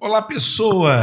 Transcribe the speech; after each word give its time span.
Olá, 0.00 0.22
pessoas! 0.22 0.96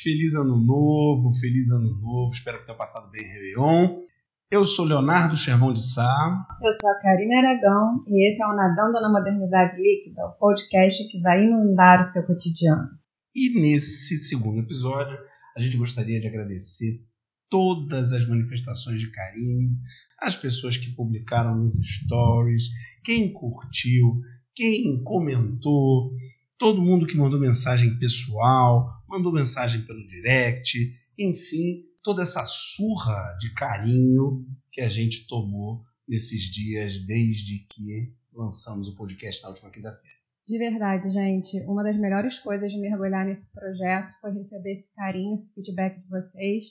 Feliz 0.00 0.36
ano 0.36 0.56
novo, 0.56 1.32
feliz 1.40 1.72
ano 1.72 1.98
novo. 2.00 2.30
Espero 2.32 2.58
que 2.58 2.66
tenham 2.66 2.78
passado 2.78 3.10
bem 3.10 3.24
Réveillon. 3.24 4.02
Eu 4.48 4.64
sou 4.64 4.84
Leonardo 4.84 5.36
Sherman 5.36 5.72
de 5.72 5.82
Sá. 5.82 6.46
Eu 6.62 6.72
sou 6.72 6.88
a 6.88 7.00
Karine 7.00 7.34
Aragão 7.34 8.04
e 8.06 8.30
esse 8.30 8.40
é 8.40 8.46
o 8.46 8.54
Nadando 8.54 9.00
na 9.00 9.10
Modernidade 9.10 9.74
Líquida, 9.76 10.24
o 10.26 10.38
podcast 10.38 11.10
que 11.10 11.20
vai 11.20 11.42
inundar 11.42 12.00
o 12.00 12.04
seu 12.04 12.24
cotidiano. 12.24 12.90
E 13.34 13.60
nesse 13.60 14.16
segundo 14.16 14.60
episódio, 14.60 15.18
a 15.56 15.60
gente 15.60 15.76
gostaria 15.76 16.20
de 16.20 16.26
agradecer 16.26 17.04
todas 17.48 18.12
as 18.12 18.26
manifestações 18.26 19.00
de 19.00 19.10
carinho, 19.10 19.78
as 20.20 20.36
pessoas 20.36 20.76
que 20.76 20.90
publicaram 20.90 21.56
nos 21.56 21.76
stories, 21.76 22.70
quem 23.04 23.32
curtiu, 23.32 24.20
quem 24.54 25.02
comentou, 25.02 26.12
todo 26.58 26.82
mundo 26.82 27.06
que 27.06 27.16
mandou 27.16 27.38
mensagem 27.38 27.98
pessoal, 27.98 28.90
mandou 29.08 29.32
mensagem 29.32 29.82
pelo 29.82 30.06
direct, 30.06 30.98
enfim, 31.18 31.84
toda 32.02 32.22
essa 32.22 32.44
surra 32.44 33.38
de 33.40 33.54
carinho 33.54 34.44
que 34.72 34.80
a 34.80 34.88
gente 34.88 35.26
tomou 35.26 35.84
nesses 36.08 36.50
dias 36.50 37.00
desde 37.02 37.60
que 37.68 38.12
lançamos 38.32 38.88
o 38.88 38.94
podcast 38.94 39.42
na 39.42 39.50
última 39.50 39.70
quinta-feira. 39.70 40.23
De 40.46 40.58
verdade, 40.58 41.10
gente, 41.10 41.58
uma 41.66 41.82
das 41.82 41.96
melhores 41.96 42.38
coisas 42.38 42.70
de 42.70 42.78
mergulhar 42.78 43.24
nesse 43.24 43.50
projeto 43.50 44.12
foi 44.20 44.32
receber 44.32 44.72
esse 44.72 44.94
carinho, 44.94 45.32
esse 45.32 45.54
feedback 45.54 45.98
de 45.98 46.08
vocês, 46.08 46.64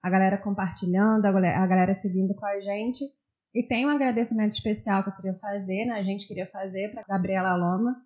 a 0.00 0.08
galera 0.08 0.38
compartilhando, 0.38 1.26
a 1.26 1.32
galera, 1.32 1.92
seguindo 1.92 2.34
com 2.36 2.46
a 2.46 2.60
gente. 2.60 3.04
E 3.52 3.66
tem 3.66 3.84
um 3.84 3.90
agradecimento 3.90 4.52
especial 4.52 5.02
que 5.02 5.08
eu 5.08 5.16
queria 5.16 5.34
fazer, 5.34 5.86
né? 5.86 5.94
A 5.94 6.02
gente 6.02 6.28
queria 6.28 6.46
fazer 6.46 6.92
para 6.92 7.02
Gabriela 7.02 7.56
Loma, 7.56 7.96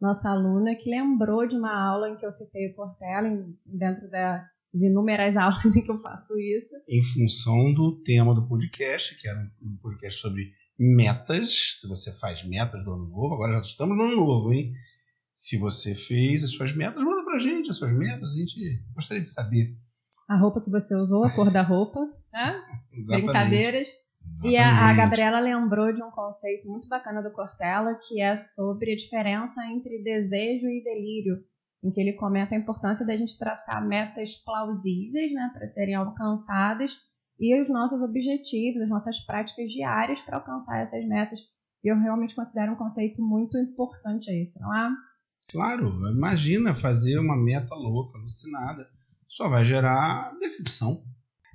nossa 0.00 0.30
aluna, 0.30 0.74
que 0.74 0.88
lembrou 0.88 1.46
de 1.46 1.56
uma 1.56 1.74
aula 1.74 2.08
em 2.08 2.16
que 2.16 2.24
eu 2.24 2.32
citei 2.32 2.68
o 2.68 2.74
Cortella 2.74 3.28
dentro 3.66 4.08
das 4.08 4.46
inúmeras 4.72 5.36
aulas 5.36 5.76
em 5.76 5.82
que 5.82 5.90
eu 5.90 5.98
faço 5.98 6.38
isso. 6.38 6.74
Em 6.88 7.02
função 7.02 7.74
do 7.74 8.00
tema 8.02 8.34
do 8.34 8.48
podcast, 8.48 9.20
que 9.20 9.28
era 9.28 9.40
um 9.60 9.76
podcast 9.76 10.22
sobre 10.22 10.52
metas. 10.80 11.78
Se 11.78 11.86
você 11.86 12.10
faz 12.18 12.42
metas 12.42 12.82
do 12.82 12.94
ano 12.94 13.06
novo, 13.08 13.34
agora 13.34 13.52
já 13.52 13.58
estamos 13.58 13.96
no 13.96 14.04
ano 14.04 14.16
novo, 14.16 14.52
hein? 14.52 14.72
Se 15.30 15.58
você 15.58 15.94
fez 15.94 16.42
as 16.42 16.52
suas 16.52 16.74
metas, 16.74 17.04
manda 17.04 17.22
pra 17.22 17.38
gente 17.38 17.70
as 17.70 17.76
suas 17.76 17.92
metas, 17.92 18.30
a 18.30 18.34
gente 18.34 18.82
gostaria 18.94 19.22
de 19.22 19.28
saber. 19.28 19.76
A 20.26 20.36
roupa 20.36 20.60
que 20.60 20.70
você 20.70 20.96
usou, 20.96 21.24
a 21.24 21.30
cor 21.30 21.50
da 21.50 21.62
roupa, 21.62 22.00
né? 22.32 22.62
Exatamente. 22.92 23.26
Brincadeiras. 23.26 23.88
E 24.44 24.56
a, 24.56 24.90
a, 24.90 24.94
Gabriela 24.94 25.40
lembrou 25.40 25.92
de 25.92 26.02
um 26.02 26.10
conceito 26.10 26.68
muito 26.68 26.88
bacana 26.88 27.22
do 27.22 27.32
Cortella, 27.32 27.98
que 28.06 28.20
é 28.20 28.36
sobre 28.36 28.92
a 28.92 28.96
diferença 28.96 29.64
entre 29.66 30.02
desejo 30.02 30.66
e 30.66 30.82
delírio, 30.82 31.42
em 31.82 31.90
que 31.90 32.00
ele 32.00 32.12
comenta 32.12 32.54
a 32.54 32.58
importância 32.58 33.04
da 33.04 33.16
gente 33.16 33.38
traçar 33.38 33.86
metas 33.86 34.36
plausíveis, 34.36 35.32
né, 35.32 35.50
para 35.52 35.66
serem 35.66 35.94
alcançadas, 35.94 36.96
e 37.40 37.60
os 37.60 37.68
nossos 37.70 38.02
objetivos, 38.02 38.82
as 38.82 38.90
nossas 38.90 39.18
práticas 39.20 39.70
diárias 39.70 40.20
para 40.20 40.36
alcançar 40.36 40.80
essas 40.80 41.04
metas. 41.06 41.40
E 41.82 41.90
eu 41.90 41.98
realmente 41.98 42.34
considero 42.34 42.72
um 42.72 42.76
conceito 42.76 43.22
muito 43.22 43.56
importante 43.56 44.30
esse, 44.30 44.60
não 44.60 44.76
é? 44.76 44.90
Claro, 45.50 45.90
imagina 46.14 46.74
fazer 46.74 47.18
uma 47.18 47.36
meta 47.36 47.74
louca, 47.74 48.18
alucinada, 48.18 48.86
só 49.26 49.48
vai 49.48 49.64
gerar 49.64 50.36
decepção 50.38 51.02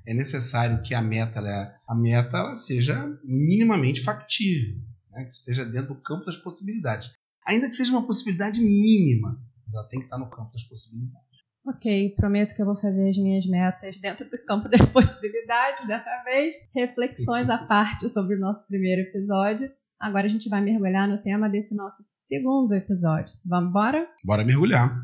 é 0.06 0.14
necessário 0.14 0.82
que 0.84 0.94
a 0.94 1.02
meta, 1.02 1.42
a 1.88 1.96
meta 1.96 2.54
seja 2.54 3.20
minimamente 3.24 4.02
factível, 4.02 4.80
né? 5.12 5.26
que 5.26 5.34
esteja 5.34 5.66
dentro 5.66 5.96
do 5.96 6.02
campo 6.02 6.26
das 6.26 6.38
possibilidades. 6.38 7.12
Ainda 7.46 7.68
que 7.68 7.76
seja 7.76 7.92
uma 7.92 8.06
possibilidade 8.06 8.62
mínima, 8.62 9.42
mas 9.66 9.74
ela 9.74 9.88
tem 9.88 10.00
que 10.00 10.06
estar 10.06 10.18
no 10.18 10.30
campo 10.30 10.52
das 10.52 10.64
possibilidades. 10.64 11.35
Ok, 11.68 12.14
prometo 12.16 12.56
que 12.56 12.62
eu 12.62 12.66
vou 12.66 12.76
fazer 12.76 13.10
as 13.10 13.18
minhas 13.18 13.44
metas 13.48 13.98
dentro 13.98 14.30
do 14.30 14.38
campo 14.46 14.70
das 14.70 14.82
possibilidades 14.94 15.88
dessa 15.88 16.12
vez. 16.24 16.54
Reflexões 16.76 17.50
à 17.50 17.58
parte 17.58 18.08
sobre 18.08 18.36
o 18.36 18.40
nosso 18.40 18.68
primeiro 18.68 19.02
episódio. 19.02 19.72
Agora 20.00 20.28
a 20.28 20.30
gente 20.30 20.48
vai 20.48 20.62
mergulhar 20.62 21.08
no 21.08 21.18
tema 21.24 21.50
desse 21.50 21.76
nosso 21.76 22.04
segundo 22.28 22.72
episódio. 22.74 23.34
Vamos 23.48 23.70
embora? 23.70 24.08
Bora 24.24 24.44
mergulhar. 24.44 24.96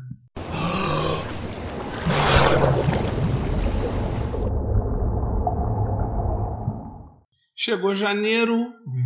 Chegou 7.56 7.92
janeiro, 7.92 8.56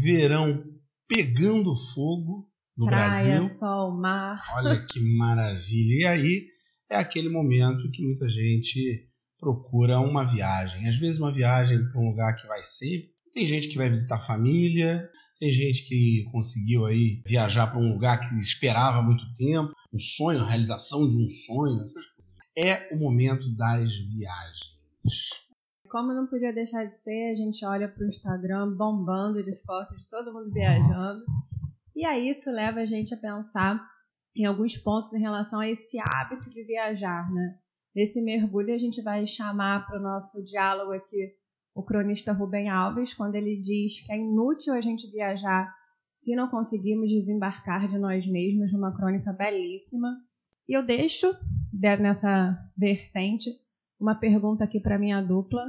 verão 0.02 0.62
pegando 1.08 1.74
fogo 1.94 2.50
no 2.76 2.84
Praia, 2.84 3.36
Brasil. 3.36 3.42
sol, 3.44 3.98
mar. 3.98 4.42
Olha 4.56 4.84
que 4.84 5.00
maravilha. 5.16 6.00
E 6.02 6.06
aí 6.06 6.55
é 6.90 6.96
aquele 6.96 7.28
momento 7.28 7.90
que 7.90 8.02
muita 8.02 8.28
gente 8.28 9.08
procura 9.38 10.00
uma 10.00 10.24
viagem. 10.24 10.88
Às 10.88 10.96
vezes 10.96 11.18
uma 11.18 11.32
viagem 11.32 11.86
para 11.88 12.00
um 12.00 12.08
lugar 12.10 12.36
que 12.36 12.46
vai 12.46 12.62
sempre. 12.62 13.10
Tem 13.32 13.46
gente 13.46 13.68
que 13.68 13.76
vai 13.76 13.88
visitar 13.88 14.16
a 14.16 14.20
família, 14.20 15.10
tem 15.38 15.52
gente 15.52 15.86
que 15.86 16.24
conseguiu 16.32 16.86
aí 16.86 17.22
viajar 17.26 17.66
para 17.66 17.78
um 17.78 17.92
lugar 17.92 18.18
que 18.20 18.34
esperava 18.38 19.02
muito 19.02 19.24
tempo, 19.36 19.74
um 19.92 19.98
sonho, 19.98 20.40
a 20.40 20.46
realização 20.46 21.08
de 21.08 21.16
um 21.16 21.28
sonho, 21.28 21.80
essas 21.82 22.06
coisas. 22.06 22.34
É 22.56 22.94
o 22.94 22.98
momento 22.98 23.54
das 23.54 23.94
viagens. 23.96 25.44
Como 25.90 26.14
não 26.14 26.26
podia 26.26 26.52
deixar 26.52 26.86
de 26.86 26.94
ser, 26.94 27.30
a 27.30 27.34
gente 27.34 27.64
olha 27.64 27.88
para 27.88 28.04
o 28.04 28.08
Instagram 28.08 28.74
bombando 28.74 29.42
de 29.42 29.54
fotos 29.62 30.00
de 30.00 30.08
todo 30.08 30.32
mundo 30.32 30.50
viajando. 30.50 31.22
E 31.94 32.04
aí 32.04 32.30
isso 32.30 32.50
leva 32.50 32.80
a 32.80 32.86
gente 32.86 33.14
a 33.14 33.18
pensar 33.18 33.86
em 34.36 34.44
alguns 34.44 34.76
pontos 34.76 35.12
em 35.14 35.20
relação 35.20 35.60
a 35.60 35.68
esse 35.68 35.98
hábito 35.98 36.52
de 36.52 36.62
viajar, 36.62 37.32
né? 37.32 37.58
Nesse 37.94 38.20
mergulho 38.20 38.74
a 38.74 38.78
gente 38.78 39.00
vai 39.02 39.26
chamar 39.26 39.86
para 39.86 39.98
o 39.98 40.02
nosso 40.02 40.44
diálogo 40.44 40.92
aqui 40.92 41.32
o 41.74 41.82
cronista 41.82 42.32
Rubem 42.32 42.68
Alves, 42.68 43.14
quando 43.14 43.34
ele 43.34 43.60
diz 43.60 44.04
que 44.04 44.12
é 44.12 44.18
inútil 44.18 44.74
a 44.74 44.80
gente 44.80 45.10
viajar 45.10 45.74
se 46.14 46.34
não 46.34 46.48
conseguimos 46.48 47.10
desembarcar 47.10 47.88
de 47.88 47.98
nós 47.98 48.26
mesmos 48.26 48.72
numa 48.72 48.94
crônica 48.94 49.32
belíssima. 49.32 50.16
E 50.68 50.76
eu 50.76 50.84
deixo 50.84 51.34
nessa 51.72 52.58
vertente 52.76 53.50
uma 54.00 54.14
pergunta 54.14 54.64
aqui 54.64 54.80
para 54.80 54.98
minha 54.98 55.20
dupla. 55.22 55.62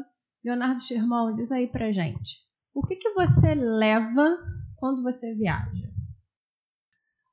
Leonardo 0.43 0.81
Sherman, 0.81 1.35
diz 1.35 1.51
aí 1.51 1.67
pra 1.67 1.91
gente. 1.91 2.45
O 2.73 2.85
que, 2.85 2.95
que 2.95 3.13
você 3.13 3.53
leva 3.53 4.37
quando 4.77 5.03
você 5.03 5.33
viaja? 5.33 5.96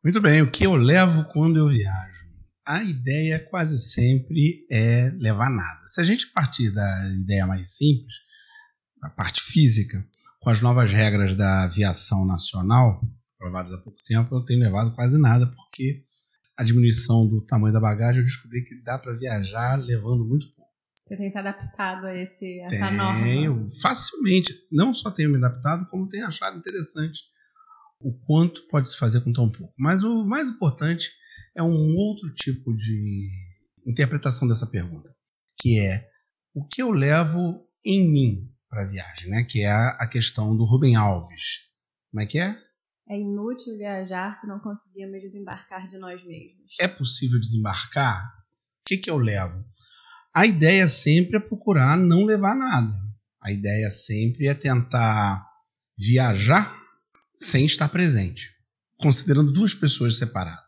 Muito 0.05 0.21
bem, 0.21 0.43
o 0.43 0.51
que 0.51 0.67
eu 0.67 0.75
levo 0.75 1.25
quando 1.33 1.57
eu 1.57 1.71
viajo? 1.71 2.29
A 2.67 2.83
ideia 2.83 3.39
quase 3.39 3.79
sempre 3.79 4.67
é 4.71 5.09
levar 5.19 5.49
nada. 5.49 5.81
Se 5.87 5.99
a 5.99 6.05
gente 6.05 6.27
partir 6.27 6.71
da 6.71 7.09
ideia 7.23 7.47
mais 7.47 7.75
simples, 7.75 8.15
a 9.03 9.09
parte 9.09 9.41
física, 9.41 10.07
com 10.41 10.51
as 10.51 10.61
novas 10.61 10.91
regras 10.91 11.35
da 11.35 11.65
aviação 11.65 12.27
nacional, 12.27 13.01
aprovadas 13.37 13.73
há 13.73 13.79
pouco 13.79 13.99
tempo, 14.05 14.35
eu 14.35 14.45
tenho 14.45 14.61
levado 14.61 14.95
quase 14.95 15.19
nada, 15.19 15.47
porque 15.47 16.03
a 16.55 16.63
diminuição 16.63 17.27
do 17.27 17.41
tamanho 17.41 17.73
da 17.73 17.81
bagagem 17.81 18.21
eu 18.21 18.27
descobri 18.27 18.63
que 18.63 18.83
dá 18.83 18.99
para 18.99 19.15
viajar 19.15 19.77
levando 19.77 20.23
muito 20.23 20.53
você 21.07 21.19
tem 21.19 21.31
se 21.31 21.37
adaptado 21.37 22.07
a 22.07 22.17
esse, 22.17 22.61
essa 22.61 22.87
tenho, 22.87 22.97
norma? 22.97 23.23
Tenho, 23.23 23.69
facilmente. 23.83 24.55
Não 24.73 24.95
só 24.95 25.11
tenho 25.11 25.29
me 25.29 25.37
adaptado, 25.37 25.87
como 25.91 26.09
tenho 26.09 26.27
achado 26.27 26.57
interessante 26.57 27.34
o 28.05 28.13
quanto 28.27 28.69
pode 28.69 28.89
se 28.91 28.99
fazer 28.99 29.23
com 29.23 29.33
tão 29.33 29.51
pouco. 29.51 29.73
Mas 29.79 30.03
o 30.03 30.25
mais 30.27 30.51
importante 30.51 31.11
é 31.57 31.63
um 31.63 31.97
outro 31.97 32.33
tipo 32.35 32.77
de 32.77 33.31
interpretação 33.87 34.47
dessa 34.47 34.67
pergunta, 34.67 35.15
que 35.59 35.81
é 35.81 36.07
o 36.55 36.67
que 36.67 36.83
eu 36.83 36.91
levo 36.91 37.67
em 37.85 38.13
mim 38.13 38.55
para 38.69 38.83
a 38.83 38.87
viagem, 38.87 39.31
né? 39.31 39.45
Que 39.45 39.63
é 39.63 39.71
a 39.71 40.07
questão 40.07 40.55
do 40.57 40.65
Rubem 40.65 40.97
Alves. 40.97 41.71
Como 42.11 42.23
é 42.23 42.27
que 42.27 42.39
é? 42.39 42.57
É 43.09 43.19
inútil 43.19 43.77
viajar 43.77 44.37
se 44.37 44.47
não 44.47 44.59
conseguirmos 44.61 45.21
desembarcar 45.21 45.89
de 45.89 45.99
nós 45.99 46.25
mesmos. 46.25 46.73
É 46.81 46.89
possível 46.89 47.41
desembarcar? 47.41 48.23
O 48.81 48.85
que, 48.87 48.99
que 48.99 49.11
eu 49.11 49.17
levo? 49.17 49.65
A 50.35 50.47
ideia 50.47 50.87
sempre 50.89 51.39
é 51.39 51.41
procurar 51.41 51.97
não 51.97 52.25
levar 52.25 52.55
nada. 52.55 52.93
A 53.43 53.51
ideia 53.51 53.89
sempre 53.89 54.47
é 54.47 54.55
tentar 54.55 55.47
viajar 55.99 56.84
sem 57.37 57.65
estar 57.65 57.89
presente, 57.89 58.51
considerando 58.99 59.53
duas 59.53 59.75
pessoas 59.75 60.17
separadas. 60.17 60.65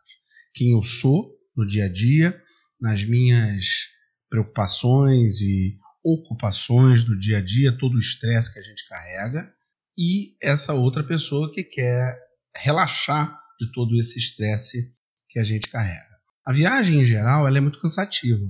Quem 0.55 0.73
eu 0.73 0.83
sou 0.83 1.35
no 1.57 1.67
dia 1.67 1.87
a 1.87 1.89
dia, 1.89 2.43
nas 2.81 3.05
minhas 3.05 3.89
preocupações 4.29 5.41
e 5.41 5.79
ocupações 6.05 7.03
do 7.05 7.19
dia 7.19 7.39
a 7.39 7.41
dia, 7.41 7.77
todo 7.77 7.95
o 7.95 7.99
estresse 7.99 8.53
que 8.53 8.59
a 8.59 8.63
gente 8.63 8.89
carrega, 8.89 9.53
e 9.99 10.37
essa 10.43 10.75
outra 10.75 11.03
pessoa 11.03 11.51
que 11.51 11.65
quer 11.65 12.19
relaxar 12.55 13.39
de 13.59 13.73
todo 13.73 13.99
esse 13.99 14.19
estresse 14.19 14.93
que 15.29 15.39
a 15.39 15.45
gente 15.45 15.69
carrega. 15.69 16.17
A 16.45 16.53
viagem 16.53 17.01
em 17.01 17.05
geral 17.05 17.47
ela 17.47 17.59
é 17.59 17.61
muito 17.61 17.81
cansativa 17.81 18.47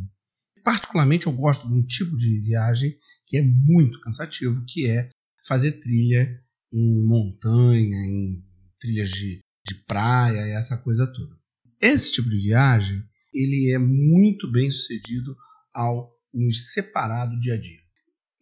particularmente, 0.66 1.28
eu 1.28 1.32
gosto 1.32 1.68
de 1.68 1.74
um 1.74 1.86
tipo 1.86 2.16
de 2.16 2.40
viagem 2.40 2.98
que 3.24 3.36
é 3.36 3.42
muito 3.42 4.00
cansativo, 4.00 4.64
que 4.66 4.90
é 4.90 5.10
fazer 5.46 5.78
trilha 5.78 6.42
em 6.76 7.06
montanha, 7.06 7.96
em 7.96 8.44
trilhas 8.78 9.10
de, 9.10 9.40
de 9.66 9.74
praia 9.86 10.40
essa 10.58 10.76
coisa 10.76 11.06
toda. 11.06 11.34
Esse 11.80 12.12
tipo 12.12 12.28
de 12.28 12.38
viagem 12.38 13.02
ele 13.32 13.72
é 13.72 13.78
muito 13.78 14.50
bem 14.50 14.70
sucedido 14.70 15.34
ao 15.74 16.14
nos 16.32 16.72
separar 16.72 17.26
do 17.26 17.40
dia 17.40 17.54
a 17.54 17.60
dia. 17.60 17.80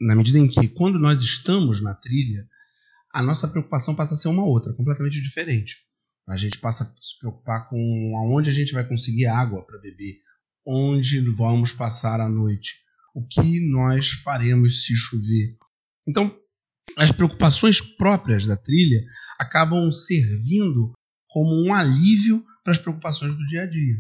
Na 0.01 0.17
medida 0.17 0.39
em 0.39 0.49
que, 0.49 0.69
quando 0.69 0.99
nós 0.99 1.21
estamos 1.21 1.81
na 1.81 1.95
trilha, 1.95 2.49
a 3.13 3.23
nossa 3.23 3.47
preocupação 3.47 3.95
passa 3.95 4.15
a 4.15 4.17
ser 4.17 4.29
uma 4.29 4.45
outra, 4.45 4.73
completamente 4.75 5.23
diferente. 5.23 5.77
A 6.29 6.37
gente 6.37 6.59
passa 6.59 6.85
a 6.85 7.03
se 7.03 7.19
preocupar 7.21 7.69
com 7.69 7.77
aonde 8.19 8.51
a 8.51 8.53
gente 8.53 8.73
vai 8.73 8.87
conseguir 8.87 9.27
água 9.27 9.65
para 9.65 9.79
beber, 9.79 10.17
onde 10.67 11.21
vamos 11.31 11.73
passar 11.73 12.21
a 12.21 12.29
noite, 12.29 12.75
o 13.15 13.25
que 13.25 13.71
nós 13.71 14.11
faremos 14.11 14.85
se 14.85 14.95
chover. 14.97 15.57
Então, 16.07 16.37
as 16.97 17.11
preocupações 17.11 17.81
próprias 17.81 18.47
da 18.47 18.57
trilha 18.57 19.05
acabam 19.39 19.91
servindo 19.91 20.93
como 21.29 21.67
um 21.67 21.75
alívio 21.75 22.45
para 22.63 22.73
as 22.73 22.79
preocupações 22.79 23.35
do 23.37 23.47
dia 23.47 23.63
a 23.63 23.67
dia. 23.67 23.97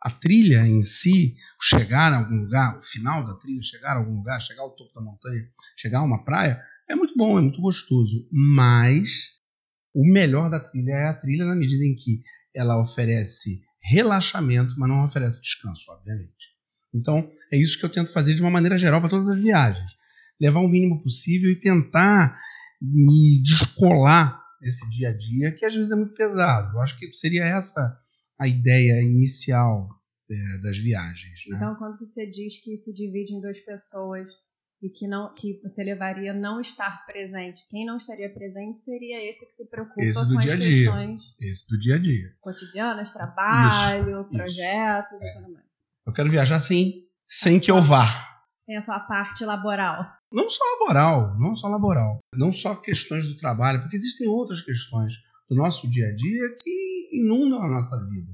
A 0.00 0.10
trilha 0.10 0.66
em 0.66 0.82
si, 0.82 1.36
chegar 1.60 2.12
a 2.12 2.18
algum 2.18 2.42
lugar, 2.42 2.76
o 2.76 2.82
final 2.82 3.24
da 3.24 3.36
trilha, 3.36 3.62
chegar 3.62 3.92
a 3.92 4.00
algum 4.00 4.16
lugar, 4.16 4.40
chegar 4.42 4.62
ao 4.62 4.74
topo 4.74 4.92
da 4.92 5.00
montanha, 5.00 5.42
chegar 5.76 6.00
a 6.00 6.04
uma 6.04 6.24
praia, 6.24 6.60
é 6.88 6.96
muito 6.96 7.14
bom, 7.16 7.38
é 7.38 7.42
muito 7.42 7.60
gostoso. 7.60 8.26
Mas 8.32 9.40
o 9.94 10.04
melhor 10.12 10.50
da 10.50 10.58
trilha 10.58 10.92
é 10.92 11.06
a 11.06 11.14
trilha 11.14 11.44
na 11.44 11.54
medida 11.54 11.84
em 11.84 11.94
que 11.94 12.20
ela 12.52 12.80
oferece 12.80 13.62
relaxamento, 13.80 14.74
mas 14.76 14.88
não 14.88 15.04
oferece 15.04 15.40
descanso, 15.40 15.84
obviamente. 15.90 16.52
Então, 16.92 17.30
é 17.52 17.56
isso 17.56 17.78
que 17.78 17.84
eu 17.84 17.90
tento 17.90 18.12
fazer 18.12 18.34
de 18.34 18.42
uma 18.42 18.50
maneira 18.50 18.76
geral 18.76 19.00
para 19.00 19.10
todas 19.10 19.28
as 19.28 19.38
viagens. 19.38 19.96
Levar 20.42 20.60
o 20.60 20.68
mínimo 20.68 21.00
possível 21.02 21.50
e 21.52 21.60
tentar 21.60 22.36
me 22.80 23.40
descolar 23.42 24.42
desse 24.60 24.88
dia 24.90 25.10
a 25.10 25.16
dia, 25.16 25.52
que 25.52 25.64
às 25.64 25.74
vezes 25.74 25.92
é 25.92 25.96
muito 25.96 26.14
pesado. 26.14 26.76
Eu 26.76 26.80
acho 26.80 26.98
que 26.98 27.12
seria 27.14 27.44
essa 27.44 27.96
a 28.40 28.48
ideia 28.48 29.00
inicial 29.02 29.88
é, 30.28 30.58
das 30.62 30.76
viagens. 30.78 31.40
Né? 31.48 31.56
Então, 31.56 31.76
quando 31.76 31.98
você 31.98 32.26
diz 32.26 32.62
que 32.62 32.76
se 32.76 32.92
divide 32.92 33.34
em 33.34 33.40
duas 33.40 33.58
pessoas 33.64 34.26
e 34.82 34.88
que 34.88 35.06
não 35.06 35.32
que 35.32 35.60
você 35.62 35.84
levaria 35.84 36.32
não 36.32 36.60
estar 36.60 37.06
presente, 37.06 37.62
quem 37.70 37.86
não 37.86 37.98
estaria 37.98 38.32
presente 38.32 38.82
seria 38.82 39.30
esse 39.30 39.46
que 39.46 39.52
se 39.52 39.68
preocupa 39.68 40.02
esse 40.02 40.26
do 40.26 40.34
com 40.34 40.40
dia 40.40 40.54
as 40.54 40.58
a 40.58 40.60
dia. 40.60 40.84
questões 40.90 41.22
Esse 41.40 41.68
do 41.68 41.78
dia 41.78 41.94
a 41.94 41.98
dia. 41.98 42.24
cotidianas, 42.40 43.12
trabalho, 43.12 44.22
Isso, 44.22 44.30
projetos 44.30 45.18
isso. 45.22 45.38
e 45.38 45.42
tudo 45.42 45.54
mais. 45.54 45.66
Eu 46.04 46.12
quero 46.12 46.30
viajar 46.30 46.58
sem, 46.58 47.06
sem 47.24 47.60
que 47.60 47.70
eu 47.70 47.80
vá. 47.80 48.06
Tem 48.66 48.76
a 48.76 48.82
sua 48.82 48.98
parte 48.98 49.44
laboral. 49.44 50.04
Não 50.32 50.48
só 50.48 50.64
laboral, 50.78 51.38
não 51.38 51.54
só 51.54 51.68
laboral. 51.68 52.18
Não 52.34 52.52
só 52.52 52.74
questões 52.74 53.26
do 53.26 53.36
trabalho, 53.36 53.80
porque 53.82 53.96
existem 53.96 54.28
outras 54.28 54.60
questões 54.60 55.14
do 55.48 55.56
nosso 55.56 55.88
dia 55.88 56.08
a 56.08 56.14
dia 56.14 56.56
que 56.62 57.10
inundam 57.12 57.62
a 57.62 57.68
nossa 57.68 57.96
vida. 58.04 58.32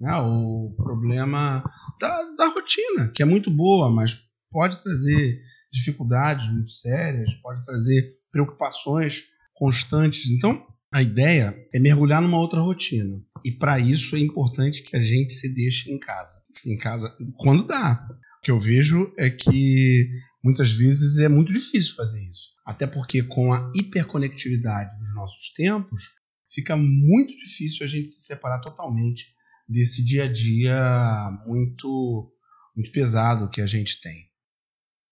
Né? 0.00 0.14
O 0.16 0.74
problema 0.76 1.64
da, 2.00 2.22
da 2.36 2.48
rotina, 2.48 3.10
que 3.14 3.22
é 3.22 3.26
muito 3.26 3.50
boa, 3.50 3.90
mas 3.90 4.18
pode 4.50 4.82
trazer 4.82 5.40
dificuldades 5.72 6.48
muito 6.52 6.72
sérias, 6.72 7.34
pode 7.34 7.64
trazer 7.64 8.16
preocupações 8.30 9.24
constantes. 9.54 10.30
Então, 10.30 10.66
a 10.92 11.02
ideia 11.02 11.54
é 11.72 11.78
mergulhar 11.78 12.22
numa 12.22 12.38
outra 12.38 12.60
rotina. 12.60 13.20
E 13.44 13.52
para 13.52 13.78
isso 13.78 14.16
é 14.16 14.20
importante 14.20 14.82
que 14.82 14.96
a 14.96 15.02
gente 15.02 15.32
se 15.32 15.54
deixe 15.54 15.92
em 15.92 15.98
casa. 15.98 16.40
Em 16.64 16.76
casa 16.76 17.14
quando 17.36 17.66
dá. 17.66 18.06
O 18.38 18.42
que 18.42 18.50
eu 18.50 18.58
vejo 18.58 19.12
é 19.18 19.28
que 19.28 20.08
muitas 20.42 20.70
vezes 20.70 21.18
é 21.18 21.28
muito 21.28 21.52
difícil 21.52 21.94
fazer 21.94 22.22
isso. 22.22 22.48
Até 22.66 22.86
porque 22.86 23.22
com 23.22 23.52
a 23.52 23.72
hiperconectividade 23.74 24.98
dos 24.98 25.14
nossos 25.14 25.52
tempos, 25.54 26.10
fica 26.50 26.76
muito 26.76 27.34
difícil 27.36 27.84
a 27.84 27.88
gente 27.88 28.08
se 28.08 28.26
separar 28.26 28.60
totalmente 28.60 29.34
desse 29.68 30.04
dia 30.04 30.24
a 30.24 30.32
dia 30.32 31.42
muito 31.46 32.32
muito 32.74 32.92
pesado 32.92 33.50
que 33.50 33.60
a 33.60 33.66
gente 33.66 34.00
tem. 34.00 34.14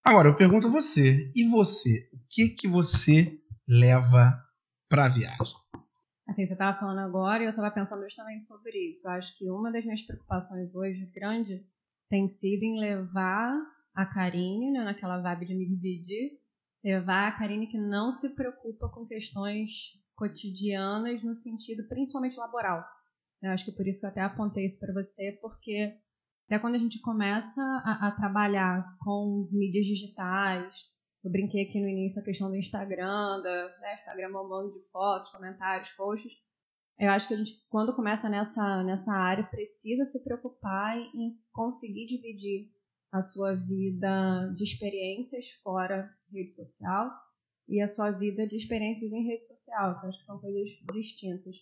Agora 0.04 0.28
eu 0.28 0.36
pergunto 0.36 0.68
a 0.68 0.70
você, 0.70 1.32
e 1.34 1.48
você, 1.48 2.08
o 2.12 2.18
que 2.30 2.50
que 2.50 2.68
você 2.68 3.40
leva 3.66 4.40
para 4.88 5.06
a 5.06 5.08
viagem? 5.08 5.56
Assim, 6.28 6.46
você 6.46 6.52
estava 6.52 6.78
falando 6.78 7.00
agora 7.00 7.42
e 7.42 7.46
eu 7.46 7.50
estava 7.50 7.72
pensando 7.72 8.02
justamente 8.02 8.44
sobre 8.44 8.90
isso. 8.90 9.08
Eu 9.08 9.12
acho 9.12 9.36
que 9.36 9.50
uma 9.50 9.72
das 9.72 9.84
minhas 9.84 10.02
preocupações 10.02 10.76
hoje, 10.76 11.10
grande, 11.12 11.66
tem 12.08 12.28
sido 12.28 12.62
em 12.62 12.78
levar 12.78 13.52
a 13.96 14.04
Karine, 14.04 14.70
né, 14.70 14.84
naquela 14.84 15.22
vibe 15.22 15.46
de 15.46 15.54
me 15.54 15.66
dividir, 15.66 16.38
levar 16.84 17.28
a 17.28 17.32
Karine 17.32 17.66
que 17.66 17.78
não 17.78 18.12
se 18.12 18.28
preocupa 18.34 18.90
com 18.90 19.06
questões 19.06 19.70
cotidianas 20.14 21.22
no 21.24 21.34
sentido 21.34 21.88
principalmente 21.88 22.36
laboral. 22.36 22.84
Eu 23.42 23.50
acho 23.50 23.64
que 23.64 23.72
por 23.72 23.86
isso 23.86 24.00
que 24.00 24.06
eu 24.06 24.10
até 24.10 24.20
apontei 24.20 24.66
isso 24.66 24.78
para 24.78 24.92
você, 24.92 25.38
porque 25.40 25.98
até 26.46 26.58
quando 26.58 26.74
a 26.74 26.78
gente 26.78 27.00
começa 27.00 27.60
a, 27.84 28.08
a 28.08 28.10
trabalhar 28.12 28.84
com 29.02 29.48
mídias 29.50 29.86
digitais, 29.86 30.76
eu 31.24 31.30
brinquei 31.30 31.64
aqui 31.64 31.80
no 31.80 31.88
início 31.88 32.20
a 32.20 32.24
questão 32.24 32.50
do 32.50 32.56
Instagram, 32.56 33.40
da 33.42 33.78
né, 33.80 33.94
Instagram 33.94 34.30
bombando 34.30 34.72
de 34.72 34.80
fotos, 34.90 35.30
comentários, 35.30 35.90
posts. 35.90 36.32
Eu 36.98 37.10
acho 37.10 37.28
que 37.28 37.34
a 37.34 37.36
gente, 37.36 37.52
quando 37.68 37.96
começa 37.96 38.28
nessa, 38.28 38.82
nessa 38.84 39.12
área, 39.12 39.44
precisa 39.44 40.04
se 40.04 40.22
preocupar 40.22 40.96
em 40.96 41.38
conseguir 41.52 42.06
dividir 42.06 42.75
a 43.12 43.22
sua 43.22 43.54
vida 43.54 44.52
de 44.54 44.64
experiências 44.64 45.50
fora 45.62 46.10
rede 46.30 46.52
social 46.52 47.10
e 47.68 47.80
a 47.80 47.88
sua 47.88 48.10
vida 48.10 48.46
de 48.46 48.56
experiências 48.56 49.12
em 49.12 49.26
rede 49.26 49.46
social, 49.46 49.98
que 49.98 50.06
eu 50.06 50.08
acho 50.10 50.18
que 50.18 50.24
são 50.24 50.38
coisas 50.38 50.68
distintas. 50.92 51.56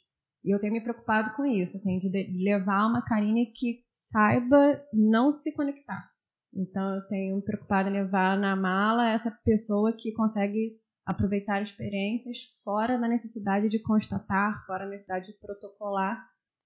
E 0.44 0.54
eu 0.54 0.60
tenho 0.60 0.74
me 0.74 0.82
preocupado 0.82 1.34
com 1.34 1.46
isso, 1.46 1.76
assim, 1.76 1.98
de 1.98 2.10
levar 2.44 2.86
uma 2.86 3.02
Karine 3.02 3.46
que 3.46 3.82
saiba 3.90 4.84
não 4.92 5.32
se 5.32 5.54
conectar. 5.54 6.10
Então 6.52 6.96
eu 6.96 7.06
tenho 7.08 7.36
me 7.36 7.42
preocupado 7.42 7.88
em 7.88 7.92
levar 7.92 8.38
na 8.38 8.54
mala 8.54 9.10
essa 9.10 9.30
pessoa 9.30 9.92
que 9.92 10.12
consegue 10.12 10.78
aproveitar 11.06 11.62
experiências 11.62 12.52
fora 12.62 12.98
da 12.98 13.08
necessidade 13.08 13.68
de 13.68 13.78
constatar, 13.78 14.64
fora 14.66 14.84
da 14.84 14.90
necessidade 14.90 15.32
de 15.32 15.38
protocolar. 15.38 16.22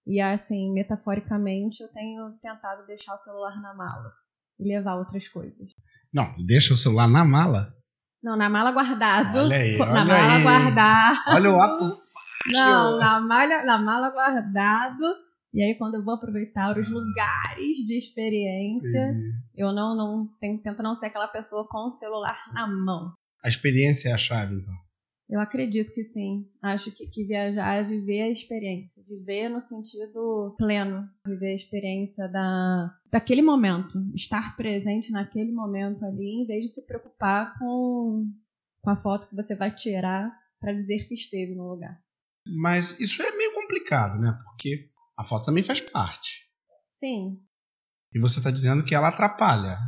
E 0.06 0.20
assim, 0.20 0.72
metaforicamente, 0.72 1.82
eu 1.82 1.88
tenho 1.92 2.32
tentado 2.40 2.86
deixar 2.86 3.14
o 3.14 3.18
celular 3.18 3.60
na 3.60 3.74
mala 3.74 4.12
e 4.58 4.68
levar 4.68 4.96
outras 4.96 5.28
coisas. 5.28 5.68
Não, 6.12 6.34
deixa 6.46 6.74
o 6.74 6.76
celular 6.76 7.08
na 7.08 7.24
mala. 7.24 7.74
Não, 8.22 8.36
na 8.36 8.48
mala 8.48 8.72
guardado. 8.72 9.38
Olha 9.38 9.56
aí, 9.56 9.78
na 9.78 9.84
olha 9.84 10.04
mala 10.04 10.36
aí. 10.36 10.42
guardado. 10.42 11.18
Olha 11.28 11.50
o 11.50 11.60
ato. 11.60 11.98
Não, 12.50 12.98
na 12.98 13.20
mala, 13.20 13.64
na 13.64 13.78
mala 13.78 14.10
guardado. 14.10 15.04
E 15.54 15.62
aí, 15.62 15.76
quando 15.78 15.94
eu 15.94 16.04
vou 16.04 16.14
aproveitar 16.14 16.76
os 16.76 16.90
lugares 16.90 17.78
de 17.86 17.96
experiência, 17.96 19.08
Entendi. 19.08 19.30
eu 19.56 19.72
não, 19.72 19.96
não 19.96 20.28
tento, 20.40 20.62
tento 20.62 20.82
não 20.82 20.94
ser 20.94 21.06
aquela 21.06 21.28
pessoa 21.28 21.66
com 21.68 21.88
o 21.88 21.92
celular 21.92 22.38
na 22.52 22.66
mão. 22.66 23.12
A 23.42 23.48
experiência 23.48 24.10
é 24.10 24.12
a 24.12 24.18
chave, 24.18 24.54
então. 24.54 24.74
Eu 25.28 25.40
acredito 25.40 25.92
que 25.92 26.02
sim. 26.02 26.48
Acho 26.62 26.90
que, 26.90 27.06
que 27.06 27.24
viajar 27.24 27.74
é 27.74 27.84
viver 27.84 28.22
a 28.22 28.30
experiência. 28.30 29.04
Viver 29.06 29.50
no 29.50 29.60
sentido 29.60 30.54
pleno. 30.56 31.08
Viver 31.26 31.52
a 31.52 31.56
experiência 31.56 32.26
da, 32.28 32.96
daquele 33.10 33.42
momento. 33.42 33.98
Estar 34.14 34.56
presente 34.56 35.12
naquele 35.12 35.52
momento 35.52 36.04
ali, 36.06 36.42
em 36.42 36.46
vez 36.46 36.64
de 36.64 36.74
se 36.74 36.86
preocupar 36.86 37.58
com, 37.58 38.26
com 38.80 38.90
a 38.90 38.96
foto 38.96 39.28
que 39.28 39.36
você 39.36 39.54
vai 39.54 39.70
tirar 39.70 40.32
para 40.58 40.72
dizer 40.72 41.06
que 41.06 41.14
esteve 41.14 41.54
no 41.54 41.68
lugar. 41.68 42.00
Mas 42.46 42.98
isso 42.98 43.22
é 43.22 43.36
meio 43.36 43.52
complicado, 43.54 44.18
né? 44.18 44.38
Porque 44.44 44.88
a 45.14 45.24
foto 45.24 45.44
também 45.44 45.62
faz 45.62 45.82
parte. 45.82 46.48
Sim. 46.86 47.38
E 48.14 48.18
você 48.18 48.38
está 48.38 48.50
dizendo 48.50 48.82
que 48.82 48.94
ela 48.94 49.08
atrapalha. 49.08 49.78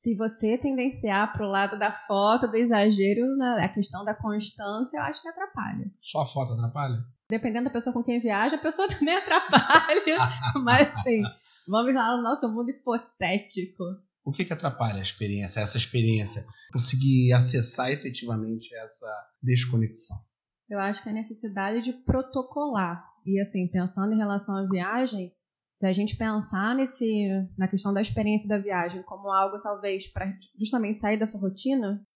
Se 0.00 0.16
você 0.16 0.56
tendenciar 0.56 1.30
para 1.30 1.46
o 1.46 1.50
lado 1.50 1.78
da 1.78 1.92
foto, 1.92 2.48
do 2.48 2.56
exagero, 2.56 3.36
na 3.36 3.62
a 3.62 3.68
questão 3.68 4.02
da 4.02 4.14
constância, 4.14 4.96
eu 4.96 5.02
acho 5.02 5.20
que 5.20 5.28
atrapalha. 5.28 5.90
Só 6.00 6.22
a 6.22 6.26
foto 6.26 6.54
atrapalha? 6.54 6.96
Dependendo 7.28 7.66
da 7.66 7.70
pessoa 7.70 7.92
com 7.92 8.02
quem 8.02 8.18
viaja, 8.18 8.56
a 8.56 8.60
pessoa 8.60 8.88
também 8.98 9.14
atrapalha. 9.14 10.16
Mas 10.64 10.88
assim, 10.94 11.20
vamos 11.68 11.94
lá 11.94 12.16
no 12.16 12.22
nosso 12.22 12.48
mundo 12.48 12.70
hipotético. 12.70 13.84
O 14.24 14.32
que, 14.32 14.46
que 14.46 14.54
atrapalha 14.54 15.00
a 15.00 15.02
experiência, 15.02 15.60
essa 15.60 15.76
experiência? 15.76 16.42
Conseguir 16.72 17.34
acessar 17.34 17.90
efetivamente 17.90 18.74
essa 18.76 19.28
desconexão. 19.42 20.16
Eu 20.70 20.78
acho 20.78 21.02
que 21.02 21.10
a 21.10 21.12
necessidade 21.12 21.82
de 21.82 21.92
protocolar. 21.92 23.04
E 23.26 23.38
assim, 23.38 23.68
pensando 23.68 24.14
em 24.14 24.18
relação 24.18 24.56
à 24.56 24.66
viagem, 24.66 25.30
se 25.80 25.86
a 25.86 25.94
gente 25.94 26.14
pensar 26.14 26.76
nesse, 26.76 27.26
na 27.56 27.66
questão 27.66 27.94
da 27.94 28.02
experiência 28.02 28.46
da 28.46 28.58
viagem 28.58 29.02
como 29.02 29.32
algo 29.32 29.58
talvez 29.62 30.06
para 30.06 30.30
justamente 30.58 31.00
sair 31.00 31.18
da 31.18 31.26
sua 31.26 31.40
rotina, 31.40 32.06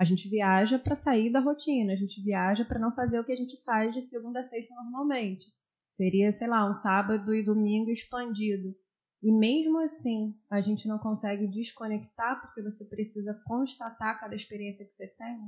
a 0.00 0.04
gente 0.04 0.28
viaja 0.28 0.80
para 0.80 0.96
sair 0.96 1.30
da 1.30 1.38
rotina, 1.38 1.92
a 1.92 1.96
gente 1.96 2.20
viaja 2.20 2.64
para 2.64 2.80
não 2.80 2.92
fazer 2.92 3.20
o 3.20 3.24
que 3.24 3.30
a 3.30 3.36
gente 3.36 3.62
faz 3.62 3.94
de 3.94 4.02
segunda 4.02 4.40
a 4.40 4.44
sexta 4.44 4.74
normalmente. 4.74 5.46
Seria, 5.88 6.32
sei 6.32 6.48
lá, 6.48 6.68
um 6.68 6.72
sábado 6.72 7.32
e 7.32 7.44
domingo 7.44 7.88
expandido. 7.88 8.74
E 9.22 9.30
mesmo 9.30 9.78
assim, 9.78 10.34
a 10.50 10.60
gente 10.60 10.88
não 10.88 10.98
consegue 10.98 11.46
desconectar 11.46 12.40
porque 12.40 12.60
você 12.62 12.84
precisa 12.86 13.40
constatar 13.46 14.18
cada 14.18 14.34
experiência 14.34 14.84
que 14.84 14.92
você 14.92 15.06
tem. 15.06 15.38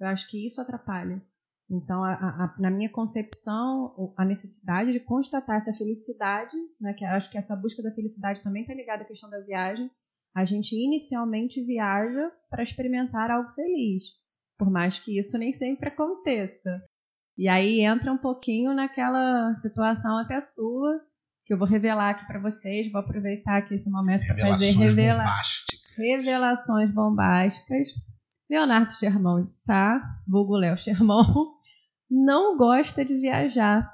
Eu 0.00 0.06
acho 0.06 0.26
que 0.30 0.46
isso 0.46 0.62
atrapalha. 0.62 1.22
Então, 1.70 2.02
a, 2.02 2.14
a, 2.14 2.54
na 2.58 2.68
minha 2.68 2.90
concepção, 2.90 4.12
a 4.16 4.24
necessidade 4.24 4.92
de 4.92 4.98
constatar 4.98 5.56
essa 5.56 5.72
felicidade, 5.72 6.56
né, 6.80 6.92
que 6.94 7.04
acho 7.04 7.30
que 7.30 7.38
essa 7.38 7.54
busca 7.54 7.80
da 7.80 7.94
felicidade 7.94 8.42
também 8.42 8.62
está 8.62 8.74
ligada 8.74 9.04
à 9.04 9.06
questão 9.06 9.30
da 9.30 9.38
viagem. 9.40 9.88
A 10.34 10.44
gente 10.44 10.74
inicialmente 10.74 11.64
viaja 11.64 12.30
para 12.48 12.64
experimentar 12.64 13.30
algo 13.30 13.52
feliz, 13.52 14.04
por 14.58 14.68
mais 14.68 14.98
que 14.98 15.16
isso 15.16 15.38
nem 15.38 15.52
sempre 15.52 15.88
aconteça. 15.88 16.70
E 17.38 17.48
aí 17.48 17.80
entra 17.80 18.12
um 18.12 18.18
pouquinho 18.18 18.74
naquela 18.74 19.54
situação 19.54 20.18
até 20.18 20.40
sua, 20.40 21.00
que 21.46 21.54
eu 21.54 21.58
vou 21.58 21.66
revelar 21.66 22.10
aqui 22.10 22.26
para 22.26 22.40
vocês. 22.40 22.90
Vou 22.90 23.00
aproveitar 23.00 23.58
aqui 23.58 23.76
esse 23.76 23.90
momento 23.90 24.26
para 24.26 24.36
fazer 24.36 24.72
revela 24.72 25.22
bombásticas. 25.22 25.96
revelações 25.96 26.92
bombásticas. 26.92 27.88
Leonardo 28.50 28.92
Sherman 28.92 29.44
de 29.44 29.52
Sá, 29.52 30.02
vulgo 30.26 30.56
Léo 30.56 30.76
Sherman, 30.76 31.24
não 32.10 32.56
gosta 32.56 33.04
de 33.04 33.18
viajar. 33.18 33.88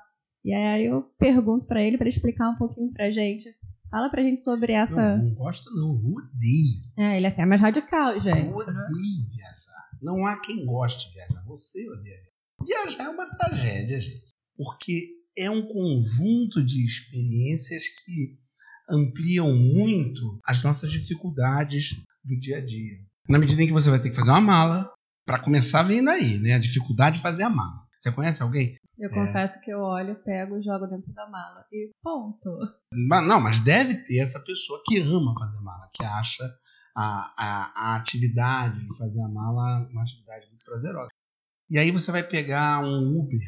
E 0.45 0.55
aí 0.55 0.87
eu 0.87 1.03
pergunto 1.19 1.67
para 1.67 1.83
ele 1.83 1.99
para 1.99 2.09
explicar 2.09 2.49
um 2.49 2.57
pouquinho 2.57 2.93
pra 2.93 3.11
gente. 3.11 3.55
Fala 3.91 4.09
pra 4.09 4.23
gente 4.23 4.43
sobre 4.43 4.73
essa. 4.73 5.17
Não, 5.17 5.25
não 5.25 5.35
gosta 5.35 5.71
não, 5.71 6.01
eu 6.03 6.15
odeio. 6.15 6.83
É, 6.99 7.17
ele 7.17 7.27
é 7.27 7.29
até 7.29 7.45
mais 7.45 7.61
radical, 7.61 8.15
gente. 8.21 8.47
Eu 8.47 8.57
odeio 8.57 9.31
viajar. 9.35 9.91
Não 10.03 10.27
há 10.27 10.41
quem 10.41 10.65
goste 10.65 11.09
de 11.09 11.15
viajar. 11.15 11.45
Você 11.47 11.89
odeia 11.89 12.17
viajar. 12.17 12.87
Viajar 12.89 13.05
é 13.05 13.09
uma 13.09 13.27
tragédia, 13.37 14.01
gente. 14.01 14.35
Porque 14.57 15.17
é 15.37 15.51
um 15.51 15.67
conjunto 15.67 16.65
de 16.65 16.85
experiências 16.85 17.85
que 17.89 18.39
ampliam 18.89 19.53
muito 19.55 20.39
as 20.45 20.63
nossas 20.63 20.91
dificuldades 20.91 22.03
do 22.25 22.39
dia 22.39 22.59
a 22.59 22.65
dia. 22.65 22.99
Na 23.29 23.39
medida 23.39 23.63
em 23.63 23.67
que 23.67 23.73
você 23.73 23.91
vai 23.91 24.01
ter 24.01 24.11
que 24.11 24.17
fazer 24.17 24.31
uma 24.31 24.41
mala, 24.41 24.91
para 25.25 25.41
começar 25.41 25.83
vem 25.83 26.03
daí, 26.03 26.39
né? 26.39 26.55
A 26.55 26.59
dificuldade 26.59 27.17
de 27.17 27.23
fazer 27.23 27.43
a 27.43 27.51
mala. 27.51 27.86
Você 28.07 28.13
conhece 28.13 28.41
alguém? 28.41 28.77
Eu 28.97 29.11
é... 29.11 29.13
confesso 29.13 29.61
que 29.61 29.71
eu 29.71 29.81
olho, 29.81 30.15
pego 30.23 30.57
e 30.57 30.63
jogo 30.63 30.87
dentro 30.87 31.13
da 31.13 31.29
mala. 31.29 31.65
E 31.73 31.91
ponto. 32.01 32.51
Mas, 33.09 33.27
não, 33.27 33.41
mas 33.41 33.61
deve 33.61 33.97
ter 34.05 34.19
essa 34.19 34.39
pessoa 34.39 34.81
que 34.87 35.01
ama 35.01 35.35
fazer 35.37 35.61
mala, 35.61 35.91
que 35.93 36.05
acha 36.05 36.45
a, 36.95 37.35
a, 37.37 37.73
a 37.75 37.97
atividade 37.97 38.79
de 38.79 38.97
fazer 38.97 39.21
a 39.21 39.29
mala 39.29 39.89
uma 39.91 40.03
atividade 40.03 40.49
muito 40.51 40.65
prazerosa. 40.65 41.11
E 41.69 41.79
aí 41.81 41.91
você 41.91 42.13
vai 42.13 42.23
pegar 42.23 42.81
um 42.85 43.19
Uber 43.19 43.41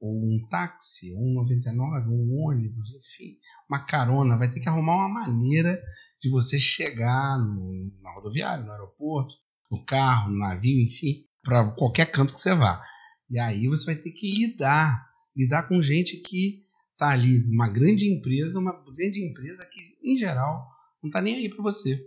ou 0.00 0.12
um 0.12 0.44
táxi, 0.50 1.14
ou 1.14 1.22
um 1.24 1.34
99, 1.34 2.08
ou 2.08 2.14
um 2.16 2.48
ônibus, 2.48 2.90
enfim, 2.90 3.38
uma 3.70 3.78
carona, 3.78 4.36
vai 4.36 4.50
ter 4.50 4.58
que 4.58 4.68
arrumar 4.68 4.96
uma 4.96 5.08
maneira 5.08 5.80
de 6.20 6.28
você 6.28 6.58
chegar 6.58 7.38
no, 7.38 7.92
na 8.02 8.12
rodoviária, 8.12 8.64
no 8.64 8.72
aeroporto, 8.72 9.34
no 9.70 9.84
carro, 9.84 10.30
no 10.30 10.38
navio, 10.38 10.82
enfim, 10.82 11.24
para 11.44 11.70
qualquer 11.70 12.10
canto 12.10 12.34
que 12.34 12.40
você 12.40 12.54
vá. 12.54 12.84
E 13.30 13.38
aí 13.38 13.66
você 13.68 13.86
vai 13.86 13.96
ter 13.96 14.10
que 14.10 14.30
lidar, 14.32 15.08
lidar 15.36 15.68
com 15.68 15.82
gente 15.82 16.18
que 16.18 16.64
está 16.92 17.08
ali, 17.08 17.44
uma 17.52 17.68
grande 17.68 18.08
empresa, 18.08 18.58
uma 18.58 18.72
grande 18.84 19.24
empresa 19.24 19.64
que, 19.66 19.80
em 20.02 20.16
geral, 20.16 20.66
não 21.02 21.08
está 21.08 21.20
nem 21.20 21.34
aí 21.36 21.48
para 21.48 21.62
você. 21.62 21.98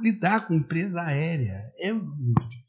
Lidar 0.00 0.46
com 0.46 0.54
empresa 0.54 1.02
aérea 1.02 1.72
é 1.78 1.92
muito 1.92 2.42
difícil. 2.42 2.64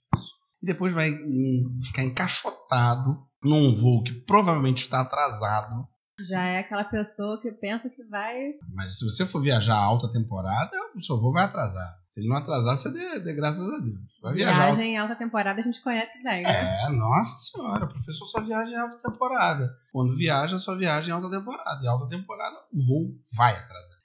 E 0.62 0.66
depois 0.66 0.94
vai 0.94 1.12
hum, 1.12 1.76
ficar 1.86 2.04
encaixotado 2.04 3.18
num 3.44 3.76
voo 3.76 4.04
que 4.04 4.14
provavelmente 4.14 4.80
está 4.80 5.02
atrasado. 5.02 5.88
Já 6.20 6.46
é 6.46 6.60
aquela 6.60 6.86
pessoa 6.86 7.42
que 7.42 7.52
pensa 7.52 7.90
que 7.90 8.04
vai. 8.04 8.54
Mas 8.74 8.98
se 8.98 9.04
você 9.04 9.26
for 9.26 9.42
viajar 9.42 9.76
alta 9.76 10.08
temporada, 10.08 10.72
o 10.96 11.02
seu 11.02 11.20
voo 11.20 11.34
vai 11.34 11.44
atrasar. 11.44 11.94
Se 12.08 12.22
ele 12.22 12.30
não 12.30 12.38
atrasar, 12.38 12.78
você 12.78 12.90
dê, 12.90 13.20
dê 13.20 13.34
graças 13.34 13.68
a 13.70 13.80
Deus. 13.80 14.00
Vai 14.22 14.34
viajar. 14.34 14.68
Viagem 14.68 14.94
em 14.94 14.98
alta 14.98 15.16
temporada 15.16 15.60
a 15.60 15.64
gente 15.64 15.82
conhece 15.82 16.24
bem, 16.24 16.44
né? 16.44 16.84
É, 16.86 16.90
nossa 16.90 17.36
senhora, 17.36 17.84
o 17.84 17.90
professor 17.90 18.28
só 18.28 18.42
viaja 18.42 18.72
em 18.72 18.80
alta 18.80 19.12
temporada. 19.12 19.76
Quando 19.92 20.16
viaja, 20.16 20.58
só 20.58 20.74
viaja 20.74 21.10
em 21.10 21.14
alta 21.14 21.30
temporada. 21.30 21.84
Em 21.84 21.88
alta 21.88 22.08
temporada, 22.08 22.56
o 22.72 22.86
voo 22.86 23.14
vai 23.36 23.52
atrasar. 23.52 23.98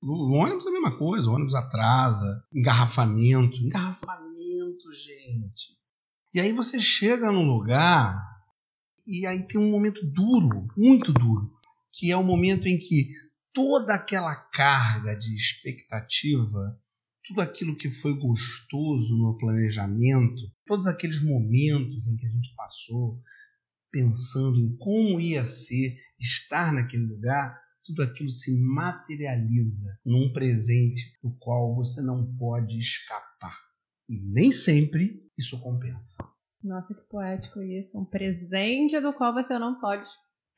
O 0.00 0.34
ônibus 0.34 0.64
é 0.64 0.68
a 0.68 0.72
mesma 0.72 0.96
coisa, 0.96 1.28
o 1.28 1.34
ônibus 1.34 1.56
atrasa, 1.56 2.44
engarrafamento. 2.54 3.56
Engarrafamento, 3.56 4.92
gente. 4.92 5.76
E 6.32 6.38
aí 6.38 6.52
você 6.52 6.78
chega 6.78 7.32
num 7.32 7.48
lugar 7.48 8.22
e 9.08 9.26
aí 9.26 9.46
tem 9.46 9.60
um 9.60 9.70
momento 9.70 10.00
duro, 10.04 10.66
muito 10.76 11.12
duro, 11.12 11.50
que 11.92 12.12
é 12.12 12.16
o 12.16 12.22
momento 12.22 12.68
em 12.68 12.78
que 12.78 13.10
toda 13.52 13.94
aquela 13.94 14.34
carga 14.34 15.16
de 15.16 15.34
expectativa, 15.34 16.78
tudo 17.26 17.40
aquilo 17.40 17.76
que 17.76 17.90
foi 17.90 18.14
gostoso 18.18 19.16
no 19.16 19.36
planejamento, 19.38 20.42
todos 20.66 20.86
aqueles 20.86 21.22
momentos 21.22 22.06
em 22.06 22.16
que 22.16 22.26
a 22.26 22.30
gente 22.30 22.54
passou 22.54 23.20
pensando 23.90 24.58
em 24.58 24.76
como 24.76 25.20
ia 25.20 25.44
ser 25.44 25.96
estar 26.20 26.72
naquele 26.72 27.04
lugar, 27.04 27.58
tudo 27.84 28.02
aquilo 28.02 28.30
se 28.30 28.62
materializa 28.62 29.98
num 30.04 30.30
presente 30.32 31.18
do 31.22 31.34
qual 31.38 31.74
você 31.74 32.02
não 32.02 32.36
pode 32.36 32.78
escapar. 32.78 33.56
E 34.08 34.32
nem 34.34 34.52
sempre 34.52 35.22
isso 35.38 35.58
compensa. 35.60 36.18
Nossa, 36.62 36.94
que 36.94 37.02
poético 37.08 37.60
isso. 37.62 37.98
Um 37.98 38.04
presente 38.04 39.00
do 39.00 39.12
qual 39.12 39.32
você 39.32 39.58
não 39.58 39.80
pode 39.80 40.06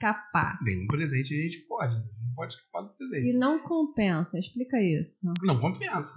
escapar. 0.00 0.59
Nenhum 0.62 0.87
presente 0.87 1.35
a 1.35 1.42
gente 1.42 1.66
pode, 1.66 1.97
não 1.97 2.35
pode 2.35 2.54
escapar 2.54 2.83
do 2.83 2.95
presente. 2.97 3.35
E 3.35 3.38
não 3.38 3.62
compensa, 3.62 4.38
explica 4.38 4.80
isso. 4.80 5.19
Não 5.45 5.61
compensa. 5.61 6.14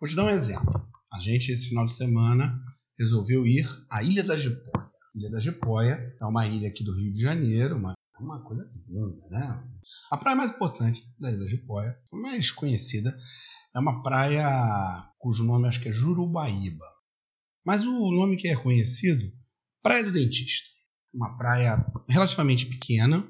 Vou 0.00 0.08
te 0.08 0.14
dar 0.14 0.24
um 0.24 0.30
exemplo. 0.30 0.86
A 1.12 1.20
gente, 1.20 1.50
esse 1.50 1.68
final 1.68 1.86
de 1.86 1.94
semana, 1.94 2.60
resolveu 2.98 3.46
ir 3.46 3.64
à 3.90 4.02
Ilha 4.02 4.22
da 4.22 4.36
Jipoia. 4.36 4.90
Ilha 5.14 5.30
da 5.30 5.38
Jipoia 5.38 6.14
é 6.20 6.26
uma 6.26 6.46
ilha 6.46 6.68
aqui 6.68 6.84
do 6.84 6.94
Rio 6.94 7.12
de 7.12 7.20
Janeiro, 7.20 7.76
uma, 7.76 7.94
uma 8.18 8.42
coisa 8.42 8.68
linda, 8.88 9.28
né? 9.30 9.64
A 10.10 10.16
praia 10.16 10.36
mais 10.36 10.50
importante 10.50 11.02
da 11.18 11.30
Ilha 11.30 11.38
da 11.38 11.46
Jipoia, 11.46 11.96
mais 12.12 12.50
conhecida, 12.50 13.16
é 13.74 13.78
uma 13.78 14.02
praia 14.02 14.48
cujo 15.18 15.44
nome 15.44 15.68
acho 15.68 15.80
que 15.80 15.88
é 15.88 15.92
Jurubaíba. 15.92 16.93
Mas 17.64 17.82
o 17.84 18.12
nome 18.12 18.36
que 18.36 18.48
é 18.48 18.56
conhecido, 18.56 19.32
Praia 19.82 20.04
do 20.04 20.12
Dentista. 20.12 20.68
Uma 21.12 21.36
praia 21.36 21.84
relativamente 22.08 22.66
pequena, 22.66 23.26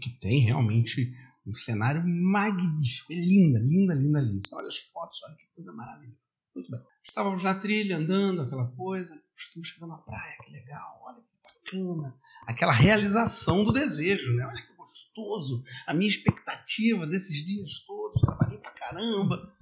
que 0.00 0.10
tem 0.20 0.40
realmente 0.40 1.12
um 1.46 1.52
cenário 1.52 2.02
magnífico. 2.06 3.12
É 3.12 3.16
linda, 3.16 3.58
linda, 3.58 3.94
linda, 3.94 4.20
linda. 4.20 4.40
Você 4.40 4.54
olha 4.54 4.68
as 4.68 4.76
fotos, 4.76 5.18
olha 5.24 5.36
que 5.36 5.46
coisa 5.54 5.72
maravilhosa. 5.72 6.18
Muito 6.54 6.70
bem. 6.70 6.80
Estávamos 7.02 7.42
na 7.42 7.54
trilha, 7.54 7.96
andando, 7.96 8.42
aquela 8.42 8.66
coisa. 8.72 9.20
Estamos 9.36 9.68
chegando 9.68 9.92
à 9.92 9.98
praia, 9.98 10.36
que 10.44 10.52
legal, 10.52 11.00
olha 11.02 11.22
que 11.22 11.36
bacana. 11.42 12.16
Aquela 12.46 12.72
realização 12.72 13.64
do 13.64 13.72
desejo, 13.72 14.34
né? 14.34 14.46
Olha 14.46 14.66
que 14.66 14.74
gostoso. 14.74 15.62
A 15.86 15.94
minha 15.94 16.08
expectativa 16.08 17.06
desses 17.06 17.44
dias 17.44 17.84
todos, 17.86 18.22
trabalhei 18.22 18.58
pra 18.58 18.70
caramba. 18.72 19.54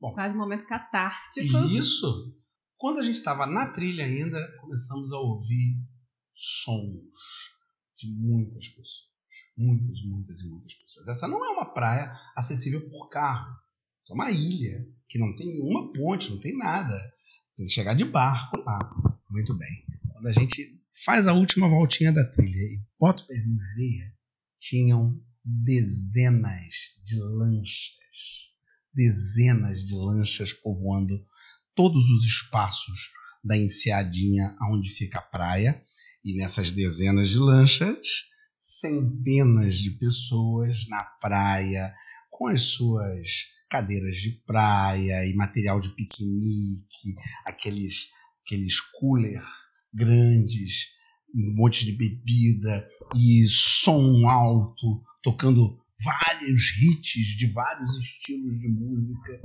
Bom, 0.00 0.14
Quase 0.14 0.34
um 0.34 0.38
momento 0.38 0.66
catártico. 0.66 1.58
Isso. 1.66 2.39
Quando 2.80 2.98
a 2.98 3.02
gente 3.02 3.16
estava 3.16 3.46
na 3.46 3.66
trilha 3.66 4.06
ainda, 4.06 4.40
começamos 4.58 5.12
a 5.12 5.18
ouvir 5.18 5.76
sons 6.32 7.12
de 7.94 8.10
muitas 8.10 8.70
pessoas. 8.70 9.10
Muitas, 9.54 10.02
muitas 10.06 10.40
e 10.40 10.48
muitas 10.48 10.72
pessoas. 10.72 11.08
Essa 11.08 11.28
não 11.28 11.44
é 11.44 11.50
uma 11.50 11.74
praia 11.74 12.10
acessível 12.34 12.88
por 12.88 13.10
carro. 13.10 13.54
É 14.10 14.14
uma 14.14 14.30
ilha 14.30 14.88
que 15.06 15.18
não 15.18 15.36
tem 15.36 15.48
nenhuma 15.48 15.92
ponte, 15.92 16.30
não 16.30 16.40
tem 16.40 16.56
nada. 16.56 16.96
Tem 17.54 17.66
que 17.66 17.72
chegar 17.72 17.92
de 17.92 18.06
barco 18.06 18.56
lá. 18.56 18.90
Muito 19.28 19.52
bem. 19.52 19.86
Quando 20.14 20.28
a 20.28 20.32
gente 20.32 20.82
faz 21.04 21.26
a 21.26 21.34
última 21.34 21.68
voltinha 21.68 22.10
da 22.10 22.24
trilha 22.32 22.62
e 22.62 22.80
bota 22.98 23.22
o 23.22 23.26
pezinho 23.26 23.58
na 23.58 23.70
areia, 23.72 24.14
tinham 24.58 25.22
dezenas 25.44 26.96
de 27.04 27.18
lanchas. 27.18 27.90
Dezenas 28.94 29.84
de 29.84 29.94
lanchas 29.94 30.54
povoando 30.54 31.22
todos 31.74 32.10
os 32.10 32.24
espaços 32.24 33.10
da 33.42 33.56
enseadinha 33.56 34.54
onde 34.70 34.90
fica 34.90 35.18
a 35.18 35.22
praia, 35.22 35.82
e 36.24 36.36
nessas 36.36 36.70
dezenas 36.70 37.30
de 37.30 37.38
lanchas, 37.38 38.28
centenas 38.58 39.78
de 39.78 39.90
pessoas 39.92 40.86
na 40.88 41.02
praia, 41.02 41.92
com 42.30 42.46
as 42.46 42.60
suas 42.62 43.48
cadeiras 43.68 44.16
de 44.16 44.32
praia 44.46 45.24
e 45.24 45.34
material 45.34 45.80
de 45.80 45.90
piquenique, 45.90 47.14
aqueles, 47.46 48.08
aqueles 48.44 48.80
cooler 48.80 49.42
grandes, 49.92 50.88
um 51.34 51.54
monte 51.54 51.84
de 51.84 51.92
bebida 51.92 52.88
e 53.14 53.46
som 53.48 54.28
alto, 54.28 55.02
tocando 55.22 55.78
vários 56.04 56.70
hits 56.82 57.36
de 57.36 57.46
vários 57.52 57.96
estilos 57.96 58.58
de 58.58 58.68
música 58.68 59.40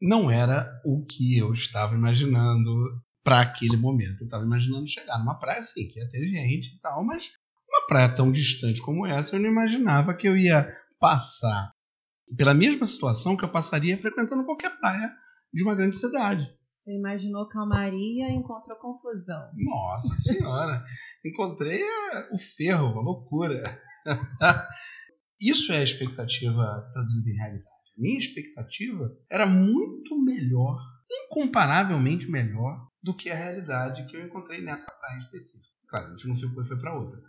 não 0.00 0.30
era 0.30 0.80
o 0.84 1.04
que 1.04 1.36
eu 1.36 1.52
estava 1.52 1.94
imaginando 1.94 2.70
para 3.22 3.40
aquele 3.40 3.76
momento. 3.76 4.22
Eu 4.22 4.24
estava 4.24 4.44
imaginando 4.44 4.88
chegar 4.88 5.18
numa 5.18 5.38
praia 5.38 5.58
assim, 5.58 5.88
que 5.88 5.98
ia 5.98 6.08
ter 6.08 6.24
gente 6.26 6.74
e 6.74 6.80
tal, 6.80 7.04
mas 7.04 7.32
uma 7.68 7.86
praia 7.86 8.14
tão 8.14 8.32
distante 8.32 8.80
como 8.80 9.06
essa, 9.06 9.36
eu 9.36 9.40
não 9.40 9.50
imaginava 9.50 10.14
que 10.14 10.26
eu 10.26 10.36
ia 10.36 10.72
passar 10.98 11.72
pela 12.36 12.54
mesma 12.54 12.86
situação 12.86 13.36
que 13.36 13.44
eu 13.44 13.48
passaria 13.48 13.98
frequentando 13.98 14.44
qualquer 14.44 14.78
praia 14.78 15.10
de 15.52 15.62
uma 15.62 15.74
grande 15.74 15.96
cidade. 15.96 16.48
Você 16.80 16.96
imaginou 16.96 17.48
calmaria 17.48 18.30
e 18.30 18.34
encontrou 18.34 18.78
confusão. 18.78 19.50
Nossa 19.54 20.14
senhora! 20.22 20.82
Encontrei 21.24 21.82
o 22.32 22.38
ferro, 22.38 22.98
a 22.98 23.02
loucura. 23.02 23.62
Isso 25.40 25.72
é 25.72 25.78
a 25.78 25.82
expectativa 25.82 26.88
traduzida 26.92 27.30
em 27.30 27.36
realidade. 27.36 27.79
Minha 28.00 28.16
expectativa 28.16 29.14
era 29.30 29.46
muito 29.46 30.18
melhor, 30.24 30.80
incomparavelmente 31.10 32.30
melhor, 32.30 32.88
do 33.02 33.14
que 33.14 33.28
a 33.28 33.34
realidade 33.34 34.06
que 34.06 34.16
eu 34.16 34.24
encontrei 34.24 34.62
nessa 34.62 34.90
praia 34.90 35.18
específica. 35.18 35.68
Claro, 35.86 36.06
a 36.06 36.10
gente 36.10 36.28
não 36.28 36.34
ficou 36.34 36.62
e 36.62 36.66
foi 36.66 36.78
para 36.78 36.96
outra, 36.96 37.20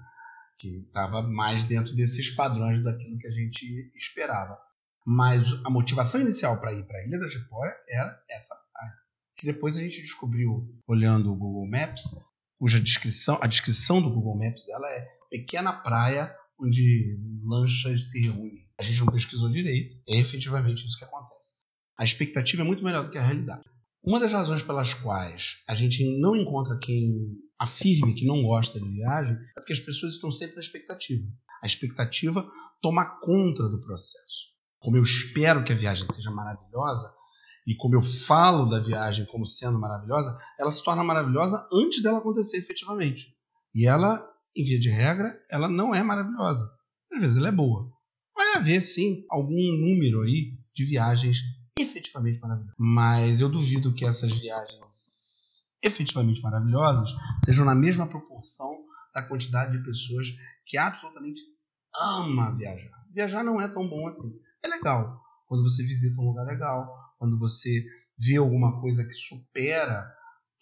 que 0.57 0.77
estava 0.85 1.21
mais 1.23 1.65
dentro 1.65 1.93
desses 1.93 2.33
padrões 2.33 2.81
daquilo 2.81 3.17
que 3.17 3.27
a 3.27 3.31
gente 3.31 3.91
esperava. 3.95 4.57
Mas 5.05 5.53
a 5.65 5.69
motivação 5.69 6.21
inicial 6.21 6.61
para 6.61 6.73
ir 6.73 6.85
para 6.87 6.99
a 6.99 7.05
Ilha 7.05 7.19
da 7.19 7.27
Jipoia 7.27 7.75
era 7.89 8.23
essa 8.29 8.55
praia. 8.71 8.93
Que 9.35 9.47
depois 9.47 9.75
a 9.75 9.81
gente 9.81 10.01
descobriu, 10.01 10.73
olhando 10.87 11.33
o 11.33 11.35
Google 11.35 11.67
Maps, 11.67 12.03
cuja 12.57 12.79
descrição, 12.79 13.39
a 13.41 13.47
descrição 13.47 14.01
do 14.01 14.13
Google 14.13 14.37
Maps 14.37 14.65
dela 14.65 14.87
é 14.89 15.05
pequena 15.29 15.73
praia 15.73 16.33
onde 16.61 17.17
lanchas 17.43 18.11
se 18.11 18.21
reúnem. 18.21 18.67
A 18.79 18.83
gente 18.83 18.99
não 18.99 19.11
pesquisou 19.11 19.49
direito, 19.49 19.95
é 20.07 20.19
efetivamente 20.19 20.85
isso 20.85 20.97
que 20.97 21.03
acontece. 21.03 21.61
A 21.97 22.03
expectativa 22.03 22.63
é 22.63 22.65
muito 22.65 22.83
melhor 22.83 23.05
do 23.05 23.11
que 23.11 23.17
a 23.17 23.25
realidade. 23.25 23.63
Uma 24.03 24.19
das 24.19 24.31
razões 24.31 24.63
pelas 24.63 24.93
quais 24.93 25.57
a 25.67 25.75
gente 25.75 26.19
não 26.19 26.35
encontra 26.35 26.79
quem 26.79 27.37
afirme 27.59 28.15
que 28.15 28.25
não 28.25 28.41
gosta 28.41 28.79
de 28.79 28.89
viagem 28.89 29.35
é 29.55 29.59
porque 29.59 29.73
as 29.73 29.79
pessoas 29.79 30.13
estão 30.13 30.31
sempre 30.31 30.55
na 30.55 30.61
expectativa. 30.61 31.23
A 31.61 31.67
expectativa 31.67 32.49
toma 32.81 33.19
conta 33.19 33.69
do 33.69 33.79
processo. 33.79 34.51
Como 34.79 34.97
eu 34.97 35.03
espero 35.03 35.63
que 35.63 35.71
a 35.71 35.75
viagem 35.75 36.07
seja 36.07 36.31
maravilhosa 36.31 37.13
e 37.67 37.75
como 37.75 37.95
eu 37.95 38.01
falo 38.01 38.65
da 38.65 38.79
viagem 38.79 39.25
como 39.25 39.45
sendo 39.45 39.79
maravilhosa, 39.79 40.35
ela 40.59 40.71
se 40.71 40.83
torna 40.83 41.03
maravilhosa 41.03 41.67
antes 41.71 42.01
dela 42.01 42.17
acontecer 42.17 42.57
efetivamente. 42.57 43.27
E 43.75 43.87
ela, 43.87 44.19
em 44.55 44.63
via 44.63 44.79
de 44.79 44.89
regra, 44.89 45.41
ela 45.49 45.67
não 45.67 45.93
é 45.93 46.03
maravilhosa. 46.03 46.69
Às 47.13 47.21
vezes 47.21 47.37
ela 47.37 47.49
é 47.49 47.51
boa. 47.51 47.91
Vai 48.35 48.55
haver, 48.55 48.81
sim, 48.81 49.25
algum 49.29 49.51
número 49.51 50.21
aí 50.21 50.57
de 50.73 50.85
viagens 50.85 51.41
efetivamente 51.79 52.39
maravilhosas. 52.39 52.75
Mas 52.77 53.41
eu 53.41 53.49
duvido 53.49 53.93
que 53.93 54.05
essas 54.05 54.31
viagens 54.33 55.71
efetivamente 55.83 56.41
maravilhosas 56.41 57.09
sejam 57.43 57.65
na 57.65 57.73
mesma 57.73 58.07
proporção 58.07 58.85
da 59.13 59.23
quantidade 59.23 59.77
de 59.77 59.83
pessoas 59.83 60.27
que 60.65 60.77
absolutamente 60.77 61.41
ama 61.99 62.55
viajar. 62.55 63.05
Viajar 63.13 63.43
não 63.43 63.59
é 63.59 63.67
tão 63.67 63.87
bom 63.89 64.07
assim. 64.07 64.39
É 64.63 64.67
legal 64.67 65.21
quando 65.51 65.63
você 65.63 65.83
visita 65.83 66.21
um 66.21 66.27
lugar 66.27 66.45
legal, 66.45 66.87
quando 67.19 67.37
você 67.37 67.83
vê 68.17 68.37
alguma 68.37 68.79
coisa 68.79 69.03
que 69.03 69.11
supera 69.11 70.09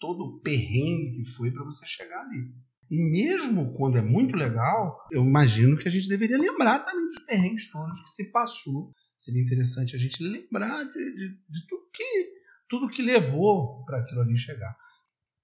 todo 0.00 0.24
o 0.24 0.40
perrengue 0.40 1.18
que 1.18 1.24
foi 1.30 1.52
para 1.52 1.64
você 1.64 1.86
chegar 1.86 2.22
ali. 2.22 2.52
E 2.90 2.98
mesmo 2.98 3.72
quando 3.74 3.98
é 3.98 4.02
muito 4.02 4.34
legal, 4.34 5.06
eu 5.12 5.24
imagino 5.24 5.76
que 5.76 5.86
a 5.86 5.90
gente 5.90 6.08
deveria 6.08 6.36
lembrar 6.36 6.80
também 6.80 7.06
dos 7.06 7.20
perrengues 7.20 7.70
todos 7.70 8.00
que 8.00 8.10
se 8.10 8.32
passou. 8.32 8.90
Seria 9.16 9.42
interessante 9.42 9.94
a 9.94 9.98
gente 9.98 10.22
lembrar 10.22 10.84
de, 10.84 11.14
de, 11.14 11.28
de 11.48 11.66
tudo 11.68 11.88
que 11.92 12.40
tudo 12.68 12.88
que 12.88 13.02
levou 13.02 13.84
para 13.84 13.98
aquilo 13.98 14.20
ali 14.20 14.36
chegar. 14.36 14.76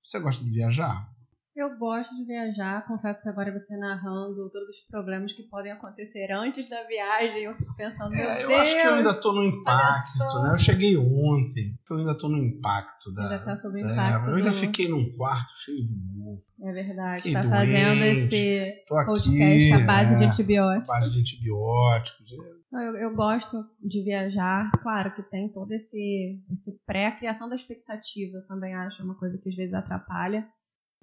Você 0.02 0.20
gosta 0.20 0.44
de 0.44 0.50
viajar? 0.50 1.15
Eu 1.56 1.78
gosto 1.78 2.14
de 2.14 2.24
viajar, 2.26 2.86
confesso 2.86 3.22
que 3.22 3.30
agora 3.30 3.50
você 3.50 3.74
narrando 3.78 4.50
todos 4.50 4.68
os 4.68 4.80
problemas 4.90 5.32
que 5.32 5.42
podem 5.44 5.72
acontecer 5.72 6.30
antes 6.30 6.68
da 6.68 6.82
viagem, 6.82 7.44
eu 7.44 7.56
fico 7.56 7.74
pensando, 7.74 8.10
meu 8.10 8.20
é, 8.28 8.42
eu 8.42 8.48
Deus, 8.48 8.60
acho 8.60 8.74
que 8.78 8.86
eu 8.86 8.94
ainda 8.96 9.10
estou 9.12 9.32
no 9.34 9.42
impacto, 9.42 10.18
né? 10.42 10.50
Eu 10.52 10.58
cheguei 10.58 10.96
ontem, 10.98 11.78
eu 11.90 11.96
ainda 11.96 12.12
estou 12.12 12.28
no 12.28 12.36
impacto 12.36 13.10
da. 13.14 13.22
Ainda 13.22 13.38
tá 13.42 13.56
sob 13.56 13.78
é, 13.80 13.82
impacto. 13.90 14.28
eu 14.28 14.34
ainda 14.36 14.50
do- 14.50 14.54
fiquei 14.56 14.88
num 14.88 15.16
quarto 15.16 15.56
cheio 15.56 15.78
de 15.88 15.94
mofo, 16.14 16.42
É 16.62 16.72
verdade, 16.72 17.16
Fiquei 17.22 17.32
tá 17.32 17.42
doente, 17.42 17.56
fazendo 17.56 18.04
esse 18.04 18.84
tô 18.86 18.96
aqui, 18.96 19.06
podcast 19.06 19.72
à 19.72 19.86
base 19.86 20.18
de 20.18 20.24
é, 20.24 20.26
antibióticos. 20.28 20.86
base 20.88 21.12
de 21.14 21.20
antibióticos. 21.20 22.30
Não, 22.70 22.82
Eu, 22.82 22.96
eu 22.96 23.14
gosto 23.14 23.64
de 23.82 24.02
viajar, 24.04 24.70
claro 24.82 25.14
que 25.14 25.22
tem 25.22 25.48
todo 25.50 25.72
esse, 25.72 26.38
esse 26.52 26.78
pré-criação 26.84 27.48
da 27.48 27.56
expectativa, 27.56 28.36
eu 28.36 28.46
também 28.46 28.74
acho 28.74 29.02
uma 29.02 29.14
coisa 29.14 29.38
que 29.38 29.48
às 29.48 29.54
vezes 29.56 29.72
atrapalha. 29.72 30.46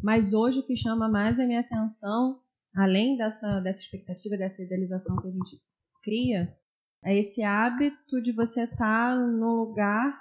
Mas 0.03 0.33
hoje 0.33 0.59
o 0.59 0.63
que 0.65 0.75
chama 0.75 1.07
mais 1.07 1.39
a 1.39 1.45
minha 1.45 1.61
atenção, 1.61 2.41
além 2.75 3.15
dessa, 3.15 3.61
dessa 3.61 3.79
expectativa, 3.79 4.35
dessa 4.37 4.61
idealização 4.61 5.15
que 5.21 5.29
a 5.29 5.31
gente 5.31 5.61
cria, 6.03 6.53
é 7.05 7.17
esse 7.17 7.41
hábito 7.41 8.21
de 8.21 8.33
você 8.33 8.63
estar 8.63 9.17
num 9.17 9.53
lugar 9.55 10.13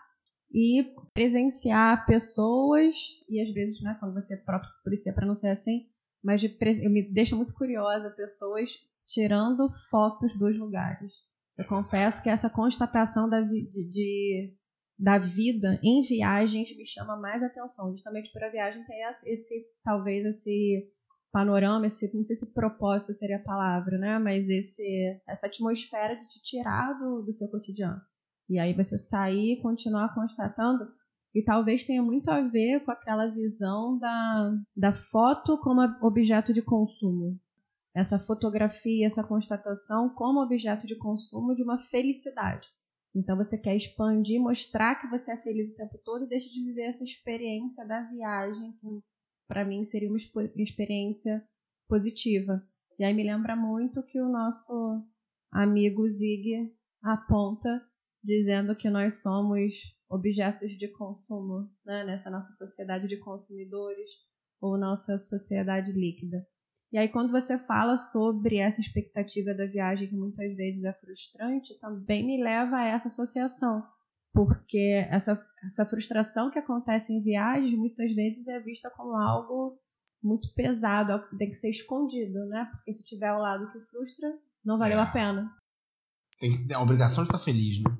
e 0.54 0.94
presenciar 1.12 2.06
pessoas, 2.06 2.94
e 3.28 3.40
às 3.40 3.52
vezes, 3.52 3.82
né, 3.82 3.96
quando 3.98 4.14
você 4.14 4.34
é 4.34 4.36
próprio 4.36 4.70
polícia 4.84 5.12
para 5.12 5.26
não 5.26 5.34
ser 5.34 5.48
assim, 5.48 5.86
mas 6.22 6.40
de, 6.40 6.56
eu 6.82 6.90
me 6.90 7.02
deixa 7.02 7.34
muito 7.34 7.54
curiosa 7.54 8.10
pessoas 8.10 8.70
tirando 9.08 9.68
fotos 9.90 10.38
dos 10.38 10.56
lugares. 10.56 11.12
Eu 11.58 11.66
confesso 11.66 12.22
que 12.22 12.28
essa 12.28 12.48
constatação 12.48 13.28
da, 13.28 13.40
de, 13.40 13.90
de- 13.90 14.54
da 14.98 15.18
vida 15.18 15.78
em 15.82 16.02
viagens 16.02 16.76
me 16.76 16.86
chama 16.86 17.16
mais 17.16 17.42
atenção, 17.42 17.90
justamente 17.92 18.32
por 18.32 18.42
a 18.44 18.50
viagem 18.50 18.84
ter 18.84 19.00
esse, 19.26 19.66
talvez 19.84 20.24
esse 20.24 20.90
panorama, 21.32 21.86
esse, 21.86 22.14
não 22.14 22.22
sei 22.22 22.36
se 22.36 22.52
propósito 22.52 23.14
seria 23.14 23.36
a 23.36 23.42
palavra, 23.42 23.98
né? 23.98 24.18
Mas 24.18 24.48
esse, 24.48 25.20
essa 25.26 25.46
atmosfera 25.46 26.14
de 26.14 26.28
te 26.28 26.42
tirar 26.42 26.92
do, 26.98 27.22
do 27.22 27.32
seu 27.32 27.50
cotidiano. 27.50 28.00
E 28.48 28.58
aí 28.58 28.74
você 28.74 28.98
sair 28.98 29.54
e 29.54 29.62
continuar 29.62 30.14
constatando. 30.14 30.86
E 31.34 31.42
talvez 31.42 31.84
tenha 31.84 32.02
muito 32.02 32.28
a 32.30 32.42
ver 32.42 32.84
com 32.84 32.90
aquela 32.90 33.26
visão 33.26 33.98
da, 33.98 34.52
da 34.76 34.92
foto 34.92 35.58
como 35.58 35.80
objeto 36.02 36.52
de 36.52 36.60
consumo 36.60 37.40
essa 37.94 38.18
fotografia, 38.18 39.06
essa 39.06 39.22
constatação 39.22 40.08
como 40.08 40.42
objeto 40.42 40.86
de 40.86 40.96
consumo 40.96 41.54
de 41.54 41.62
uma 41.62 41.78
felicidade. 41.78 42.68
Então 43.14 43.36
você 43.36 43.58
quer 43.58 43.76
expandir, 43.76 44.40
mostrar 44.40 44.94
que 44.94 45.06
você 45.08 45.32
é 45.32 45.36
feliz 45.36 45.72
o 45.72 45.76
tempo 45.76 45.98
todo 45.98 46.24
e 46.24 46.28
deixa 46.28 46.48
de 46.48 46.64
viver 46.64 46.88
essa 46.88 47.04
experiência 47.04 47.86
da 47.86 48.02
viagem, 48.02 48.72
que 48.72 49.02
para 49.46 49.64
mim 49.64 49.84
seria 49.84 50.08
uma 50.08 50.18
experiência 50.56 51.46
positiva. 51.88 52.66
E 52.98 53.04
aí 53.04 53.12
me 53.12 53.22
lembra 53.22 53.54
muito 53.54 54.04
que 54.06 54.20
o 54.20 54.28
nosso 54.28 55.04
amigo 55.50 56.08
Zig 56.08 56.74
aponta 57.02 57.84
dizendo 58.22 58.76
que 58.76 58.88
nós 58.88 59.20
somos 59.22 59.74
objetos 60.08 60.78
de 60.78 60.88
consumo 60.88 61.70
né? 61.84 62.04
nessa 62.04 62.30
nossa 62.30 62.52
sociedade 62.52 63.08
de 63.08 63.18
consumidores 63.18 64.08
ou 64.60 64.78
nossa 64.78 65.18
sociedade 65.18 65.92
líquida. 65.92 66.46
E 66.92 66.98
aí, 66.98 67.08
quando 67.08 67.32
você 67.32 67.58
fala 67.58 67.96
sobre 67.96 68.58
essa 68.58 68.80
expectativa 68.80 69.54
da 69.54 69.64
viagem, 69.64 70.08
que 70.08 70.14
muitas 70.14 70.54
vezes 70.54 70.84
é 70.84 70.92
frustrante, 70.92 71.78
também 71.80 72.26
me 72.26 72.42
leva 72.42 72.76
a 72.76 72.84
essa 72.86 73.08
associação. 73.08 73.82
Porque 74.34 75.06
essa, 75.10 75.42
essa 75.64 75.86
frustração 75.86 76.50
que 76.50 76.58
acontece 76.58 77.12
em 77.12 77.22
viagens, 77.22 77.78
muitas 77.78 78.14
vezes 78.14 78.46
é 78.46 78.60
vista 78.60 78.90
como 78.90 79.16
algo 79.16 79.78
muito 80.22 80.52
pesado, 80.54 81.26
que 81.28 81.36
tem 81.36 81.48
que 81.48 81.56
ser 81.56 81.70
escondido, 81.70 82.46
né? 82.46 82.68
Porque 82.70 82.92
se 82.92 83.04
tiver 83.04 83.28
ao 83.28 83.40
lado 83.40 83.72
que 83.72 83.80
frustra, 83.86 84.28
não 84.64 84.78
valeu 84.78 84.98
É. 84.98 85.02
a 85.02 85.12
pena. 85.12 85.50
Tem 86.38 86.66
ter 86.66 86.74
a 86.74 86.80
obrigação 86.80 87.24
de 87.24 87.28
estar 87.28 87.38
feliz, 87.42 87.82
né? 87.82 87.90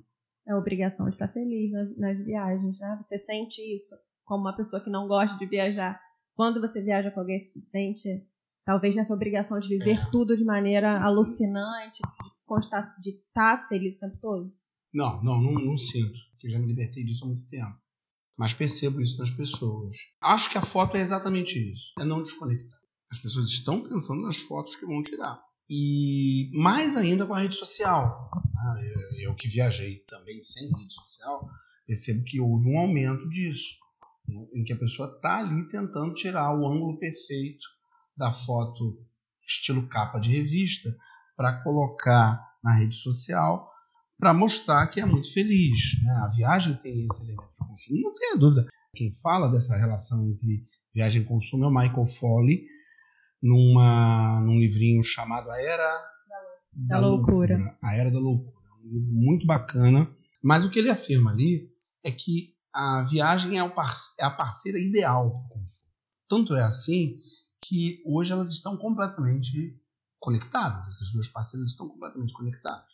É 0.46 0.52
a 0.52 0.58
obrigação 0.58 1.06
de 1.06 1.12
estar 1.12 1.28
feliz 1.28 1.72
nas, 1.72 1.96
nas 1.96 2.24
viagens, 2.24 2.78
né? 2.78 2.98
Você 3.00 3.16
sente 3.16 3.60
isso 3.74 3.94
como 4.24 4.42
uma 4.42 4.56
pessoa 4.56 4.82
que 4.82 4.90
não 4.90 5.08
gosta 5.08 5.36
de 5.38 5.46
viajar. 5.46 6.00
Quando 6.34 6.60
você 6.60 6.82
viaja 6.82 7.10
com 7.10 7.20
alguém, 7.20 7.40
você 7.40 7.60
se 7.60 7.70
sente 7.70 8.26
talvez 8.64 8.94
nessa 8.94 9.14
obrigação 9.14 9.58
de 9.60 9.68
viver 9.68 9.98
É. 9.98 10.10
tudo 10.10 10.36
de 10.36 10.44
maneira 10.44 11.00
alucinante, 11.02 12.00
de 12.02 12.30
constar, 12.46 12.94
de 13.00 13.10
estar 13.10 13.68
feliz 13.68 13.96
o 13.96 14.00
tempo 14.00 14.18
todo. 14.20 14.52
Não, 14.92 15.22
não, 15.22 15.40
não, 15.40 15.52
não 15.54 15.78
sinto. 15.78 16.18
Porque 16.32 16.46
eu 16.46 16.50
já 16.50 16.58
me 16.58 16.66
libertei 16.66 17.04
disso 17.04 17.24
há 17.24 17.28
muito 17.28 17.46
tempo. 17.48 17.80
Mas 18.36 18.52
percebo 18.54 19.00
isso 19.00 19.18
nas 19.18 19.30
pessoas. 19.30 19.96
Acho 20.20 20.50
que 20.50 20.58
a 20.58 20.62
foto 20.62 20.96
é 20.96 21.00
exatamente 21.00 21.58
isso. 21.72 21.92
É 21.98 22.04
não 22.04 22.22
desconectar. 22.22 22.78
As 23.10 23.18
pessoas 23.18 23.46
estão 23.48 23.82
pensando 23.82 24.22
nas 24.22 24.36
fotos 24.38 24.74
que 24.76 24.86
vão 24.86 25.02
tirar. 25.02 25.38
E 25.70 26.50
mais 26.54 26.96
ainda 26.96 27.26
com 27.26 27.34
a 27.34 27.38
rede 27.40 27.54
social. 27.54 28.30
Ah, 28.56 28.74
Eu, 28.80 29.30
eu 29.30 29.34
que 29.34 29.48
viajei 29.48 30.00
também 30.08 30.40
sem 30.40 30.64
rede 30.68 30.94
social, 30.94 31.48
percebo 31.86 32.24
que 32.24 32.40
houve 32.40 32.68
um 32.68 32.78
aumento 32.78 33.28
disso. 33.28 33.76
né, 34.28 34.46
Em 34.54 34.64
que 34.64 34.72
a 34.72 34.78
pessoa 34.78 35.08
está 35.14 35.38
ali 35.38 35.68
tentando 35.68 36.12
tirar 36.14 36.58
o 36.58 36.66
ângulo 36.66 36.98
perfeito 36.98 37.64
da 38.16 38.30
foto 38.30 39.04
estilo 39.46 39.88
capa 39.88 40.18
de 40.18 40.30
revista 40.30 40.94
para 41.36 41.62
colocar 41.62 42.40
na 42.62 42.74
rede 42.74 42.94
social 42.94 43.72
para 44.22 44.32
mostrar 44.32 44.86
que 44.86 45.00
é 45.00 45.04
muito 45.04 45.32
feliz. 45.32 46.00
Né? 46.00 46.12
A 46.24 46.28
viagem 46.28 46.74
tem 46.76 47.04
esse 47.04 47.24
elemento 47.24 47.50
de 47.52 47.66
consumo, 47.66 48.00
não 48.02 48.14
tenha 48.14 48.36
dúvida. 48.36 48.68
Quem 48.94 49.12
fala 49.20 49.50
dessa 49.50 49.76
relação 49.76 50.24
entre 50.24 50.64
viagem 50.94 51.22
e 51.22 51.24
consumo 51.24 51.64
é 51.64 51.66
o 51.66 51.74
Michael 51.74 52.06
Foley, 52.06 52.64
numa, 53.42 54.40
num 54.42 54.60
livrinho 54.60 55.02
chamado 55.02 55.50
A 55.50 55.60
Era 55.60 56.04
Da 56.72 57.00
Loucura. 57.00 57.58
A 57.82 57.96
Era 57.96 58.12
da 58.12 58.20
Loucura. 58.20 58.64
Um 58.84 58.92
livro 58.92 59.12
muito 59.12 59.44
bacana. 59.44 60.08
Mas 60.40 60.64
o 60.64 60.70
que 60.70 60.78
ele 60.78 60.90
afirma 60.90 61.32
ali 61.32 61.68
é 62.04 62.12
que 62.12 62.54
a 62.72 63.02
viagem 63.02 63.58
é, 63.58 63.72
é 64.20 64.24
a 64.24 64.30
parceira 64.30 64.78
ideal 64.78 65.32
para 65.32 65.40
o 65.40 65.48
consumo. 65.48 65.92
Tanto 66.28 66.54
é 66.54 66.62
assim 66.62 67.16
que 67.72 68.02
hoje 68.04 68.30
elas 68.30 68.52
estão 68.52 68.76
completamente 68.76 69.80
conectadas. 70.20 70.86
Essas 70.88 71.10
duas 71.10 71.26
parceiras 71.30 71.70
estão 71.70 71.88
completamente 71.88 72.34
conectadas. 72.34 72.92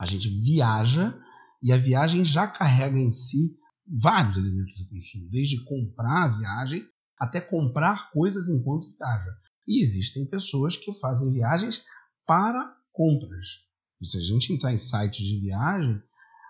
A 0.00 0.06
gente 0.06 0.30
viaja 0.30 1.14
e 1.62 1.70
a 1.70 1.76
viagem 1.76 2.24
já 2.24 2.48
carrega 2.48 2.98
em 2.98 3.12
si 3.12 3.58
vários 3.86 4.38
elementos 4.38 4.76
de 4.76 4.88
consumo, 4.88 5.28
desde 5.28 5.62
comprar 5.64 6.24
a 6.24 6.38
viagem 6.38 6.88
até 7.18 7.38
comprar 7.38 8.10
coisas 8.12 8.48
enquanto 8.48 8.88
viaja. 8.96 9.30
E 9.68 9.82
existem 9.82 10.26
pessoas 10.26 10.74
que 10.74 10.94
fazem 10.94 11.30
viagens 11.30 11.82
para 12.26 12.78
compras. 12.92 13.46
Se 14.02 14.16
a 14.16 14.22
gente 14.22 14.54
entrar 14.54 14.72
em 14.72 14.78
sites 14.78 15.26
de 15.26 15.38
viagem, 15.38 16.02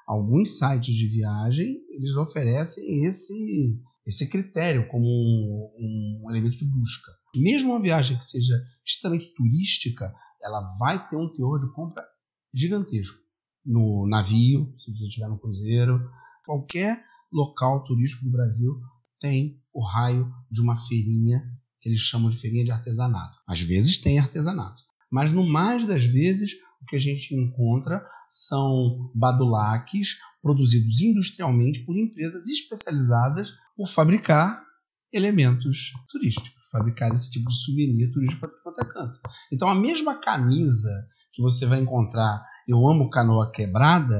alguns 0.07 0.59
sites 0.59 0.95
de 0.95 1.09
viagem 1.09 1.77
eles 1.91 2.15
oferecem 2.15 3.05
esse 3.05 3.81
esse 4.07 4.29
critério 4.29 4.87
como 4.87 5.07
um, 5.07 6.23
um 6.25 6.31
elemento 6.31 6.57
de 6.57 6.67
busca. 6.67 7.11
Mesmo 7.37 7.73
uma 7.73 7.83
viagem 7.83 8.17
que 8.17 8.25
seja 8.25 8.55
extremamente 8.85 9.35
turística, 9.35 10.15
ela 10.43 10.61
vai 10.79 11.09
ter 11.09 11.17
um 11.17 11.33
teor 11.33 11.59
de 11.59 11.73
compra 11.73 12.05
gigantesco. 12.53 13.19
No 13.65 14.07
navio, 14.07 14.73
se 14.77 14.95
você 14.95 15.05
estiver 15.05 15.29
no 15.29 15.39
cruzeiro, 15.39 15.99
qualquer 16.45 17.03
local 17.33 17.83
turístico 17.85 18.25
do 18.25 18.31
Brasil 18.31 18.79
tem 19.19 19.61
o 19.73 19.83
raio 19.83 20.31
de 20.51 20.61
uma 20.61 20.77
feirinha 20.77 21.43
que 21.81 21.89
eles 21.89 22.01
chamam 22.01 22.31
de 22.31 22.39
feirinha 22.39 22.65
de 22.65 22.71
artesanato. 22.71 23.39
Às 23.47 23.61
vezes 23.61 23.99
tem 23.99 24.19
artesanato, 24.19 24.83
mas 25.11 25.33
no 25.33 25.47
mais 25.47 25.87
das 25.87 26.05
vezes 26.05 26.53
o 26.81 26.87
que 26.87 26.97
a 26.97 26.99
gente 26.99 27.35
encontra 27.35 28.07
são 28.29 29.11
badulaques 29.15 30.17
produzidos 30.43 31.01
industrialmente 31.01 31.85
por 31.85 31.97
empresas 31.97 32.47
especializadas 32.49 33.53
por 33.77 33.89
fabricar 33.89 34.63
elementos 35.15 35.93
turísticos, 36.09 36.69
fabricar 36.71 37.13
esse 37.13 37.31
tipo 37.31 37.49
de 37.49 37.57
souvenir 37.57 38.11
turístico 38.11 38.41
para 38.41 38.51
quanto 38.63 38.81
é 38.81 38.93
canto. 38.93 39.21
Então 39.53 39.69
a 39.69 39.75
mesma 39.75 40.19
camisa 40.19 40.91
que 41.33 41.41
você 41.41 41.67
vai 41.67 41.81
encontrar 41.81 42.45
Eu 42.69 42.87
amo 42.87 43.11
canoa 43.11 43.51
quebrada, 43.53 44.19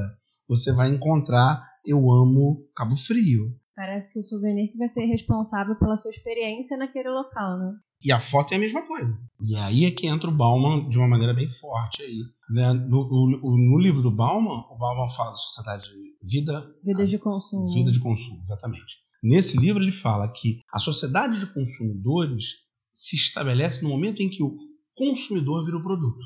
você 0.49 0.73
vai 0.73 0.91
encontrar 0.91 1.63
Eu 1.85 2.11
amo 2.11 2.67
Cabo 2.77 2.97
Frio. 2.97 3.57
Parece 3.75 4.13
que 4.13 4.21
o 4.21 4.25
souvenir 4.25 4.71
que 4.71 4.79
vai 4.79 4.89
ser 4.89 5.05
responsável 5.07 5.77
pela 5.77 5.97
sua 5.97 6.13
experiência 6.13 6.77
naquele 6.77 7.09
local, 7.09 7.59
né? 7.59 7.73
E 8.05 8.13
a 8.13 8.21
foto 8.21 8.53
é 8.53 8.57
a 8.57 8.61
mesma 8.61 8.87
coisa. 8.87 9.19
E 9.41 9.57
aí 9.57 9.87
é 9.87 9.91
que 9.91 10.07
entra 10.07 10.29
o 10.29 10.37
Bauman 10.37 10.89
de 10.89 10.99
uma 10.99 11.09
maneira 11.09 11.33
bem 11.33 11.49
forte 11.49 12.03
aí. 12.03 12.21
Né? 12.51 12.73
No, 12.73 13.09
no, 13.09 13.57
no, 13.57 13.79
livro 13.79 14.03
do 14.03 14.11
Bauman, 14.11 14.61
o 14.71 14.77
Bauman 14.77 15.09
fala 15.09 15.31
da 15.31 15.37
sociedade 15.37 15.91
vida... 16.23 16.63
Vida 16.85 17.07
de 17.07 17.19
consumo. 17.19 17.67
Vida 17.73 17.91
de 17.91 18.01
consumo, 18.01 18.39
exatamente. 18.43 19.04
Nesse 19.25 19.57
livro 19.57 19.83
ele 19.83 19.91
fala 19.91 20.31
que 20.31 20.61
a 20.71 20.79
sociedade 20.79 21.41
de 21.41 21.47
consumidores 21.55 22.67
se 22.93 23.17
estabelece 23.17 23.83
no 23.83 23.89
momento 23.89 24.21
em 24.21 24.29
que 24.29 24.43
o 24.43 24.55
consumidor 24.95 25.65
vira 25.65 25.79
o 25.79 25.83
produto. 25.83 26.23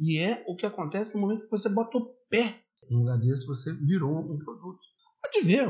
E 0.00 0.16
é 0.16 0.42
o 0.48 0.56
que 0.56 0.64
acontece 0.64 1.14
no 1.14 1.20
momento 1.20 1.44
que 1.44 1.50
você 1.50 1.68
bota 1.68 1.98
o 1.98 2.06
pé 2.30 2.62
no 2.90 3.00
lugar 3.00 3.18
desse, 3.18 3.46
você 3.46 3.70
virou 3.84 4.18
um 4.18 4.38
produto. 4.38 4.80
Pode 5.22 5.44
ver 5.44 5.68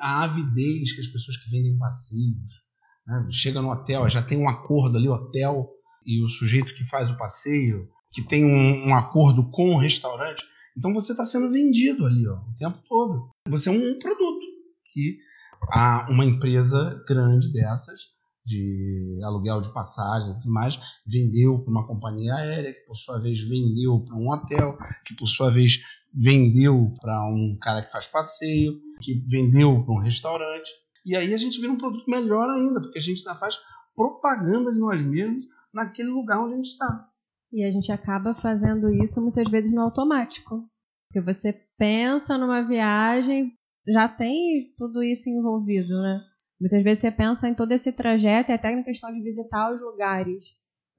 a 0.00 0.22
avidez 0.24 0.92
que 0.94 1.00
as 1.02 1.06
pessoas 1.06 1.36
que 1.36 1.50
vendem 1.50 1.76
passeios, 1.76 2.62
né? 3.06 3.28
Chega 3.30 3.60
no 3.60 3.70
hotel, 3.70 4.08
já 4.08 4.22
tem 4.22 4.38
um 4.38 4.48
acordo 4.48 4.96
ali, 4.96 5.06
hotel 5.06 5.68
e 6.06 6.22
o 6.24 6.28
sujeito 6.28 6.74
que 6.74 6.88
faz 6.88 7.10
o 7.10 7.16
passeio, 7.18 7.90
que 8.10 8.22
tem 8.22 8.42
um, 8.42 8.88
um 8.88 8.94
acordo 8.94 9.50
com 9.50 9.74
o 9.74 9.78
restaurante. 9.78 10.42
Então 10.78 10.94
você 10.94 11.12
está 11.12 11.26
sendo 11.26 11.50
vendido 11.50 12.06
ali 12.06 12.26
ó, 12.26 12.36
o 12.36 12.54
tempo 12.56 12.78
todo. 12.88 13.28
Você 13.48 13.68
é 13.68 13.72
um 13.72 13.98
produto 13.98 14.46
que 14.92 15.18
a, 15.68 16.06
uma 16.10 16.24
empresa 16.24 17.02
grande 17.06 17.52
dessas, 17.52 18.00
de 18.44 19.20
aluguel 19.22 19.60
de 19.60 19.72
passagens 19.72 20.30
e 20.30 20.40
tudo 20.40 20.52
mais, 20.52 20.78
vendeu 21.06 21.62
para 21.62 21.70
uma 21.70 21.86
companhia 21.86 22.34
aérea, 22.34 22.72
que 22.72 22.80
por 22.86 22.96
sua 22.96 23.18
vez 23.18 23.40
vendeu 23.40 24.02
para 24.04 24.16
um 24.16 24.30
hotel, 24.30 24.78
que 25.04 25.14
por 25.14 25.26
sua 25.26 25.50
vez 25.50 25.78
vendeu 26.12 26.92
para 27.00 27.24
um 27.26 27.56
cara 27.60 27.82
que 27.82 27.92
faz 27.92 28.06
passeio, 28.06 28.80
que 29.00 29.22
vendeu 29.28 29.84
para 29.84 29.94
um 29.94 30.02
restaurante. 30.02 30.70
E 31.04 31.14
aí 31.16 31.32
a 31.32 31.38
gente 31.38 31.60
vira 31.60 31.72
um 31.72 31.78
produto 31.78 32.08
melhor 32.08 32.48
ainda, 32.50 32.80
porque 32.80 32.98
a 32.98 33.02
gente 33.02 33.18
ainda 33.26 33.38
faz 33.38 33.56
propaganda 33.94 34.72
de 34.72 34.78
nós 34.78 35.00
mesmos 35.00 35.44
naquele 35.72 36.08
lugar 36.08 36.42
onde 36.42 36.54
a 36.54 36.56
gente 36.56 36.72
está. 36.72 37.08
E 37.52 37.64
a 37.64 37.70
gente 37.70 37.90
acaba 37.90 38.34
fazendo 38.34 38.88
isso 38.88 39.20
muitas 39.20 39.48
vezes 39.50 39.72
no 39.72 39.80
automático. 39.80 40.68
Porque 41.08 41.20
você 41.20 41.52
pensa 41.76 42.38
numa 42.38 42.62
viagem, 42.62 43.52
já 43.88 44.08
tem 44.08 44.72
tudo 44.76 45.02
isso 45.02 45.28
envolvido, 45.28 46.00
né? 46.02 46.20
Muitas 46.60 46.82
vezes 46.82 47.00
você 47.00 47.10
pensa 47.10 47.48
em 47.48 47.54
todo 47.54 47.72
esse 47.72 47.90
trajeto 47.92 48.50
e 48.50 48.54
até 48.54 48.74
na 48.74 48.82
questão 48.82 49.12
de 49.12 49.22
visitar 49.22 49.72
os 49.72 49.80
lugares. 49.80 50.44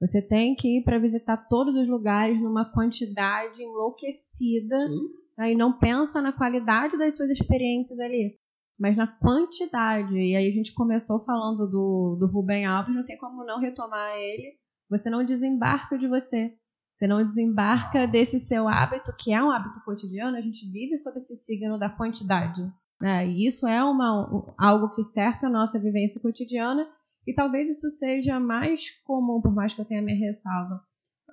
Você 0.00 0.20
tem 0.20 0.56
que 0.56 0.78
ir 0.78 0.82
para 0.82 0.98
visitar 0.98 1.36
todos 1.48 1.76
os 1.76 1.88
lugares 1.88 2.40
numa 2.40 2.72
quantidade 2.72 3.62
enlouquecida 3.62 4.76
né? 5.38 5.52
e 5.52 5.54
não 5.54 5.78
pensa 5.78 6.20
na 6.20 6.32
qualidade 6.32 6.98
das 6.98 7.16
suas 7.16 7.30
experiências 7.30 8.00
ali 8.00 8.36
mas 8.82 8.96
na 8.96 9.06
quantidade. 9.06 10.12
E 10.12 10.34
aí 10.34 10.48
a 10.48 10.50
gente 10.50 10.74
começou 10.74 11.24
falando 11.24 11.68
do, 11.68 12.16
do 12.18 12.26
Rubem 12.26 12.66
Alves, 12.66 12.92
não 12.92 13.04
tem 13.04 13.16
como 13.16 13.44
não 13.44 13.60
retomar 13.60 14.16
ele. 14.16 14.58
Você 14.90 15.08
não 15.08 15.24
desembarca 15.24 15.96
de 15.96 16.08
você. 16.08 16.52
Você 17.02 17.08
não 17.08 17.26
desembarca 17.26 18.06
desse 18.06 18.38
seu 18.38 18.68
hábito, 18.68 19.12
que 19.18 19.32
é 19.32 19.42
um 19.42 19.50
hábito 19.50 19.82
cotidiano, 19.84 20.36
a 20.36 20.40
gente 20.40 20.70
vive 20.70 20.96
sob 20.96 21.18
esse 21.18 21.34
signo 21.34 21.76
da 21.76 21.90
quantidade. 21.90 22.62
Né? 23.00 23.26
E 23.26 23.44
isso 23.44 23.66
é 23.66 23.82
uma, 23.82 24.54
algo 24.56 24.88
que 24.94 25.02
cerca 25.02 25.48
a 25.48 25.50
nossa 25.50 25.80
vivência 25.80 26.20
cotidiana, 26.20 26.88
e 27.26 27.34
talvez 27.34 27.68
isso 27.68 27.90
seja 27.90 28.38
mais 28.38 28.88
comum, 29.02 29.40
por 29.42 29.52
mais 29.52 29.74
que 29.74 29.80
eu 29.80 29.84
tenha 29.84 30.00
minha 30.00 30.16
ressalva, 30.16 30.80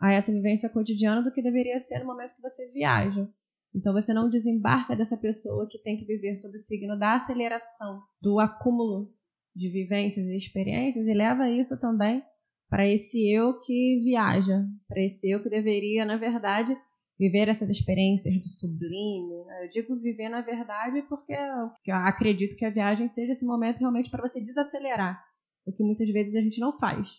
a 0.02 0.12
essa 0.12 0.32
vivência 0.32 0.70
cotidiana 0.70 1.22
do 1.22 1.32
que 1.32 1.40
deveria 1.40 1.80
ser 1.80 2.00
no 2.00 2.08
momento 2.08 2.36
que 2.36 2.42
você 2.42 2.68
viaja. 2.72 3.30
Então 3.72 3.94
você 3.94 4.12
não 4.12 4.28
desembarca 4.28 4.96
dessa 4.96 5.18
pessoa 5.18 5.68
que 5.70 5.78
tem 5.78 5.98
que 5.98 6.06
viver 6.06 6.36
sob 6.38 6.56
o 6.56 6.60
signo 6.60 6.98
da 6.98 7.14
aceleração, 7.14 8.02
do 8.20 8.40
acúmulo 8.40 9.14
de 9.56 9.70
vivências 9.70 10.26
e 10.26 10.36
experiências 10.36 11.06
e 11.06 11.14
leva 11.14 11.48
isso 11.48 11.80
também 11.80 12.24
para 12.70 12.88
esse 12.88 13.30
eu 13.32 13.60
que 13.60 14.02
viaja, 14.04 14.64
para 14.88 15.02
esse 15.04 15.30
eu 15.30 15.42
que 15.42 15.50
deveria, 15.50 16.06
na 16.06 16.18
verdade, 16.18 16.78
viver 17.20 17.50
essas 17.50 17.70
experiências 17.70 18.38
do 18.40 18.48
sublime. 18.48 19.44
Né? 19.46 19.66
Eu 19.66 19.70
digo 19.70 20.00
viver 20.00 20.30
na 20.30 20.42
verdade 20.42 21.02
porque 21.10 21.34
eu 21.34 21.96
acredito 21.96 22.56
que 22.56 22.66
a 22.66 22.70
viagem 22.70 23.10
seja 23.10 23.34
esse 23.34 23.46
momento 23.46 23.80
realmente 23.80 24.10
para 24.10 24.26
você 24.26 24.40
desacelerar, 24.40 25.22
o 25.66 25.74
que 25.74 25.84
muitas 25.84 26.08
vezes 26.10 26.36
a 26.36 26.42
gente 26.42 26.60
não 26.60 26.78
faz. 26.78 27.10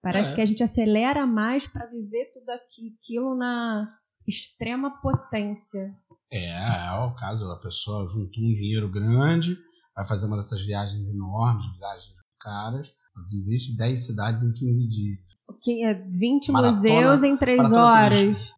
Parece 0.00 0.32
é. 0.32 0.34
que 0.36 0.40
a 0.40 0.46
gente 0.46 0.62
acelera 0.62 1.26
mais 1.26 1.66
para 1.66 1.86
viver 1.86 2.30
tudo 2.32 2.50
aquilo 2.50 3.34
na 3.34 3.92
extrema 4.26 5.00
potência. 5.00 5.92
É, 6.30 6.50
é 6.50 6.92
o 7.00 7.14
caso, 7.14 7.50
a 7.50 7.58
pessoa 7.58 8.06
juntou 8.06 8.44
um 8.44 8.52
dinheiro 8.52 8.88
grande, 8.88 9.58
vai 9.96 10.06
fazer 10.06 10.26
uma 10.26 10.36
dessas 10.36 10.64
viagens 10.64 11.08
enormes, 11.08 11.64
viagens 11.76 12.18
caras, 12.40 12.94
visite 13.28 13.76
10 13.76 14.06
cidades 14.06 14.44
em 14.44 14.52
15 14.52 14.88
dias. 14.88 15.18
Que 15.62 15.82
é 15.84 15.94
20 15.94 16.52
Maratona, 16.52 16.76
museus 16.76 17.22
em 17.22 17.36
3 17.36 17.72
horas. 17.72 18.52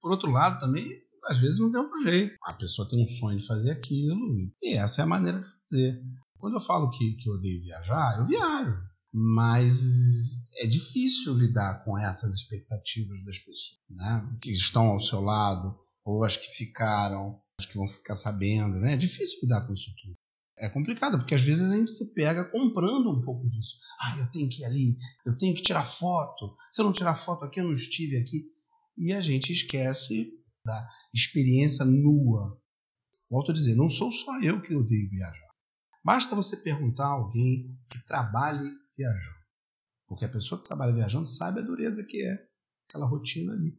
Por 0.00 0.10
outro 0.10 0.30
lado, 0.30 0.60
também, 0.60 0.84
às 1.24 1.38
vezes 1.38 1.58
não 1.58 1.70
deu 1.70 1.82
um 1.82 2.02
jeito. 2.02 2.36
A 2.44 2.52
pessoa 2.52 2.88
tem 2.88 3.02
um 3.02 3.08
sonho 3.08 3.38
de 3.38 3.46
fazer 3.46 3.70
aquilo, 3.70 4.16
e 4.62 4.74
essa 4.74 5.02
é 5.02 5.04
a 5.04 5.08
maneira 5.08 5.40
de 5.40 5.46
fazer. 5.46 6.02
Quando 6.38 6.54
eu 6.54 6.60
falo 6.60 6.90
que, 6.90 7.14
que 7.14 7.28
eu 7.28 7.34
odeio 7.34 7.62
viajar, 7.62 8.18
eu 8.18 8.26
viajo 8.26 8.86
mas 9.18 10.50
é 10.58 10.66
difícil 10.66 11.32
lidar 11.32 11.82
com 11.82 11.96
essas 11.96 12.34
expectativas 12.34 13.24
das 13.24 13.38
pessoas, 13.38 13.80
né? 13.88 14.38
Que 14.42 14.50
estão 14.50 14.88
ao 14.88 15.00
seu 15.00 15.22
lado 15.22 15.74
ou 16.04 16.22
as 16.22 16.36
que 16.36 16.54
ficaram, 16.54 17.40
as 17.58 17.64
que 17.64 17.78
vão 17.78 17.88
ficar 17.88 18.14
sabendo, 18.14 18.78
né? 18.78 18.92
É 18.92 18.96
difícil 18.96 19.38
lidar 19.42 19.66
com 19.66 19.72
isso 19.72 19.90
tudo. 20.02 20.15
É 20.58 20.70
complicado, 20.70 21.18
porque 21.18 21.34
às 21.34 21.42
vezes 21.42 21.70
a 21.70 21.76
gente 21.76 21.90
se 21.90 22.14
pega 22.14 22.44
comprando 22.50 23.10
um 23.10 23.20
pouco 23.22 23.48
disso. 23.50 23.76
Ah, 24.00 24.18
eu 24.20 24.30
tenho 24.30 24.48
que 24.48 24.62
ir 24.62 24.64
ali, 24.64 24.96
eu 25.24 25.36
tenho 25.36 25.54
que 25.54 25.62
tirar 25.62 25.84
foto. 25.84 26.54
Se 26.72 26.80
eu 26.80 26.86
não 26.86 26.92
tirar 26.92 27.14
foto 27.14 27.44
aqui, 27.44 27.60
eu 27.60 27.64
não 27.64 27.72
estive 27.72 28.16
aqui. 28.16 28.46
E 28.96 29.12
a 29.12 29.20
gente 29.20 29.52
esquece 29.52 30.32
da 30.64 30.88
experiência 31.14 31.84
nua. 31.84 32.58
Volto 33.30 33.50
a 33.50 33.54
dizer, 33.54 33.74
não 33.74 33.90
sou 33.90 34.10
só 34.10 34.40
eu 34.40 34.62
que 34.62 34.74
odeio 34.74 35.10
viajar. 35.10 35.46
Basta 36.02 36.34
você 36.34 36.56
perguntar 36.56 37.04
a 37.04 37.12
alguém 37.12 37.76
que 37.90 38.02
trabalhe 38.06 38.72
viajando. 38.96 39.46
Porque 40.08 40.24
a 40.24 40.28
pessoa 40.28 40.60
que 40.60 40.66
trabalha 40.66 40.94
viajando 40.94 41.26
sabe 41.26 41.60
a 41.60 41.64
dureza 41.64 42.04
que 42.04 42.22
é 42.24 42.48
aquela 42.88 43.06
rotina 43.06 43.52
ali. 43.52 43.78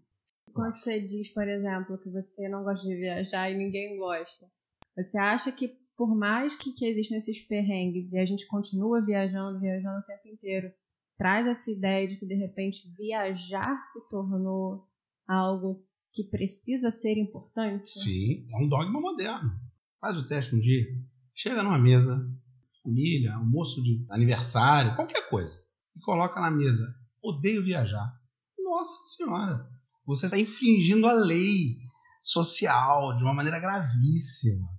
Quando 0.54 0.76
você 0.76 1.00
diz, 1.00 1.34
por 1.34 1.48
exemplo, 1.48 1.98
que 1.98 2.10
você 2.10 2.48
não 2.50 2.64
gosta 2.64 2.86
de 2.86 2.96
viajar 2.96 3.50
e 3.50 3.58
ninguém 3.58 3.98
gosta, 3.98 4.46
você 4.96 5.18
acha 5.18 5.52
que 5.52 5.78
por 5.98 6.16
mais 6.16 6.56
que, 6.56 6.72
que 6.72 6.86
existam 6.86 7.18
esses 7.18 7.40
perrengues 7.40 8.14
e 8.14 8.20
a 8.20 8.26
gente 8.26 8.46
continua 8.46 9.04
viajando, 9.04 9.60
viajando 9.60 9.98
o 9.98 10.04
tempo 10.04 10.28
inteiro, 10.28 10.72
traz 11.18 11.48
essa 11.48 11.72
ideia 11.72 12.08
de 12.08 12.18
que 12.18 12.26
de 12.26 12.36
repente 12.36 12.88
viajar 12.96 13.84
se 13.92 14.08
tornou 14.08 14.88
algo 15.28 15.84
que 16.14 16.24
precisa 16.24 16.92
ser 16.92 17.18
importante? 17.18 17.92
Sim, 17.92 18.46
é 18.52 18.64
um 18.64 18.70
dogma 18.70 19.02
moderno. 19.02 19.52
Faz 20.00 20.16
o 20.18 20.28
teste 20.28 20.56
um 20.56 20.60
dia, 20.60 20.86
chega 21.34 21.64
numa 21.64 21.80
mesa, 21.80 22.16
família, 22.84 23.34
almoço 23.34 23.82
de 23.82 24.06
aniversário, 24.12 24.96
qualquer 24.96 25.28
coisa, 25.28 25.60
e 25.96 26.00
coloca 26.02 26.40
na 26.40 26.52
mesa: 26.52 26.88
odeio 27.24 27.64
viajar. 27.64 28.14
Nossa 28.60 29.02
Senhora, 29.16 29.68
você 30.06 30.28
está 30.28 30.38
infringindo 30.38 31.08
a 31.08 31.14
lei 31.14 31.76
social 32.22 33.18
de 33.18 33.24
uma 33.24 33.34
maneira 33.34 33.60
gravíssima. 33.60 34.77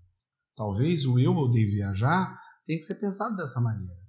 Talvez 0.58 1.06
o 1.06 1.20
eu 1.20 1.36
odeio 1.36 1.70
viajar 1.70 2.36
tenha 2.66 2.80
que 2.80 2.84
ser 2.84 2.96
pensado 2.96 3.36
dessa 3.36 3.60
maneira. 3.60 4.02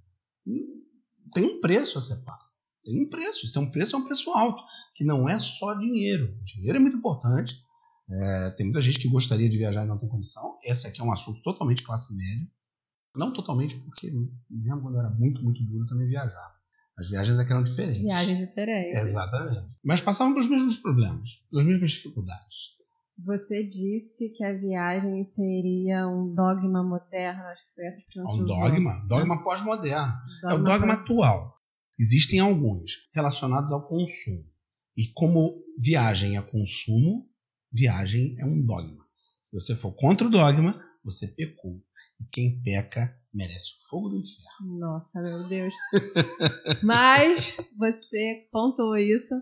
Tem 1.32 1.44
um 1.44 1.60
preço 1.60 1.96
a 1.96 2.02
ser 2.02 2.16
pago. 2.24 2.42
Tem 2.84 3.06
um 3.06 3.08
preço. 3.08 3.46
Isso 3.46 3.56
é 3.56 3.62
um 3.62 3.70
preço, 3.70 3.94
é 3.94 3.98
um 4.00 4.04
preço 4.04 4.30
alto, 4.32 4.60
que 4.96 5.04
não 5.04 5.28
é 5.28 5.38
só 5.38 5.74
dinheiro. 5.74 6.36
Dinheiro 6.44 6.76
é 6.76 6.80
muito 6.80 6.96
importante. 6.96 7.54
É, 8.10 8.50
tem 8.56 8.66
muita 8.66 8.80
gente 8.80 8.98
que 8.98 9.08
gostaria 9.08 9.48
de 9.48 9.56
viajar 9.56 9.84
e 9.84 9.88
não 9.88 9.96
tem 9.96 10.08
condição. 10.08 10.58
Esse 10.64 10.88
aqui 10.88 11.00
é 11.00 11.04
um 11.04 11.12
assunto 11.12 11.40
totalmente 11.42 11.84
classe 11.84 12.16
média. 12.16 12.48
Não 13.14 13.32
totalmente, 13.32 13.76
porque 13.76 14.10
mesmo 14.50 14.82
quando 14.82 14.98
era 14.98 15.10
muito, 15.10 15.44
muito 15.44 15.62
duro, 15.64 15.84
eu 15.84 15.88
também 15.88 16.08
viajava. 16.08 16.54
As 16.98 17.08
viagens 17.08 17.38
aqui 17.38 17.52
eram 17.52 17.62
diferentes. 17.62 18.02
Viagens 18.02 18.38
diferentes. 18.38 19.02
Exatamente. 19.04 19.78
Mas 19.84 20.00
passavam 20.00 20.34
pelos 20.34 20.48
mesmos 20.48 20.76
problemas, 20.76 21.30
pelas 21.48 21.64
mesmas 21.64 21.90
dificuldades. 21.92 22.79
Você 23.24 23.64
disse 23.64 24.30
que 24.30 24.44
a 24.44 24.56
viagem 24.56 25.22
seria 25.24 26.08
um 26.08 26.34
dogma 26.34 26.82
moderno, 26.82 27.42
acho 27.44 27.66
que 27.68 27.74
foi 27.74 27.86
essa 27.86 27.98
expressão. 27.98 28.30
Um 28.30 28.44
dogma? 28.44 29.06
Dogma 29.06 29.42
pós-moderno. 29.42 30.12
É 30.44 30.54
o 30.54 30.62
dogma 30.62 30.94
atual. 30.94 31.54
Existem 31.98 32.40
alguns 32.40 33.10
relacionados 33.14 33.70
ao 33.72 33.86
consumo. 33.86 34.44
E 34.96 35.08
como 35.14 35.62
viagem 35.78 36.36
é 36.36 36.42
consumo, 36.42 37.28
viagem 37.72 38.36
é 38.38 38.44
um 38.44 38.64
dogma. 38.64 39.04
Se 39.42 39.58
você 39.58 39.74
for 39.76 39.94
contra 39.94 40.26
o 40.26 40.30
dogma, 40.30 40.80
você 41.04 41.26
pecou. 41.28 41.82
E 42.20 42.24
quem 42.30 42.62
peca 42.62 43.14
merece 43.32 43.72
o 43.74 43.88
fogo 43.88 44.08
do 44.08 44.16
inferno. 44.16 44.78
Nossa, 44.78 45.20
meu 45.20 45.48
Deus. 45.48 45.74
Mas 46.82 47.56
você 47.76 48.48
pontuou 48.50 48.96
isso. 48.96 49.34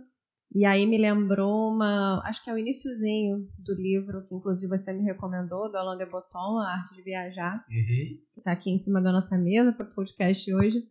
E 0.54 0.64
aí 0.64 0.86
me 0.86 0.96
lembrou 0.96 1.72
uma. 1.72 2.22
Acho 2.24 2.42
que 2.42 2.48
é 2.48 2.54
o 2.54 2.58
iníciozinho 2.58 3.46
do 3.58 3.74
livro, 3.74 4.24
que 4.24 4.34
inclusive 4.34 4.68
você 4.68 4.92
me 4.92 5.04
recomendou, 5.04 5.70
do 5.70 5.76
Alain 5.76 5.98
de 5.98 6.06
Botton, 6.06 6.58
A 6.58 6.72
Arte 6.72 6.94
de 6.94 7.02
Viajar. 7.02 7.64
Uhum. 7.68 8.18
Que 8.32 8.38
está 8.38 8.52
aqui 8.52 8.70
em 8.70 8.82
cima 8.82 9.00
da 9.00 9.12
nossa 9.12 9.36
mesa 9.36 9.72
para 9.72 9.86
o 9.86 9.94
podcast 9.94 10.52
hoje. 10.54 10.82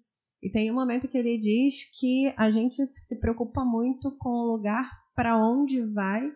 E 0.41 0.49
tem 0.51 0.71
um 0.71 0.75
momento 0.75 1.07
que 1.07 1.17
ele 1.17 1.39
diz 1.39 1.85
que 1.99 2.31
a 2.37 2.51
gente 2.51 2.85
se 2.95 3.19
preocupa 3.19 3.65
muito 3.65 4.15
com 4.17 4.29
o 4.29 4.51
lugar 4.51 4.91
para 5.15 5.35
onde 5.35 5.81
vai 5.81 6.31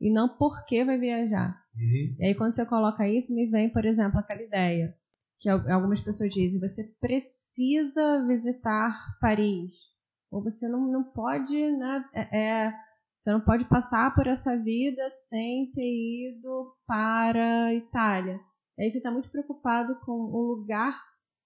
e 0.00 0.12
não 0.12 0.28
por 0.28 0.66
que 0.66 0.84
vai 0.84 0.98
viajar. 0.98 1.56
Uhum. 1.76 2.16
E 2.18 2.26
aí 2.26 2.34
quando 2.34 2.56
você 2.56 2.66
coloca 2.66 3.08
isso, 3.08 3.32
me 3.32 3.46
vem, 3.46 3.70
por 3.70 3.84
exemplo, 3.84 4.18
aquela 4.18 4.42
ideia 4.42 4.92
que 5.38 5.48
algumas 5.48 6.00
pessoas 6.00 6.30
dizem, 6.30 6.58
você 6.58 6.84
precisa 7.00 8.26
visitar 8.26 8.96
Paris 9.20 9.93
ou 10.34 10.42
você 10.42 10.66
não, 10.68 10.90
não 10.90 11.04
pode, 11.04 11.56
né? 11.70 12.04
É, 12.12 12.38
é, 12.38 12.74
você 13.20 13.30
não 13.30 13.40
pode 13.40 13.64
passar 13.66 14.12
por 14.16 14.26
essa 14.26 14.58
vida 14.58 15.08
sem 15.08 15.70
ter 15.70 16.28
ido 16.28 16.74
para 16.84 17.66
a 17.66 17.74
Itália. 17.74 18.40
E 18.76 18.82
aí 18.82 18.90
você 18.90 18.98
está 18.98 19.12
muito 19.12 19.30
preocupado 19.30 19.94
com 20.00 20.12
o 20.12 20.42
lugar 20.42 21.00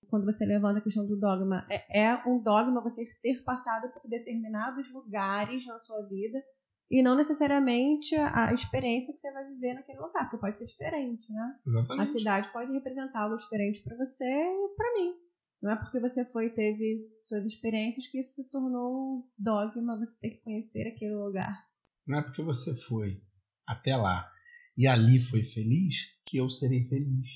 quando 0.08 0.24
você 0.24 0.46
levanta 0.46 0.78
a 0.78 0.82
questão 0.82 1.06
do 1.06 1.20
dogma. 1.20 1.66
É, 1.68 2.06
é 2.06 2.22
um 2.26 2.42
dogma 2.42 2.80
você 2.80 3.04
ter 3.22 3.44
passado 3.44 3.92
por 3.92 4.08
determinados 4.08 4.90
lugares 4.90 5.66
na 5.66 5.78
sua 5.78 6.00
vida 6.08 6.42
e 6.90 7.02
não 7.02 7.14
necessariamente 7.14 8.16
a 8.16 8.54
experiência 8.54 9.12
que 9.12 9.20
você 9.20 9.30
vai 9.30 9.46
viver 9.48 9.74
naquele 9.74 9.98
lugar, 9.98 10.22
porque 10.22 10.38
pode 10.38 10.58
ser 10.58 10.64
diferente, 10.64 11.30
né? 11.30 11.58
Exatamente. 11.66 12.08
A 12.08 12.18
cidade 12.18 12.52
pode 12.54 12.72
representar 12.72 13.20
algo 13.20 13.36
diferente 13.36 13.82
para 13.82 13.98
você 13.98 14.24
e 14.24 14.68
para 14.74 14.94
mim. 14.94 15.27
Não 15.60 15.72
é 15.72 15.76
porque 15.76 15.98
você 15.98 16.24
foi 16.24 16.46
e 16.46 16.54
teve 16.54 17.08
suas 17.20 17.44
experiências 17.44 18.06
que 18.06 18.20
isso 18.20 18.32
se 18.32 18.50
tornou 18.50 19.18
um 19.18 19.28
dogma, 19.36 19.98
você 19.98 20.16
tem 20.20 20.30
que 20.30 20.42
conhecer 20.42 20.86
aquele 20.86 21.14
lugar. 21.14 21.66
Não 22.06 22.18
é 22.18 22.22
porque 22.22 22.42
você 22.42 22.74
foi 22.74 23.20
até 23.66 23.96
lá 23.96 24.28
e 24.76 24.86
ali 24.86 25.18
foi 25.18 25.42
feliz 25.42 25.96
que 26.24 26.36
eu 26.36 26.48
serei 26.48 26.84
feliz. 26.84 27.28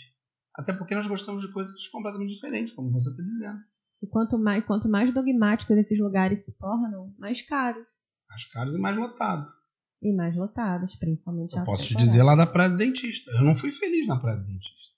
Até 0.55 0.73
porque 0.73 0.95
nós 0.95 1.07
gostamos 1.07 1.43
de 1.43 1.53
coisas 1.53 1.89
completamente 1.89 2.35
diferentes, 2.35 2.73
como 2.73 2.93
você 2.93 3.11
está 3.11 3.23
dizendo. 3.23 3.61
E 4.01 4.07
quanto 4.07 4.39
mais, 4.39 4.65
quanto 4.65 4.89
mais 4.89 5.13
dogmáticos 5.13 5.77
esses 5.77 5.99
lugares 5.99 6.45
se 6.45 6.57
tornam, 6.59 7.13
mais 7.19 7.43
caros. 7.43 7.87
Mais 8.29 8.45
caros 8.45 8.75
e 8.75 8.79
mais 8.79 8.97
lotados. 8.97 9.51
E 10.01 10.13
mais 10.13 10.37
lotados, 10.37 10.95
principalmente 10.97 11.57
Eu 11.57 11.65
posso 11.65 11.87
te 11.87 11.97
dizer 11.97 12.23
lá 12.23 12.35
da 12.35 12.47
Praia 12.47 12.71
do 12.71 12.77
Dentista. 12.77 13.31
Eu 13.33 13.45
não 13.45 13.57
fui 13.57 13.73
feliz 13.73 14.07
na 14.07 14.19
Praia 14.19 14.39
do 14.39 14.47
Dentista 14.47 14.92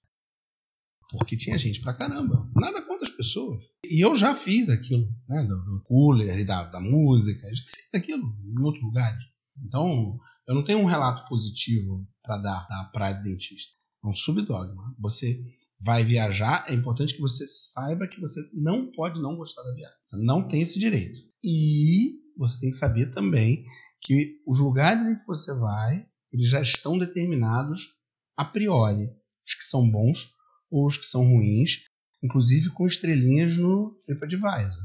porque 1.11 1.37
tinha 1.37 1.59
gente 1.59 1.81
pra 1.81 1.95
caramba. 1.95 2.51
Nada 2.55 2.83
contra 2.83 3.07
as 3.07 3.15
pessoas. 3.15 3.63
E 3.85 4.05
eu 4.05 4.15
já 4.15 4.35
fiz 4.35 4.69
aquilo, 4.69 5.09
né? 5.29 5.43
Do, 5.43 5.65
do 5.65 5.83
cooler 5.85 6.39
e 6.39 6.45
da, 6.45 6.65
da 6.65 6.81
música. 6.81 7.47
Eu 7.47 7.55
já 7.55 7.63
fiz 7.65 7.95
aquilo 7.95 8.37
em 8.45 8.61
outros 8.63 8.85
lugares. 8.85 9.25
Então, 9.65 10.19
eu 10.49 10.55
não 10.55 10.65
tenho 10.65 10.81
um 10.81 10.85
relato 10.85 11.29
positivo 11.29 12.07
para 12.23 12.39
dar 12.39 12.67
da 12.69 12.85
praia 12.93 13.15
do 13.15 13.23
dentista. 13.23 13.75
É 14.05 14.09
um 14.09 14.15
subdogma. 14.15 14.95
Você 14.99 15.39
vai 15.85 16.05
viajar, 16.05 16.65
é 16.69 16.75
importante 16.75 17.15
que 17.15 17.21
você 17.21 17.47
saiba 17.47 18.09
que 18.09 18.21
você 18.21 18.41
não 18.55 18.91
pode 18.91 19.21
não 19.21 19.37
gostar 19.37 19.63
da 19.63 19.75
viagem. 19.75 19.97
Você 20.03 20.17
não 20.19 20.47
tem 20.47 20.63
esse 20.63 20.79
direito. 20.79 21.21
E 21.43 22.21
você 22.37 22.59
tem 22.61 22.71
que 22.71 22.77
saber 22.77 23.11
também 23.13 23.65
que 24.01 24.41
os 24.47 24.59
lugares 24.59 25.07
em 25.07 25.19
que 25.19 25.27
você 25.27 25.53
vai, 25.55 26.07
eles 26.33 26.49
já 26.49 26.61
estão 26.61 26.99
determinados 26.99 27.89
a 28.37 28.45
priori. 28.45 29.09
Os 29.47 29.55
que 29.55 29.65
são 29.65 29.89
bons 29.91 30.34
ou 30.75 30.87
os 30.87 30.97
que 30.97 31.07
são 31.07 31.25
ruins, 31.25 31.85
inclusive 32.21 32.71
com 32.71 32.85
estrelinhas 32.85 33.57
no 33.57 33.93
TripAdvisor. 34.07 34.83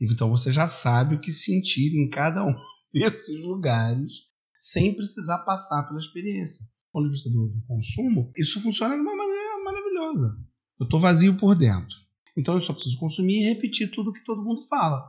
Então 0.00 0.30
você 0.30 0.50
já 0.50 0.66
sabe 0.66 1.14
o 1.14 1.20
que 1.20 1.30
sentir 1.30 1.94
em 1.94 2.08
cada 2.08 2.42
um 2.42 2.54
desses 2.90 3.42
lugares 3.42 4.28
sem 4.56 4.94
precisar 4.94 5.38
passar 5.40 5.82
pela 5.82 5.98
experiência. 5.98 6.64
Do 6.64 6.92
ponto 6.92 7.04
de 7.04 7.12
vista 7.12 7.28
do, 7.28 7.48
do 7.48 7.60
consumo, 7.66 8.32
isso 8.34 8.58
funciona 8.62 8.94
de 8.94 9.02
uma 9.02 9.14
maneira 9.14 9.62
maravilhosa. 9.62 10.38
Eu 10.80 10.84
estou 10.84 10.98
vazio 10.98 11.36
por 11.36 11.54
dentro. 11.54 11.94
Então 12.34 12.54
eu 12.54 12.60
só 12.62 12.72
preciso 12.72 12.98
consumir 12.98 13.42
e 13.42 13.48
repetir 13.48 13.90
tudo 13.90 14.12
que 14.14 14.24
todo 14.24 14.42
mundo 14.42 14.62
fala. 14.62 15.04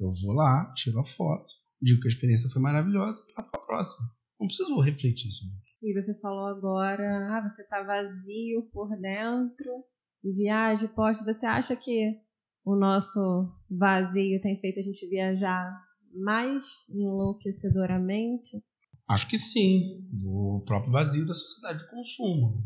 Eu 0.00 0.10
vou 0.22 0.32
lá, 0.32 0.72
tiro 0.74 0.98
a 0.98 1.04
foto, 1.04 1.52
digo 1.82 2.00
que 2.00 2.08
a 2.08 2.10
experiência 2.10 2.48
foi 2.48 2.62
maravilhosa 2.62 3.22
e 3.28 3.34
para 3.34 3.44
a 3.52 3.58
próxima. 3.58 4.10
Não 4.40 4.46
preciso 4.46 4.80
refletir 4.80 5.30
sobre 5.32 5.54
isso. 5.58 5.65
E 5.82 5.92
você 5.92 6.18
falou 6.20 6.46
agora, 6.46 7.36
ah, 7.36 7.48
você 7.48 7.62
está 7.62 7.82
vazio 7.82 8.62
por 8.72 8.88
dentro 8.98 9.84
e 10.24 10.32
viaja, 10.32 10.88
posta. 10.88 11.24
Você 11.24 11.46
acha 11.46 11.76
que 11.76 12.18
o 12.64 12.74
nosso 12.74 13.52
vazio 13.70 14.40
tem 14.40 14.60
feito 14.60 14.80
a 14.80 14.82
gente 14.82 15.06
viajar 15.08 15.70
mais 16.14 16.64
enlouquecedoramente? 16.90 18.62
Acho 19.08 19.28
que 19.28 19.38
sim, 19.38 20.04
o 20.24 20.62
próprio 20.66 20.92
vazio 20.92 21.26
da 21.26 21.34
sociedade 21.34 21.84
de 21.84 21.90
consumo. 21.90 22.64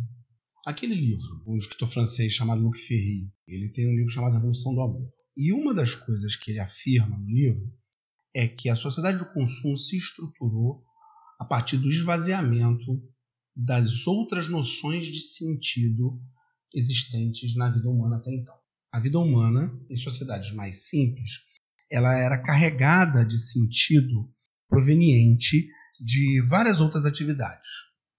Aquele 0.67 0.95
livro, 0.95 1.29
um 1.47 1.57
escritor 1.57 1.89
francês 1.89 2.33
chamado 2.33 2.63
Luc 2.63 2.79
Ferry, 2.79 3.33
ele 3.47 3.73
tem 3.73 3.89
um 3.89 3.97
livro 3.97 4.13
chamado 4.13 4.35
Revolução 4.35 4.75
do 4.75 4.81
Amor. 4.81 5.13
E 5.37 5.53
uma 5.53 5.75
das 5.75 5.95
coisas 5.95 6.37
que 6.37 6.51
ele 6.51 6.61
afirma 6.61 7.19
no 7.19 7.27
livro 7.27 7.73
é 8.35 8.47
que 8.47 8.69
a 8.69 8.75
sociedade 8.75 9.19
de 9.19 9.33
consumo 9.33 9.77
se 9.77 9.97
estruturou 9.97 10.85
a 11.41 11.45
partir 11.47 11.79
do 11.79 11.89
esvaziamento 11.89 13.03
das 13.57 14.07
outras 14.07 14.47
noções 14.49 15.07
de 15.07 15.21
sentido 15.23 16.21
existentes 16.75 17.57
na 17.57 17.71
vida 17.71 17.89
humana 17.89 18.19
até 18.19 18.31
então. 18.31 18.55
A 18.93 19.01
vida 19.01 19.19
humana, 19.19 19.73
em 19.89 19.97
sociedades 19.97 20.53
mais 20.53 20.89
simples, 20.89 21.31
ela 21.91 22.15
era 22.15 22.43
carregada 22.43 23.25
de 23.25 23.39
sentido 23.39 24.31
proveniente 24.69 25.67
de 25.99 26.43
várias 26.47 26.81
outras 26.81 27.07
atividades. 27.07 27.69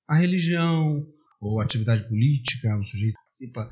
A 0.10 0.18
religião, 0.18 1.06
ou 1.40 1.62
atividade 1.62 2.08
política, 2.08 2.76
o 2.78 2.84
sujeito 2.84 3.14
participa 3.14 3.70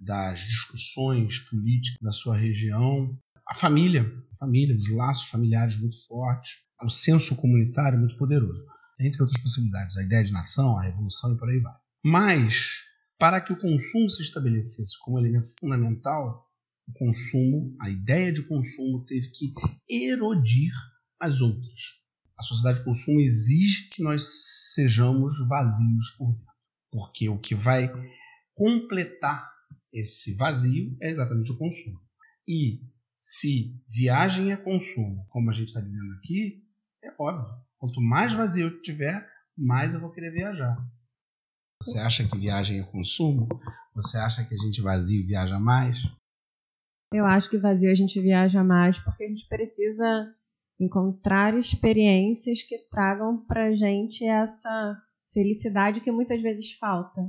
das 0.00 0.40
discussões 0.40 1.40
políticas 1.40 1.98
da 2.00 2.12
sua 2.12 2.36
região. 2.36 3.18
A 3.48 3.54
família, 3.54 4.02
a 4.32 4.36
família, 4.36 4.76
os 4.76 4.88
laços 4.90 5.28
familiares 5.28 5.76
muito 5.76 5.96
fortes, 6.06 6.52
o 6.82 6.88
senso 6.88 7.34
comunitário 7.36 7.98
muito 7.98 8.16
poderoso 8.16 8.64
entre 9.04 9.22
outras 9.22 9.40
possibilidades, 9.40 9.96
a 9.96 10.02
ideia 10.02 10.24
de 10.24 10.32
nação, 10.32 10.78
a 10.78 10.82
revolução 10.82 11.34
e 11.34 11.38
por 11.38 11.48
aí 11.48 11.60
vai. 11.60 11.74
Mas, 12.04 12.82
para 13.18 13.40
que 13.40 13.52
o 13.52 13.58
consumo 13.58 14.10
se 14.10 14.22
estabelecesse 14.22 14.98
como 15.00 15.18
elemento 15.18 15.48
fundamental, 15.58 16.48
o 16.88 16.92
consumo, 16.92 17.76
a 17.80 17.88
ideia 17.88 18.32
de 18.32 18.42
consumo 18.46 19.04
teve 19.04 19.30
que 19.30 19.52
erodir 19.88 20.72
as 21.20 21.40
outras. 21.40 22.02
A 22.36 22.42
sociedade 22.42 22.80
de 22.80 22.84
consumo 22.84 23.20
exige 23.20 23.88
que 23.90 24.02
nós 24.02 24.72
sejamos 24.74 25.32
vazios 25.48 26.10
por 26.18 26.32
dentro, 26.32 26.52
porque 26.90 27.28
o 27.28 27.38
que 27.38 27.54
vai 27.54 27.88
completar 28.54 29.48
esse 29.92 30.34
vazio 30.34 30.96
é 31.00 31.10
exatamente 31.10 31.52
o 31.52 31.58
consumo. 31.58 32.00
E 32.48 32.80
se 33.16 33.80
viagem 33.88 34.50
é 34.50 34.56
consumo, 34.56 35.24
como 35.28 35.50
a 35.50 35.52
gente 35.52 35.68
está 35.68 35.80
dizendo 35.80 36.12
aqui, 36.14 36.64
é 37.04 37.14
óbvio 37.18 37.62
Quanto 37.82 38.00
mais 38.00 38.32
vazio 38.32 38.68
eu 38.68 38.80
tiver, 38.80 39.28
mais 39.58 39.92
eu 39.92 39.98
vou 39.98 40.12
querer 40.12 40.30
viajar. 40.30 40.78
Você 41.82 41.98
acha 41.98 42.22
que 42.22 42.38
viagem 42.38 42.78
é 42.78 42.84
consumo? 42.84 43.48
Você 43.92 44.16
acha 44.18 44.44
que 44.44 44.54
a 44.54 44.56
gente 44.56 44.80
vazio 44.80 45.26
viaja 45.26 45.58
mais? 45.58 45.98
Eu 47.12 47.26
acho 47.26 47.50
que 47.50 47.58
vazio 47.58 47.90
a 47.90 47.94
gente 47.96 48.20
viaja 48.20 48.62
mais 48.62 49.00
porque 49.00 49.24
a 49.24 49.28
gente 49.28 49.48
precisa 49.48 50.32
encontrar 50.78 51.58
experiências 51.58 52.62
que 52.62 52.78
tragam 52.88 53.44
pra 53.46 53.74
gente 53.74 54.24
essa 54.24 54.96
felicidade 55.34 56.02
que 56.02 56.12
muitas 56.12 56.40
vezes 56.40 56.74
falta. 56.74 57.20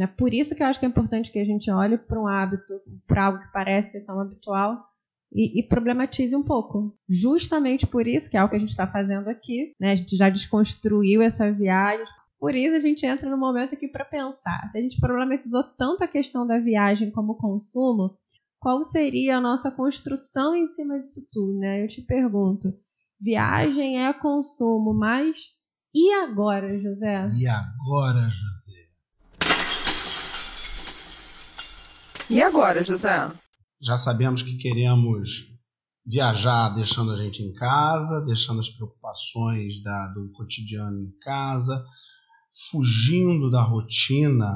É 0.00 0.06
por 0.08 0.34
isso 0.34 0.56
que 0.56 0.64
eu 0.64 0.66
acho 0.66 0.80
que 0.80 0.86
é 0.86 0.88
importante 0.88 1.30
que 1.30 1.38
a 1.38 1.44
gente 1.44 1.70
olhe 1.70 1.96
para 1.96 2.20
um 2.20 2.26
hábito, 2.26 2.74
para 3.06 3.26
algo 3.26 3.38
que 3.38 3.52
parece 3.52 4.04
tão 4.04 4.18
habitual 4.18 4.84
e, 5.36 5.60
e, 5.60 5.62
problematize 5.62 6.34
um 6.34 6.42
pouco. 6.42 6.96
Justamente 7.06 7.86
por 7.86 8.08
isso, 8.08 8.30
que 8.30 8.38
é 8.38 8.42
o 8.42 8.48
que 8.48 8.56
a 8.56 8.58
gente 8.58 8.70
está 8.70 8.86
fazendo 8.86 9.28
aqui, 9.28 9.74
né? 9.78 9.92
a 9.92 9.94
gente 9.94 10.16
já 10.16 10.30
desconstruiu 10.30 11.20
essa 11.20 11.52
viagem. 11.52 12.06
Por 12.40 12.54
isso 12.54 12.74
a 12.74 12.78
gente 12.78 13.04
entra 13.04 13.28
no 13.28 13.36
momento 13.36 13.74
aqui 13.74 13.86
para 13.86 14.04
pensar. 14.04 14.70
Se 14.70 14.78
a 14.78 14.80
gente 14.80 14.98
problematizou 14.98 15.62
tanto 15.62 16.02
a 16.02 16.08
questão 16.08 16.46
da 16.46 16.58
viagem 16.58 17.10
como 17.10 17.36
consumo, 17.36 18.16
qual 18.58 18.82
seria 18.82 19.36
a 19.36 19.40
nossa 19.40 19.70
construção 19.70 20.56
em 20.56 20.66
cima 20.68 20.98
disso 20.98 21.28
tudo? 21.30 21.58
Né? 21.58 21.84
Eu 21.84 21.88
te 21.88 22.00
pergunto, 22.00 22.72
viagem 23.20 24.02
é 24.02 24.12
consumo, 24.14 24.94
mas 24.94 25.54
e 25.94 26.12
agora, 26.14 26.78
José? 26.80 27.24
E 27.38 27.46
agora, 27.46 28.28
José? 28.30 28.86
E 32.30 32.42
agora, 32.42 32.82
José? 32.82 33.45
Já 33.80 33.96
sabemos 33.96 34.42
que 34.42 34.56
queremos 34.56 35.56
viajar 36.04 36.70
deixando 36.70 37.12
a 37.12 37.16
gente 37.16 37.42
em 37.42 37.52
casa, 37.52 38.24
deixando 38.26 38.60
as 38.60 38.70
preocupações 38.70 39.82
da, 39.82 40.08
do 40.08 40.30
cotidiano 40.32 41.00
em 41.00 41.10
casa, 41.20 41.84
fugindo 42.70 43.50
da 43.50 43.62
rotina 43.62 44.48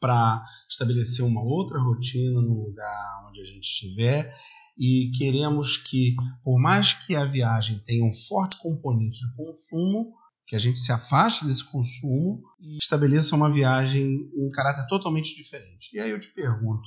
para 0.00 0.44
estabelecer 0.68 1.24
uma 1.24 1.42
outra 1.42 1.78
rotina 1.78 2.40
no 2.40 2.66
lugar 2.66 3.28
onde 3.28 3.40
a 3.40 3.44
gente 3.44 3.64
estiver 3.64 4.34
e 4.76 5.12
queremos 5.16 5.76
que, 5.76 6.16
por 6.42 6.60
mais 6.60 6.94
que 6.94 7.14
a 7.14 7.24
viagem 7.24 7.78
tenha 7.84 8.04
um 8.04 8.12
forte 8.12 8.58
componente 8.58 9.20
de 9.20 9.36
consumo, 9.36 10.12
que 10.46 10.56
a 10.56 10.58
gente 10.58 10.78
se 10.78 10.90
afaste 10.90 11.44
desse 11.44 11.64
consumo 11.64 12.42
e 12.60 12.78
estabeleça 12.78 13.36
uma 13.36 13.52
viagem 13.52 14.30
em 14.34 14.50
caráter 14.50 14.86
totalmente 14.88 15.36
diferente. 15.36 15.94
E 15.94 16.00
aí 16.00 16.10
eu 16.10 16.18
te 16.18 16.28
pergunto, 16.28 16.82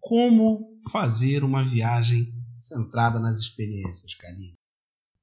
como 0.00 0.78
fazer 0.90 1.44
uma 1.44 1.64
viagem 1.64 2.32
centrada 2.54 3.18
nas 3.18 3.38
experiências, 3.38 4.14
Karine? 4.14 4.54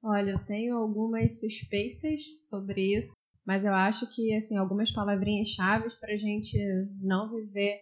Olha, 0.02 0.30
eu 0.32 0.44
tenho 0.44 0.76
algumas 0.76 1.40
suspeitas 1.40 2.22
sobre 2.48 2.96
isso, 2.96 3.12
mas 3.44 3.64
eu 3.64 3.74
acho 3.74 4.08
que 4.14 4.34
assim 4.34 4.56
algumas 4.56 4.92
palavrinhas 4.92 5.48
chaves 5.48 5.94
para 5.94 6.12
a 6.12 6.16
gente 6.16 6.56
não 7.00 7.34
viver 7.34 7.80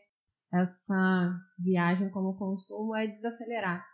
essa 0.53 1.39
viagem 1.59 2.09
como 2.11 2.37
consumo 2.37 2.95
é 2.95 3.07
desacelerar. 3.07 3.85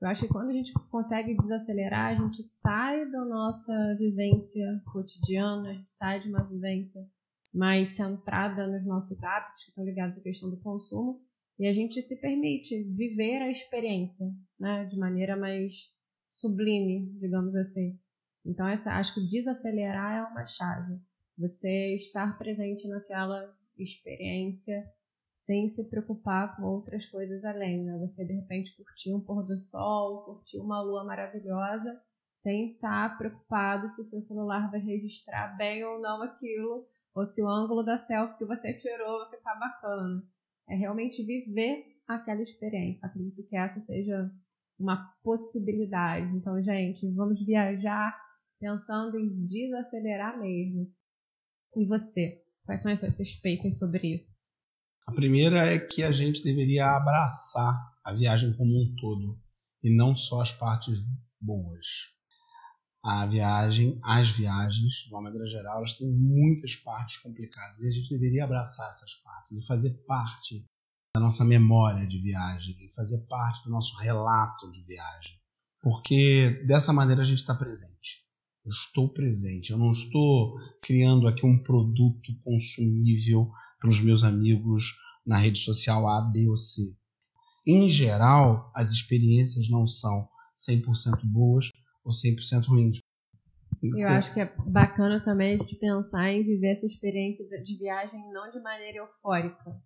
Eu 0.00 0.08
acho 0.08 0.26
que 0.26 0.32
quando 0.32 0.50
a 0.50 0.52
gente 0.52 0.72
consegue 0.90 1.36
desacelerar, 1.36 2.12
a 2.12 2.18
gente 2.20 2.42
sai 2.42 3.08
da 3.10 3.24
nossa 3.24 3.72
vivência 3.98 4.82
cotidiana, 4.92 5.70
a 5.70 5.74
gente 5.74 5.90
sai 5.90 6.20
de 6.20 6.28
uma 6.28 6.42
vivência 6.42 7.00
mais 7.54 7.94
centrada 7.94 8.66
nos 8.66 8.84
nossos 8.84 9.22
hábitos, 9.22 9.62
que 9.64 9.70
estão 9.70 9.84
ligados 9.84 10.18
à 10.18 10.22
questão 10.22 10.50
do 10.50 10.60
consumo, 10.60 11.20
e 11.62 11.66
a 11.68 11.72
gente 11.72 12.02
se 12.02 12.20
permite 12.20 12.82
viver 12.82 13.40
a 13.40 13.48
experiência 13.48 14.26
né, 14.58 14.84
de 14.86 14.98
maneira 14.98 15.36
mais 15.36 15.94
sublime, 16.28 17.16
digamos 17.20 17.54
assim. 17.54 17.96
Então, 18.44 18.66
essa, 18.66 18.94
acho 18.94 19.14
que 19.14 19.28
desacelerar 19.28 20.12
é 20.12 20.22
uma 20.28 20.44
chave. 20.44 21.00
Você 21.38 21.94
estar 21.94 22.36
presente 22.36 22.88
naquela 22.88 23.56
experiência 23.78 24.84
sem 25.32 25.68
se 25.68 25.88
preocupar 25.88 26.56
com 26.56 26.64
outras 26.64 27.06
coisas 27.06 27.44
além, 27.44 27.84
né? 27.84 27.96
Você 28.00 28.24
de 28.24 28.32
repente 28.32 28.74
curtir 28.76 29.14
um 29.14 29.20
pôr 29.20 29.44
do 29.44 29.56
sol, 29.56 30.24
curtir 30.24 30.58
uma 30.58 30.82
lua 30.82 31.04
maravilhosa, 31.04 31.96
sem 32.40 32.72
estar 32.72 33.16
preocupado 33.16 33.86
se 33.88 34.04
seu 34.04 34.20
celular 34.20 34.68
vai 34.68 34.80
registrar 34.80 35.56
bem 35.56 35.84
ou 35.84 36.00
não 36.00 36.22
aquilo, 36.22 36.88
ou 37.14 37.24
se 37.24 37.40
o 37.40 37.48
ângulo 37.48 37.84
da 37.84 37.96
selfie 37.96 38.38
que 38.38 38.44
você 38.46 38.74
tirou 38.74 39.20
vai 39.20 39.30
ficar 39.30 39.54
bacana. 39.54 40.24
É 40.68 40.76
realmente 40.76 41.24
viver 41.24 41.84
aquela 42.06 42.42
experiência. 42.42 43.06
Acredito 43.06 43.46
que 43.46 43.56
essa 43.56 43.80
seja 43.80 44.30
uma 44.78 45.12
possibilidade. 45.22 46.34
Então, 46.36 46.60
gente, 46.62 47.08
vamos 47.12 47.44
viajar 47.44 48.16
pensando 48.58 49.18
em 49.18 49.46
desacelerar 49.46 50.38
mesmo. 50.38 50.86
E 51.76 51.86
você? 51.86 52.42
Quais 52.64 52.82
são 52.82 52.92
as 52.92 53.00
suas 53.00 53.16
suspeitas 53.16 53.78
sobre 53.78 54.14
isso? 54.14 54.52
A 55.06 55.12
primeira 55.12 55.66
é 55.66 55.78
que 55.78 56.02
a 56.02 56.12
gente 56.12 56.44
deveria 56.44 56.86
abraçar 56.96 57.76
a 58.04 58.12
viagem 58.14 58.56
como 58.56 58.70
um 58.70 58.94
todo 58.96 59.38
e 59.82 59.94
não 59.96 60.14
só 60.14 60.40
as 60.40 60.52
partes 60.52 60.98
boas. 61.40 61.86
A 63.04 63.26
viagem, 63.26 63.98
as 64.00 64.28
viagens, 64.28 65.04
de 65.04 65.12
uma 65.12 65.22
maneira 65.22 65.46
geral, 65.46 65.78
elas 65.78 65.94
têm 65.94 66.08
muitas 66.08 66.76
partes 66.76 67.16
complicadas 67.16 67.80
e 67.82 67.88
a 67.88 67.90
gente 67.90 68.10
deveria 68.10 68.44
abraçar 68.44 68.88
essas 68.88 69.14
partes 69.16 69.58
e 69.58 69.66
fazer 69.66 69.90
parte 70.06 70.64
da 71.14 71.20
nossa 71.20 71.44
memória 71.44 72.06
de 72.06 72.18
viagem 72.20 72.76
e 72.80 72.94
fazer 72.94 73.26
parte 73.26 73.64
do 73.64 73.70
nosso 73.70 73.96
relato 73.96 74.70
de 74.70 74.84
viagem. 74.84 75.36
Porque 75.82 76.62
dessa 76.64 76.92
maneira 76.92 77.22
a 77.22 77.24
gente 77.24 77.38
está 77.38 77.54
presente. 77.54 78.22
Eu 78.64 78.70
estou 78.70 79.08
presente, 79.08 79.72
eu 79.72 79.78
não 79.78 79.90
estou 79.90 80.54
criando 80.80 81.26
aqui 81.26 81.44
um 81.44 81.60
produto 81.60 82.32
consumível 82.44 83.50
para 83.80 83.90
os 83.90 84.00
meus 84.00 84.22
amigos 84.22 84.94
na 85.26 85.36
rede 85.36 85.58
social 85.58 86.08
A, 86.08 86.20
B 86.20 86.48
ou 86.48 86.56
C. 86.56 86.96
Em 87.66 87.90
geral, 87.90 88.70
as 88.72 88.92
experiências 88.92 89.68
não 89.68 89.84
são 89.84 90.28
100% 90.56 91.24
boas 91.24 91.68
ou 92.04 92.12
100% 92.12 92.66
ruins. 92.66 92.98
Eu 93.82 94.08
acho 94.08 94.32
que 94.32 94.40
é 94.40 94.54
bacana 94.66 95.20
também 95.20 95.54
a 95.54 95.58
gente 95.58 95.74
pensar 95.76 96.30
em 96.30 96.44
viver 96.44 96.72
essa 96.72 96.86
experiência 96.86 97.44
de 97.62 97.78
viagem 97.78 98.20
não 98.32 98.50
de 98.50 98.60
maneira 98.60 98.98
eufórica. 98.98 99.76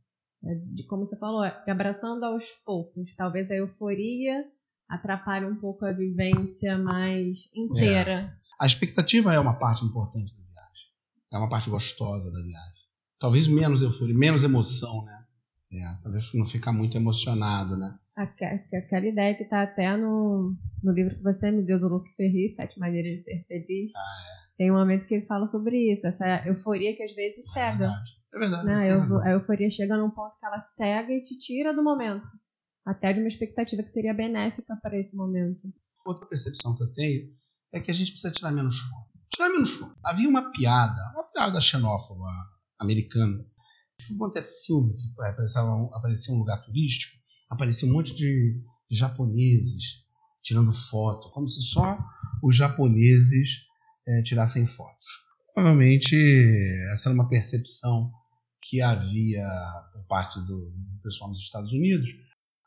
Né? 0.42 0.54
De, 0.74 0.84
como 0.86 1.06
você 1.06 1.16
falou, 1.18 1.42
abraçando 1.42 2.24
aos 2.24 2.50
poucos. 2.64 3.14
Talvez 3.16 3.50
a 3.50 3.54
euforia 3.54 4.44
atrapalhe 4.88 5.46
um 5.46 5.56
pouco 5.56 5.84
a 5.84 5.92
vivência 5.92 6.76
mais 6.78 7.48
inteira. 7.54 8.12
É. 8.12 8.36
A 8.60 8.66
expectativa 8.66 9.32
é 9.32 9.40
uma 9.40 9.58
parte 9.58 9.84
importante 9.84 10.36
da 10.36 10.42
viagem. 10.42 10.86
É 11.32 11.38
uma 11.38 11.48
parte 11.48 11.70
gostosa 11.70 12.30
da 12.30 12.40
viagem. 12.40 12.76
Talvez 13.18 13.46
menos 13.48 13.80
euforia, 13.82 14.16
menos 14.16 14.44
emoção, 14.44 15.04
né? 15.04 15.26
É, 15.72 16.02
talvez 16.02 16.32
não 16.34 16.44
ficar 16.44 16.72
muito 16.72 16.96
emocionado, 16.96 17.76
né? 17.76 17.98
Aquela 18.16 19.06
ideia 19.06 19.34
que 19.34 19.44
tá 19.44 19.62
até 19.62 19.94
no, 19.94 20.56
no 20.82 20.92
livro 20.92 21.16
que 21.16 21.22
você 21.22 21.50
me 21.50 21.62
deu 21.62 21.78
do 21.78 21.88
Luke 21.88 22.08
Ferri, 22.16 22.48
Sete 22.48 22.80
Maneiras 22.80 23.16
de 23.16 23.18
Ser 23.24 23.44
Feliz. 23.46 23.90
Ah, 23.94 24.00
é. 24.00 24.56
Tem 24.56 24.70
um 24.70 24.74
momento 24.74 25.06
que 25.06 25.14
ele 25.14 25.26
fala 25.26 25.46
sobre 25.46 25.92
isso, 25.92 26.06
essa 26.06 26.46
euforia 26.46 26.96
que 26.96 27.02
às 27.02 27.14
vezes 27.14 27.46
é 27.48 27.52
cega. 27.52 27.90
É 28.34 28.38
verdade. 28.38 28.72
É 28.72 28.74
verdade? 28.74 29.28
A 29.28 29.32
euforia 29.32 29.68
chega 29.68 29.98
num 29.98 30.10
ponto 30.10 30.34
que 30.38 30.46
ela 30.46 30.58
cega 30.58 31.12
e 31.12 31.22
te 31.22 31.38
tira 31.38 31.74
do 31.74 31.84
momento. 31.84 32.26
Até 32.86 33.12
de 33.12 33.20
uma 33.20 33.28
expectativa 33.28 33.82
que 33.82 33.90
seria 33.90 34.14
benéfica 34.14 34.78
para 34.80 34.98
esse 34.98 35.14
momento. 35.14 35.60
Outra 36.06 36.24
percepção 36.26 36.74
que 36.76 36.84
eu 36.84 36.92
tenho 36.94 37.28
é 37.72 37.80
que 37.80 37.90
a 37.90 37.94
gente 37.94 38.12
precisa 38.12 38.32
tirar 38.32 38.50
menos 38.50 38.78
foto. 38.78 39.10
Tirar 39.28 39.50
menos 39.50 39.70
foto. 39.72 39.94
Havia 40.02 40.28
uma 40.28 40.50
piada, 40.52 41.00
uma 41.12 41.24
piada 41.24 41.60
xenófoba 41.60 42.28
americano. 42.78 43.44
Quanto 44.16 44.38
é 44.38 44.42
filme 44.42 44.94
que 44.94 45.02
aparecia 45.92 46.32
um 46.32 46.38
lugar 46.38 46.62
turístico, 46.62 47.15
aparecia 47.48 47.88
um 47.88 47.92
monte 47.92 48.14
de 48.14 48.60
japoneses 48.90 50.04
tirando 50.42 50.72
foto, 50.72 51.30
como 51.30 51.48
se 51.48 51.60
só 51.62 51.98
os 52.42 52.56
japoneses 52.56 53.66
é, 54.06 54.22
tirassem 54.22 54.64
fotos. 54.64 55.06
Provavelmente 55.52 56.16
essa 56.92 57.08
era 57.08 57.14
uma 57.14 57.28
percepção 57.28 58.12
que 58.62 58.80
havia 58.80 59.44
por 59.92 60.06
parte 60.06 60.40
do 60.40 60.72
pessoal 61.02 61.30
nos 61.30 61.40
Estados 61.40 61.72
Unidos, 61.72 62.08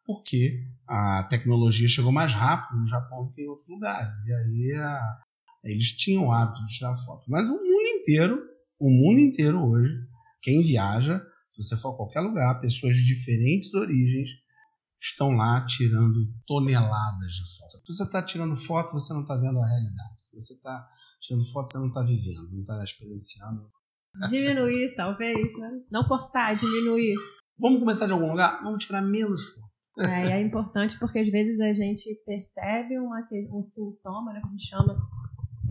porque 0.06 0.66
a 0.88 1.24
tecnologia 1.30 1.88
chegou 1.88 2.12
mais 2.12 2.34
rápido 2.34 2.82
no 2.82 2.88
Japão 2.88 3.26
do 3.26 3.34
que 3.34 3.44
em 3.44 3.48
outros 3.48 3.70
lugares. 3.70 4.18
E 4.26 4.34
aí 4.34 4.74
a, 4.74 5.20
eles 5.64 5.92
tinham 5.92 6.28
o 6.28 6.32
hábito 6.32 6.66
de 6.66 6.74
tirar 6.74 6.96
fotos. 6.98 7.28
Mas 7.28 7.48
o 7.48 7.54
mundo 7.54 7.88
inteiro 8.00 8.50
o 8.80 8.90
mundo 8.90 9.20
inteiro 9.20 9.62
hoje, 9.62 9.94
quem 10.42 10.64
viaja, 10.64 11.22
se 11.50 11.62
você 11.62 11.76
for 11.76 11.94
a 11.94 11.98
qualquer 11.98 12.22
lugar, 12.22 12.62
pessoas 12.62 12.96
de 12.96 13.06
diferentes 13.06 13.74
origens 13.74 14.30
estão 15.00 15.32
lá 15.32 15.66
tirando 15.66 16.28
toneladas 16.45 17.32
de 17.32 17.58
fotos. 17.58 17.82
Se 17.86 17.97
você 17.97 18.04
está 18.04 18.22
tirando 18.24 18.56
foto, 18.56 18.91
você 18.93 19.14
não 19.14 19.22
está 19.22 19.36
vendo 19.36 19.60
a 19.60 19.68
realidade. 19.68 20.14
Se 20.18 20.36
você 20.36 20.54
está 20.54 20.88
tirando 21.22 21.52
foto, 21.52 21.72
você 21.72 21.78
não 21.78 21.88
está 21.88 22.04
vivendo, 22.04 22.52
não 22.52 22.62
está 22.62 22.84
experienciando. 22.84 23.70
Diminuir, 24.30 24.95
talvez, 24.95 25.38
né? 25.58 25.72
Não 25.91 26.08
cortar, 26.08 26.56
diminuir. 26.56 27.16
Vamos 27.58 27.80
começar 27.80 28.08
de 28.08 28.12
algum 28.12 28.30
lugar? 28.30 28.62
Vamos 28.64 28.84
tirar 28.84 29.02
menos 29.02 29.41
foto. 29.54 29.70
É, 30.10 30.32
é 30.32 30.41
importante 30.41 30.97
porque 30.97 31.20
às 31.20 31.30
vezes 31.30 31.60
a 31.60 31.74
gente 31.74 32.16
percebe 32.26 32.97
uma, 32.97 33.28
um 33.52 33.62
sintoma, 33.62 34.34
né, 34.34 34.39
que 34.39 34.47
a 34.47 34.52
gente 34.52 34.68
chama 34.68 34.97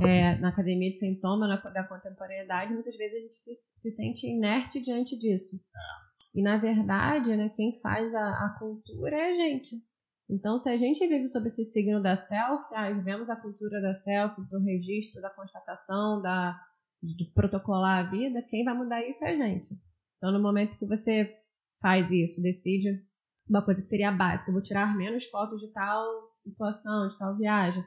é, 0.03 0.39
na 0.39 0.51
academia 0.51 0.93
de 0.93 0.99
sintoma 0.99 1.49
na, 1.49 1.57
da 1.57 1.85
contemporaneidade, 1.85 2.73
muitas 2.73 2.95
vezes 2.97 3.17
a 3.17 3.21
gente 3.21 3.37
se, 3.37 3.55
se 3.55 3.91
sente 3.91 4.27
inerte 4.27 4.83
diante 4.83 5.19
disso. 5.19 5.57
É. 5.57 6.08
E 6.39 6.43
na 6.43 6.57
verdade, 6.57 7.37
né, 7.37 7.49
quem 7.57 7.73
faz 7.81 8.15
a, 8.15 8.47
a, 8.47 8.57
cultura 8.61 9.17
é 9.17 9.31
a 9.31 9.33
gente. 9.33 9.83
Então, 10.31 10.63
se 10.63 10.69
a 10.69 10.77
gente 10.77 11.05
vive 11.05 11.27
sob 11.27 11.49
esse 11.49 11.65
signo 11.65 12.01
da 12.01 12.15
self, 12.15 12.63
ah, 12.77 12.89
vivemos 12.93 13.29
a 13.29 13.35
cultura 13.35 13.83
da 13.83 13.93
self, 13.93 14.41
do 14.43 14.61
registro, 14.61 15.21
da 15.21 15.31
constatação, 15.31 16.23
da, 16.23 16.57
de 17.03 17.25
protocolar 17.35 18.07
a 18.07 18.09
vida, 18.09 18.41
quem 18.43 18.65
vai 18.65 18.73
mudar 18.73 19.05
isso 19.05 19.25
é 19.25 19.31
a 19.31 19.37
gente. 19.37 19.77
Então, 20.17 20.31
no 20.31 20.41
momento 20.41 20.79
que 20.79 20.87
você 20.87 21.37
faz 21.83 22.09
isso, 22.09 22.41
decide 22.41 23.05
uma 23.51 23.65
coisa 23.65 23.83
que 23.83 23.89
seria 23.89 24.13
básica, 24.13 24.51
eu 24.51 24.55
vou 24.55 24.63
tirar 24.63 24.97
menos 24.97 25.25
fotos 25.25 25.61
de 25.61 25.73
tal 25.73 26.07
situação, 26.37 27.09
de 27.09 27.19
tal 27.19 27.37
viagem. 27.37 27.85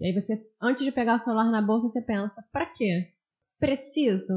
E 0.00 0.06
aí 0.06 0.12
você, 0.12 0.44
antes 0.60 0.84
de 0.84 0.90
pegar 0.90 1.14
o 1.14 1.18
celular 1.20 1.52
na 1.52 1.62
bolsa, 1.62 1.88
você 1.88 2.02
pensa, 2.02 2.44
para 2.50 2.66
quê? 2.66 3.14
Preciso? 3.60 4.34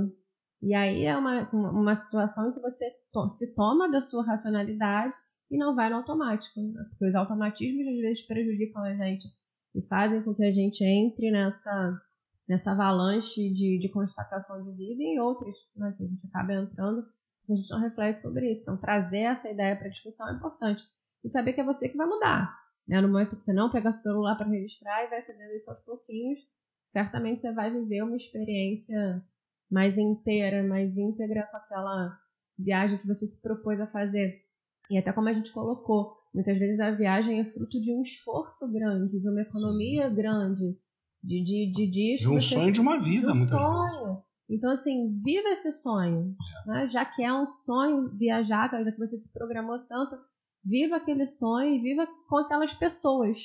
E 0.65 0.73
aí 0.73 1.05
é 1.05 1.15
uma, 1.15 1.47
uma 1.51 1.95
situação 1.95 2.49
em 2.49 2.53
que 2.53 2.59
você 2.59 2.89
to 3.13 3.29
se 3.29 3.53
toma 3.53 3.87
da 3.87 4.01
sua 4.01 4.25
racionalidade 4.25 5.15
e 5.51 5.59
não 5.59 5.75
vai 5.75 5.91
no 5.91 5.97
automático. 5.97 6.59
Né? 6.59 6.83
Porque 6.89 7.05
os 7.05 7.13
automatismos 7.13 7.87
às 7.87 7.97
vezes 7.99 8.25
prejudicam 8.25 8.81
a 8.81 8.95
gente 8.95 9.27
e 9.75 9.81
fazem 9.87 10.23
com 10.23 10.33
que 10.33 10.43
a 10.43 10.51
gente 10.51 10.83
entre 10.83 11.29
nessa, 11.29 12.01
nessa 12.49 12.71
avalanche 12.71 13.53
de, 13.53 13.77
de 13.77 13.89
constatação 13.89 14.63
de 14.63 14.71
vida 14.71 15.03
e 15.03 15.13
em 15.13 15.19
outros 15.19 15.69
né, 15.75 15.93
que 15.95 16.03
a 16.03 16.07
gente 16.07 16.25
acaba 16.25 16.53
entrando 16.53 17.05
a 17.47 17.55
gente 17.55 17.69
não 17.69 17.79
reflete 17.79 18.21
sobre 18.21 18.51
isso. 18.51 18.61
Então, 18.61 18.75
trazer 18.75 19.19
essa 19.19 19.47
ideia 19.47 19.75
para 19.75 19.87
discussão 19.89 20.27
é 20.29 20.33
importante. 20.33 20.83
E 21.23 21.29
saber 21.29 21.53
que 21.53 21.61
é 21.61 21.63
você 21.63 21.87
que 21.87 21.95
vai 21.95 22.07
mudar. 22.07 22.51
Né? 22.87 22.99
No 23.01 23.07
momento 23.07 23.35
que 23.35 23.43
você 23.43 23.53
não 23.53 23.71
pega 23.71 23.89
o 23.89 23.93
celular 23.93 24.35
para 24.35 24.49
registrar 24.49 25.03
e 25.03 25.09
vai 25.09 25.21
fazendo 25.21 25.53
isso 25.53 25.69
aos 25.69 25.81
pouquinhos, 25.81 26.39
certamente 26.83 27.41
você 27.41 27.53
vai 27.53 27.71
viver 27.71 28.01
uma 28.01 28.17
experiência 28.17 29.23
mais 29.69 29.97
inteira, 29.97 30.63
mais 30.63 30.97
íntegra 30.97 31.47
com 31.51 31.57
aquela 31.57 32.17
viagem 32.57 32.97
que 32.97 33.07
você 33.07 33.27
se 33.27 33.41
propôs 33.41 33.79
a 33.79 33.87
fazer. 33.87 34.41
E 34.89 34.97
até 34.97 35.11
como 35.11 35.29
a 35.29 35.33
gente 35.33 35.51
colocou, 35.51 36.13
muitas 36.33 36.57
vezes 36.57 36.79
a 36.79 36.91
viagem 36.91 37.39
é 37.39 37.45
fruto 37.45 37.81
de 37.81 37.91
um 37.91 38.01
esforço 38.01 38.71
grande, 38.71 39.19
de 39.19 39.29
uma 39.29 39.41
economia 39.41 40.09
Sim. 40.09 40.15
grande, 40.15 40.77
de, 41.23 41.43
de, 41.43 41.71
de, 41.71 41.91
de, 41.91 42.15
de 42.17 42.29
um 42.29 42.39
sonho 42.39 42.71
de 42.71 42.81
uma 42.81 42.99
vida, 42.99 43.27
de 43.27 43.33
um 43.33 43.35
muitas 43.35 43.59
sonho. 43.59 44.05
vezes. 44.05 44.25
Então, 44.47 44.69
assim, 44.69 45.19
viva 45.23 45.49
esse 45.49 45.73
sonho. 45.73 46.35
É. 46.67 46.69
Né? 46.69 46.89
Já 46.89 47.03
que 47.03 47.23
é 47.23 47.33
um 47.33 47.47
sonho 47.47 48.15
viajar, 48.15 48.69
já 48.69 48.91
que 48.91 48.99
você 48.99 49.17
se 49.17 49.33
programou 49.33 49.79
tanto, 49.87 50.15
viva 50.63 50.97
aquele 50.97 51.25
sonho 51.25 51.75
e 51.75 51.81
viva 51.81 52.07
com 52.29 52.37
aquelas 52.37 52.73
pessoas 52.73 53.39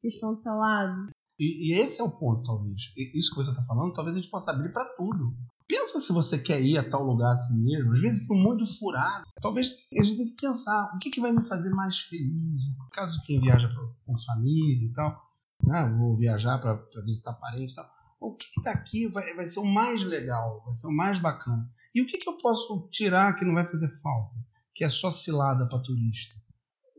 que 0.00 0.08
estão 0.08 0.34
do 0.34 0.40
seu 0.40 0.54
lado. 0.54 1.10
E, 1.38 1.72
e 1.72 1.80
esse 1.80 2.00
é 2.00 2.04
o 2.04 2.18
ponto, 2.18 2.44
talvez. 2.44 2.92
Isso 2.96 3.30
que 3.30 3.36
você 3.36 3.50
está 3.50 3.62
falando, 3.64 3.92
talvez 3.92 4.16
a 4.16 4.20
gente 4.20 4.30
possa 4.30 4.52
abrir 4.52 4.72
para 4.72 4.84
tudo. 4.96 5.34
Pensa 5.66 5.98
se 5.98 6.12
você 6.12 6.38
quer 6.38 6.60
ir 6.60 6.76
a 6.76 6.88
tal 6.88 7.04
lugar 7.04 7.32
assim 7.32 7.64
mesmo. 7.64 7.92
Às 7.92 8.00
vezes 8.00 8.28
tem 8.28 8.36
um 8.36 8.56
de 8.56 8.78
furado. 8.78 9.24
Talvez 9.40 9.88
a 9.98 10.04
gente 10.04 10.16
tenha 10.16 10.28
que 10.30 10.36
pensar 10.36 10.92
o 10.94 10.98
que, 10.98 11.10
que 11.10 11.20
vai 11.20 11.32
me 11.32 11.46
fazer 11.48 11.70
mais 11.70 11.98
feliz. 11.98 12.60
No 12.78 12.88
caso 12.92 13.20
de 13.20 13.26
quem 13.26 13.40
viaja 13.40 13.68
com 14.04 14.18
família 14.18 14.86
e 14.86 14.92
tal, 14.92 15.22
né? 15.62 15.94
vou 15.98 16.16
viajar 16.16 16.58
para 16.58 16.78
visitar 17.02 17.32
parentes 17.34 17.74
e 17.74 17.76
tal 17.76 17.94
o 18.24 18.34
que 18.34 18.46
está 18.56 18.70
aqui 18.70 19.06
vai, 19.06 19.34
vai 19.34 19.46
ser 19.46 19.60
o 19.60 19.64
mais 19.64 20.02
legal, 20.02 20.62
vai 20.64 20.74
ser 20.74 20.86
o 20.86 20.92
mais 20.92 21.18
bacana. 21.18 21.70
E 21.94 22.00
o 22.00 22.06
que, 22.06 22.18
que 22.18 22.28
eu 22.28 22.38
posso 22.38 22.88
tirar 22.90 23.36
que 23.38 23.44
não 23.44 23.54
vai 23.54 23.66
fazer 23.66 23.88
falta? 24.00 24.34
Que 24.74 24.84
é 24.84 24.88
só 24.88 25.10
cilada 25.10 25.68
para 25.68 25.82
turista. 25.82 26.34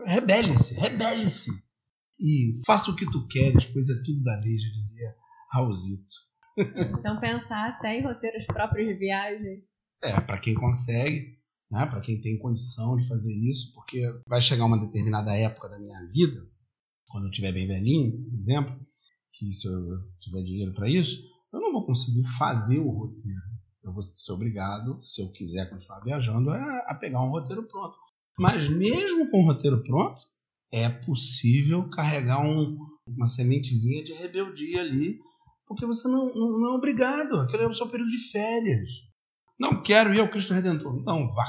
Rebele-se, 0.05 0.75
rebele-se. 0.75 1.51
E 2.19 2.61
faça 2.65 2.91
o 2.91 2.95
que 2.95 3.09
tu 3.09 3.27
queres, 3.27 3.65
pois 3.65 3.89
é 3.89 4.03
tudo 4.03 4.23
da 4.23 4.39
lei, 4.39 4.57
já 4.57 4.69
dizia 4.69 5.15
Raulzito. 5.51 6.15
Então 6.57 7.19
pensar 7.19 7.69
até 7.69 7.99
em 7.99 8.03
roteiros 8.03 8.45
próprios 8.45 8.87
de 8.87 8.93
viagem. 8.95 9.63
É, 10.03 10.21
para 10.21 10.39
quem 10.39 10.53
consegue, 10.53 11.37
né, 11.71 11.85
para 11.85 12.01
quem 12.01 12.19
tem 12.21 12.37
condição 12.37 12.95
de 12.95 13.07
fazer 13.07 13.33
isso, 13.33 13.73
porque 13.73 14.01
vai 14.27 14.41
chegar 14.41 14.65
uma 14.65 14.79
determinada 14.79 15.35
época 15.35 15.67
da 15.67 15.79
minha 15.79 15.99
vida, 16.07 16.39
quando 17.09 17.25
eu 17.25 17.29
estiver 17.29 17.51
bem 17.51 17.67
velhinho, 17.67 18.23
por 18.23 18.33
exemplo, 18.33 18.79
que 19.33 19.51
se 19.51 19.67
eu 19.67 20.01
tiver 20.19 20.43
dinheiro 20.43 20.73
para 20.73 20.89
isso, 20.89 21.21
eu 21.53 21.59
não 21.59 21.71
vou 21.71 21.85
conseguir 21.85 22.23
fazer 22.37 22.79
o 22.79 22.89
roteiro. 22.89 23.41
Eu 23.83 23.93
vou 23.93 24.01
ser 24.01 24.31
obrigado, 24.31 24.99
se 25.01 25.21
eu 25.21 25.31
quiser 25.31 25.69
continuar 25.69 25.99
viajando, 25.99 26.49
a, 26.49 26.97
pegar 26.99 27.21
um 27.21 27.29
roteiro 27.29 27.67
pronto. 27.67 27.95
Mas 28.37 28.67
mesmo 28.67 29.29
com 29.29 29.43
o 29.43 29.45
roteiro 29.45 29.83
pronto, 29.83 30.19
é 30.73 30.89
possível 30.89 31.89
carregar 31.91 32.41
um, 32.43 32.77
uma 33.07 33.27
sementezinha 33.27 34.03
de 34.03 34.13
rebeldia 34.13 34.81
ali, 34.81 35.19
porque 35.67 35.85
você 35.85 36.07
não, 36.07 36.33
não, 36.33 36.59
não 36.59 36.73
é 36.73 36.77
obrigado. 36.77 37.39
Aquele 37.39 37.63
é 37.63 37.67
o 37.67 37.73
seu 37.73 37.87
período 37.87 38.11
de 38.11 38.31
férias. 38.31 38.89
Não 39.59 39.81
quero 39.81 40.13
ir 40.13 40.19
ao 40.19 40.29
Cristo 40.29 40.53
Redentor. 40.53 41.03
Não, 41.03 41.27
vá. 41.33 41.45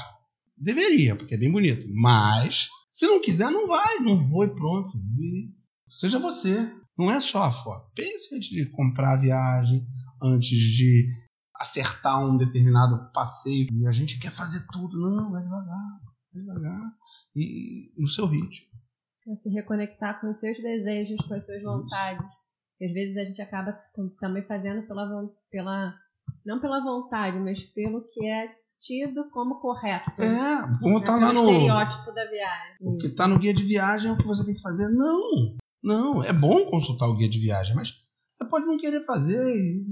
Deveria, 0.56 1.16
porque 1.16 1.34
é 1.34 1.38
bem 1.38 1.52
bonito. 1.52 1.86
Mas, 1.90 2.68
se 2.90 3.06
não 3.06 3.20
quiser, 3.20 3.50
não 3.50 3.66
vai. 3.66 3.98
Não 3.98 4.16
vou 4.16 4.44
e 4.44 4.54
pronto. 4.54 4.96
E 5.20 5.50
seja 5.90 6.18
você. 6.18 6.56
Não 6.96 7.10
é 7.10 7.20
só 7.20 7.42
a 7.42 7.50
foto. 7.50 7.92
Pense 7.94 8.34
antes 8.34 8.48
de 8.48 8.66
comprar 8.70 9.14
a 9.14 9.20
viagem, 9.20 9.86
antes 10.22 10.58
de 10.58 11.12
acertar 11.54 12.24
um 12.24 12.38
determinado 12.38 13.10
passeio. 13.12 13.68
A 13.86 13.92
gente 13.92 14.18
quer 14.18 14.30
fazer 14.30 14.66
tudo. 14.72 14.96
Não, 14.98 15.30
vai 15.30 15.42
devagar. 15.42 16.00
Vai 16.32 16.42
devagar. 16.42 16.92
E 17.34 17.92
no 17.98 18.08
seu 18.08 18.26
ritmo. 18.26 18.66
É 19.28 19.36
se 19.36 19.50
reconectar 19.50 20.20
com 20.20 20.30
os 20.30 20.38
seus 20.38 20.56
desejos, 20.58 21.18
com 21.26 21.34
as 21.34 21.44
suas 21.44 21.62
vontades. 21.62 22.24
Às 22.82 22.92
vezes 22.92 23.16
a 23.16 23.24
gente 23.24 23.40
acaba 23.40 23.72
também 24.20 24.42
fazendo 24.42 24.86
pela, 24.86 25.28
pela 25.50 25.94
não 26.44 26.60
pela 26.60 26.82
vontade, 26.82 27.38
mas 27.38 27.62
pelo 27.62 28.02
que 28.06 28.26
é 28.26 28.54
tido 28.80 29.28
como 29.30 29.60
correto. 29.60 30.10
É, 30.20 30.78
como 30.80 31.02
tá 31.02 31.16
lá 31.16 31.32
no 31.32 31.48
estereótipo 31.48 32.12
da 32.12 32.24
viagem. 32.26 32.76
O 32.80 32.96
que 32.98 33.08
tá 33.08 33.26
no 33.26 33.38
guia 33.38 33.54
de 33.54 33.64
viagem 33.64 34.10
é 34.10 34.14
o 34.14 34.18
que 34.18 34.26
você 34.26 34.44
tem 34.44 34.54
que 34.54 34.62
fazer. 34.62 34.88
Não. 34.88 35.56
Não, 35.82 36.24
é 36.24 36.32
bom 36.32 36.66
consultar 36.66 37.08
o 37.08 37.16
guia 37.16 37.28
de 37.28 37.38
viagem, 37.38 37.74
mas 37.74 37.92
você 38.32 38.44
pode 38.44 38.66
não 38.66 38.78
querer 38.78 39.04
fazer. 39.04 39.40
E... 39.56 39.84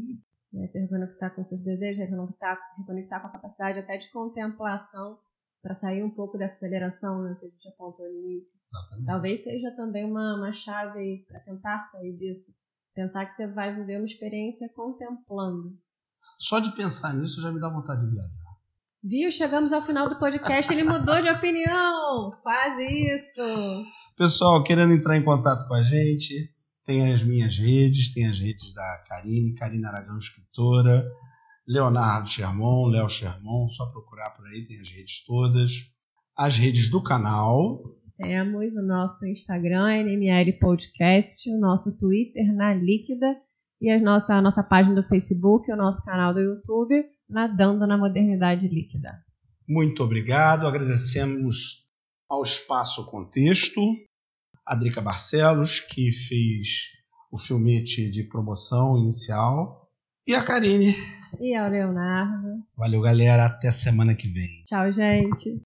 É, 0.56 0.68
se 0.68 0.78
reconectar 0.78 1.34
com 1.34 1.44
seus 1.44 1.60
desejos, 1.62 1.98
reconectar, 1.98 2.58
reconectar 2.78 3.20
com 3.20 3.28
a 3.28 3.30
capacidade 3.30 3.78
até 3.80 3.96
de 3.96 4.10
contemplação 4.10 5.18
para 5.60 5.74
sair 5.74 6.02
um 6.02 6.10
pouco 6.10 6.36
dessa 6.36 6.56
aceleração 6.56 7.22
né, 7.22 7.36
que 7.40 7.46
a 7.46 7.48
gente 7.48 7.68
apontou 7.68 8.06
no 8.06 8.18
início. 8.20 8.60
Exatamente. 8.62 9.06
Talvez 9.06 9.42
seja 9.42 9.70
também 9.72 10.04
uma, 10.04 10.36
uma 10.36 10.52
chave 10.52 11.24
para 11.26 11.40
tentar 11.40 11.80
sair 11.82 12.12
disso. 12.16 12.52
Pensar 12.94 13.26
que 13.26 13.34
você 13.34 13.46
vai 13.46 13.74
viver 13.74 13.98
uma 13.98 14.06
experiência 14.06 14.68
contemplando. 14.74 15.76
Só 16.38 16.60
de 16.60 16.74
pensar 16.76 17.12
nisso 17.14 17.40
já 17.40 17.50
me 17.50 17.60
dá 17.60 17.68
vontade 17.68 18.04
de 18.04 18.10
viajar. 18.12 18.44
Viu? 19.02 19.30
Chegamos 19.30 19.72
ao 19.72 19.82
final 19.82 20.08
do 20.08 20.18
podcast, 20.18 20.72
ele 20.72 20.84
mudou 20.84 21.20
de 21.20 21.28
opinião. 21.28 22.30
Faz 22.42 22.88
isso. 22.88 23.84
Pessoal, 24.16 24.62
querendo 24.62 24.94
entrar 24.94 25.16
em 25.16 25.24
contato 25.24 25.66
com 25.68 25.74
a 25.74 25.82
gente, 25.82 26.50
tem 26.84 27.12
as 27.12 27.22
minhas 27.22 27.58
redes, 27.58 28.14
tem 28.14 28.28
as 28.28 28.38
redes 28.38 28.72
da 28.72 29.04
Karine, 29.08 29.54
Karine 29.54 29.84
Aragão, 29.84 30.16
escritora, 30.16 31.04
Leonardo 31.66 32.28
Sherman, 32.28 32.90
Léo 32.92 33.08
Sherman, 33.08 33.68
só 33.70 33.86
procurar 33.86 34.30
por 34.30 34.46
aí, 34.46 34.64
tem 34.64 34.80
as 34.80 34.88
redes 34.88 35.24
todas. 35.24 35.72
As 36.36 36.56
redes 36.56 36.88
do 36.88 37.02
canal. 37.02 37.82
Temos 38.16 38.76
o 38.76 38.82
nosso 38.86 39.26
Instagram, 39.26 40.02
NML 40.02 40.52
Podcast, 40.60 41.50
o 41.50 41.58
nosso 41.58 41.98
Twitter, 41.98 42.54
na 42.54 42.72
Líquida, 42.72 43.26
e 43.80 43.90
a 43.90 44.00
nossa, 44.00 44.34
a 44.34 44.42
nossa 44.42 44.62
página 44.62 44.94
do 44.94 45.08
Facebook, 45.08 45.70
o 45.70 45.76
nosso 45.76 46.04
canal 46.04 46.32
do 46.32 46.40
YouTube, 46.40 47.04
Nadando 47.28 47.86
na 47.86 47.98
Modernidade 47.98 48.68
Líquida. 48.68 49.10
Muito 49.68 50.02
obrigado, 50.02 50.66
agradecemos 50.66 51.90
ao 52.28 52.42
Espaço 52.42 53.04
Contexto, 53.06 53.80
a 54.64 54.76
Drica 54.76 55.00
Barcelos, 55.00 55.80
que 55.80 56.12
fez 56.12 56.92
o 57.32 57.38
filmete 57.38 58.08
de 58.10 58.24
promoção 58.24 58.96
inicial, 58.96 59.90
e 60.26 60.34
a 60.34 60.42
Karine. 60.42 60.94
E 61.40 61.54
ao 61.54 61.68
Leonardo. 61.68 62.62
Valeu, 62.76 63.00
galera. 63.00 63.46
Até 63.46 63.70
semana 63.70 64.14
que 64.14 64.28
vem. 64.28 64.64
Tchau, 64.64 64.92
gente. 64.92 65.60